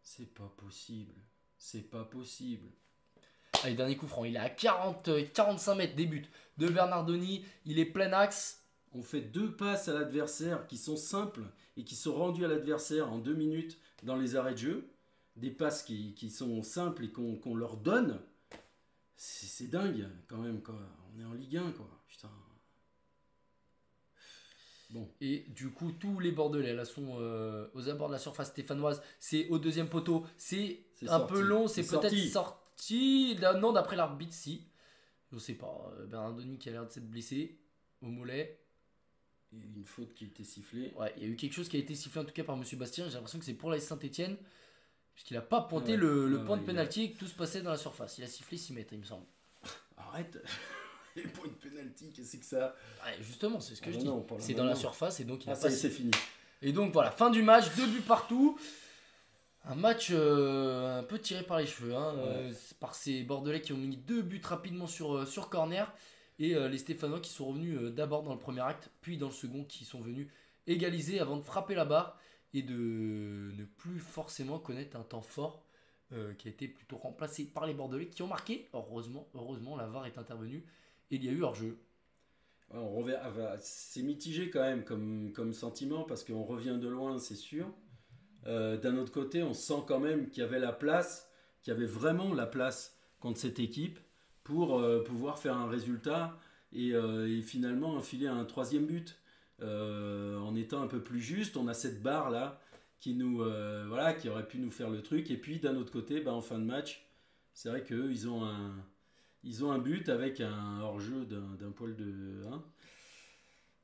[0.00, 1.12] C'est pas possible.
[1.58, 2.68] C'est pas possible.
[3.64, 4.24] Allez, dernier coup franc.
[4.24, 7.44] Il est à 40, 45 euh, mètres des buts de Bernardoni.
[7.64, 8.62] Il est plein axe.
[8.92, 11.42] On fait deux passes à l'adversaire qui sont simples
[11.76, 14.90] et qui sont rendues à l'adversaire en deux minutes dans les arrêts de jeu.
[15.34, 18.20] Des passes qui, sont simples et qu'on leur donne.
[19.16, 20.62] C'est dingue quand même.
[20.62, 20.78] Quoi.
[21.12, 21.72] On est en Ligue 1.
[21.72, 21.88] Quoi.
[22.06, 22.30] Putain.
[24.90, 25.06] Bon.
[25.20, 29.02] Et du coup, tous les Bordelais là sont euh, aux abords de la surface stéphanoise.
[29.20, 30.24] C'est au deuxième poteau.
[30.36, 31.68] C'est un peu long.
[31.68, 33.36] C'est peut-être sorti.
[33.60, 34.66] Non, d'après l'arbitre, si.
[35.30, 35.92] Je sais pas.
[35.98, 37.58] Euh, Bernardoni qui a l'air de s'être blessé
[38.00, 38.60] au mollet.
[39.52, 40.92] Il y a une faute qui a été sifflée.
[40.96, 42.56] Ouais, il y a eu quelque chose qui a été sifflé en tout cas par
[42.56, 43.06] Monsieur Bastien.
[43.08, 44.36] J'ai l'impression que c'est pour la Saint-Etienne.
[45.14, 47.76] Puisqu'il n'a pas pointé le, point de pénalty et que tout se passait dans la
[47.76, 48.18] surface.
[48.18, 49.26] Il a sifflé 6 mètres, il me semble.
[49.96, 50.38] Arrête
[51.34, 52.74] pour une penalty, qu'est-ce que ça
[53.20, 54.10] Justement, c'est ce que ah je dis.
[54.38, 56.10] C'est dans la surface et donc il ah, ça c'est fini.
[56.62, 58.58] Et donc voilà, fin du match, deux buts partout.
[59.64, 63.74] Un match euh, un peu tiré par les cheveux, hein, euh, par ces Bordelais qui
[63.74, 65.92] ont mis deux buts rapidement sur, euh, sur corner.
[66.40, 69.64] Et les Stéphanois qui sont revenus d'abord dans le premier acte, puis dans le second,
[69.64, 70.28] qui sont venus
[70.68, 72.16] égaliser avant de frapper la barre
[72.54, 75.64] et de ne plus forcément connaître un temps fort
[76.38, 78.68] qui a été plutôt remplacé par les Bordelais qui ont marqué.
[78.72, 80.64] Heureusement, heureusement la VAR est intervenue
[81.10, 81.78] il y a eu hors-jeu.
[83.60, 87.72] c'est mitigé quand même comme, comme sentiment parce qu'on revient de loin, c'est sûr.
[88.46, 91.30] Euh, d'un autre côté, on sent quand même qu'il y avait la place,
[91.62, 93.98] qu'il y avait vraiment la place contre cette équipe
[94.44, 96.38] pour euh, pouvoir faire un résultat
[96.72, 99.18] et, euh, et, finalement enfiler un troisième but.
[99.60, 102.60] en étant un peu plus juste, on a cette barre là
[103.00, 103.38] qui nous
[103.88, 106.40] voilà qui aurait pu nous faire le truc et puis d'un autre côté bah, en
[106.40, 107.06] fin de match
[107.54, 108.72] c'est vrai qu'eux ils ont un,
[109.44, 112.62] ils ont un but avec un hors-jeu d'un poil de 1.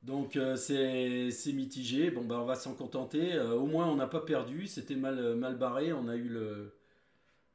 [0.03, 2.11] Donc euh, c'est mitigé.
[2.11, 3.33] Bon, bah, on va s'en contenter.
[3.33, 4.67] Euh, au moins, on n'a pas perdu.
[4.67, 5.93] C'était mal, mal barré.
[5.93, 6.75] On a eu le,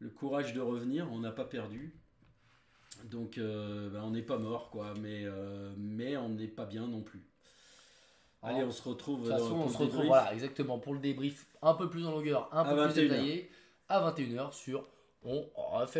[0.00, 1.10] le courage de revenir.
[1.12, 1.94] On n'a pas perdu.
[3.04, 4.94] Donc euh, bah, on n'est pas mort, quoi.
[5.00, 5.24] Mais,
[5.76, 7.22] mais on n'est pas bien non plus.
[8.42, 9.24] Allez, on se retrouve.
[9.24, 12.12] De toute façon, on se retrouve voilà, exactement pour le débrief un peu plus en
[12.12, 13.50] longueur, un peu plus détaillé,
[13.88, 14.88] à 21h sur
[15.22, 15.86] On refait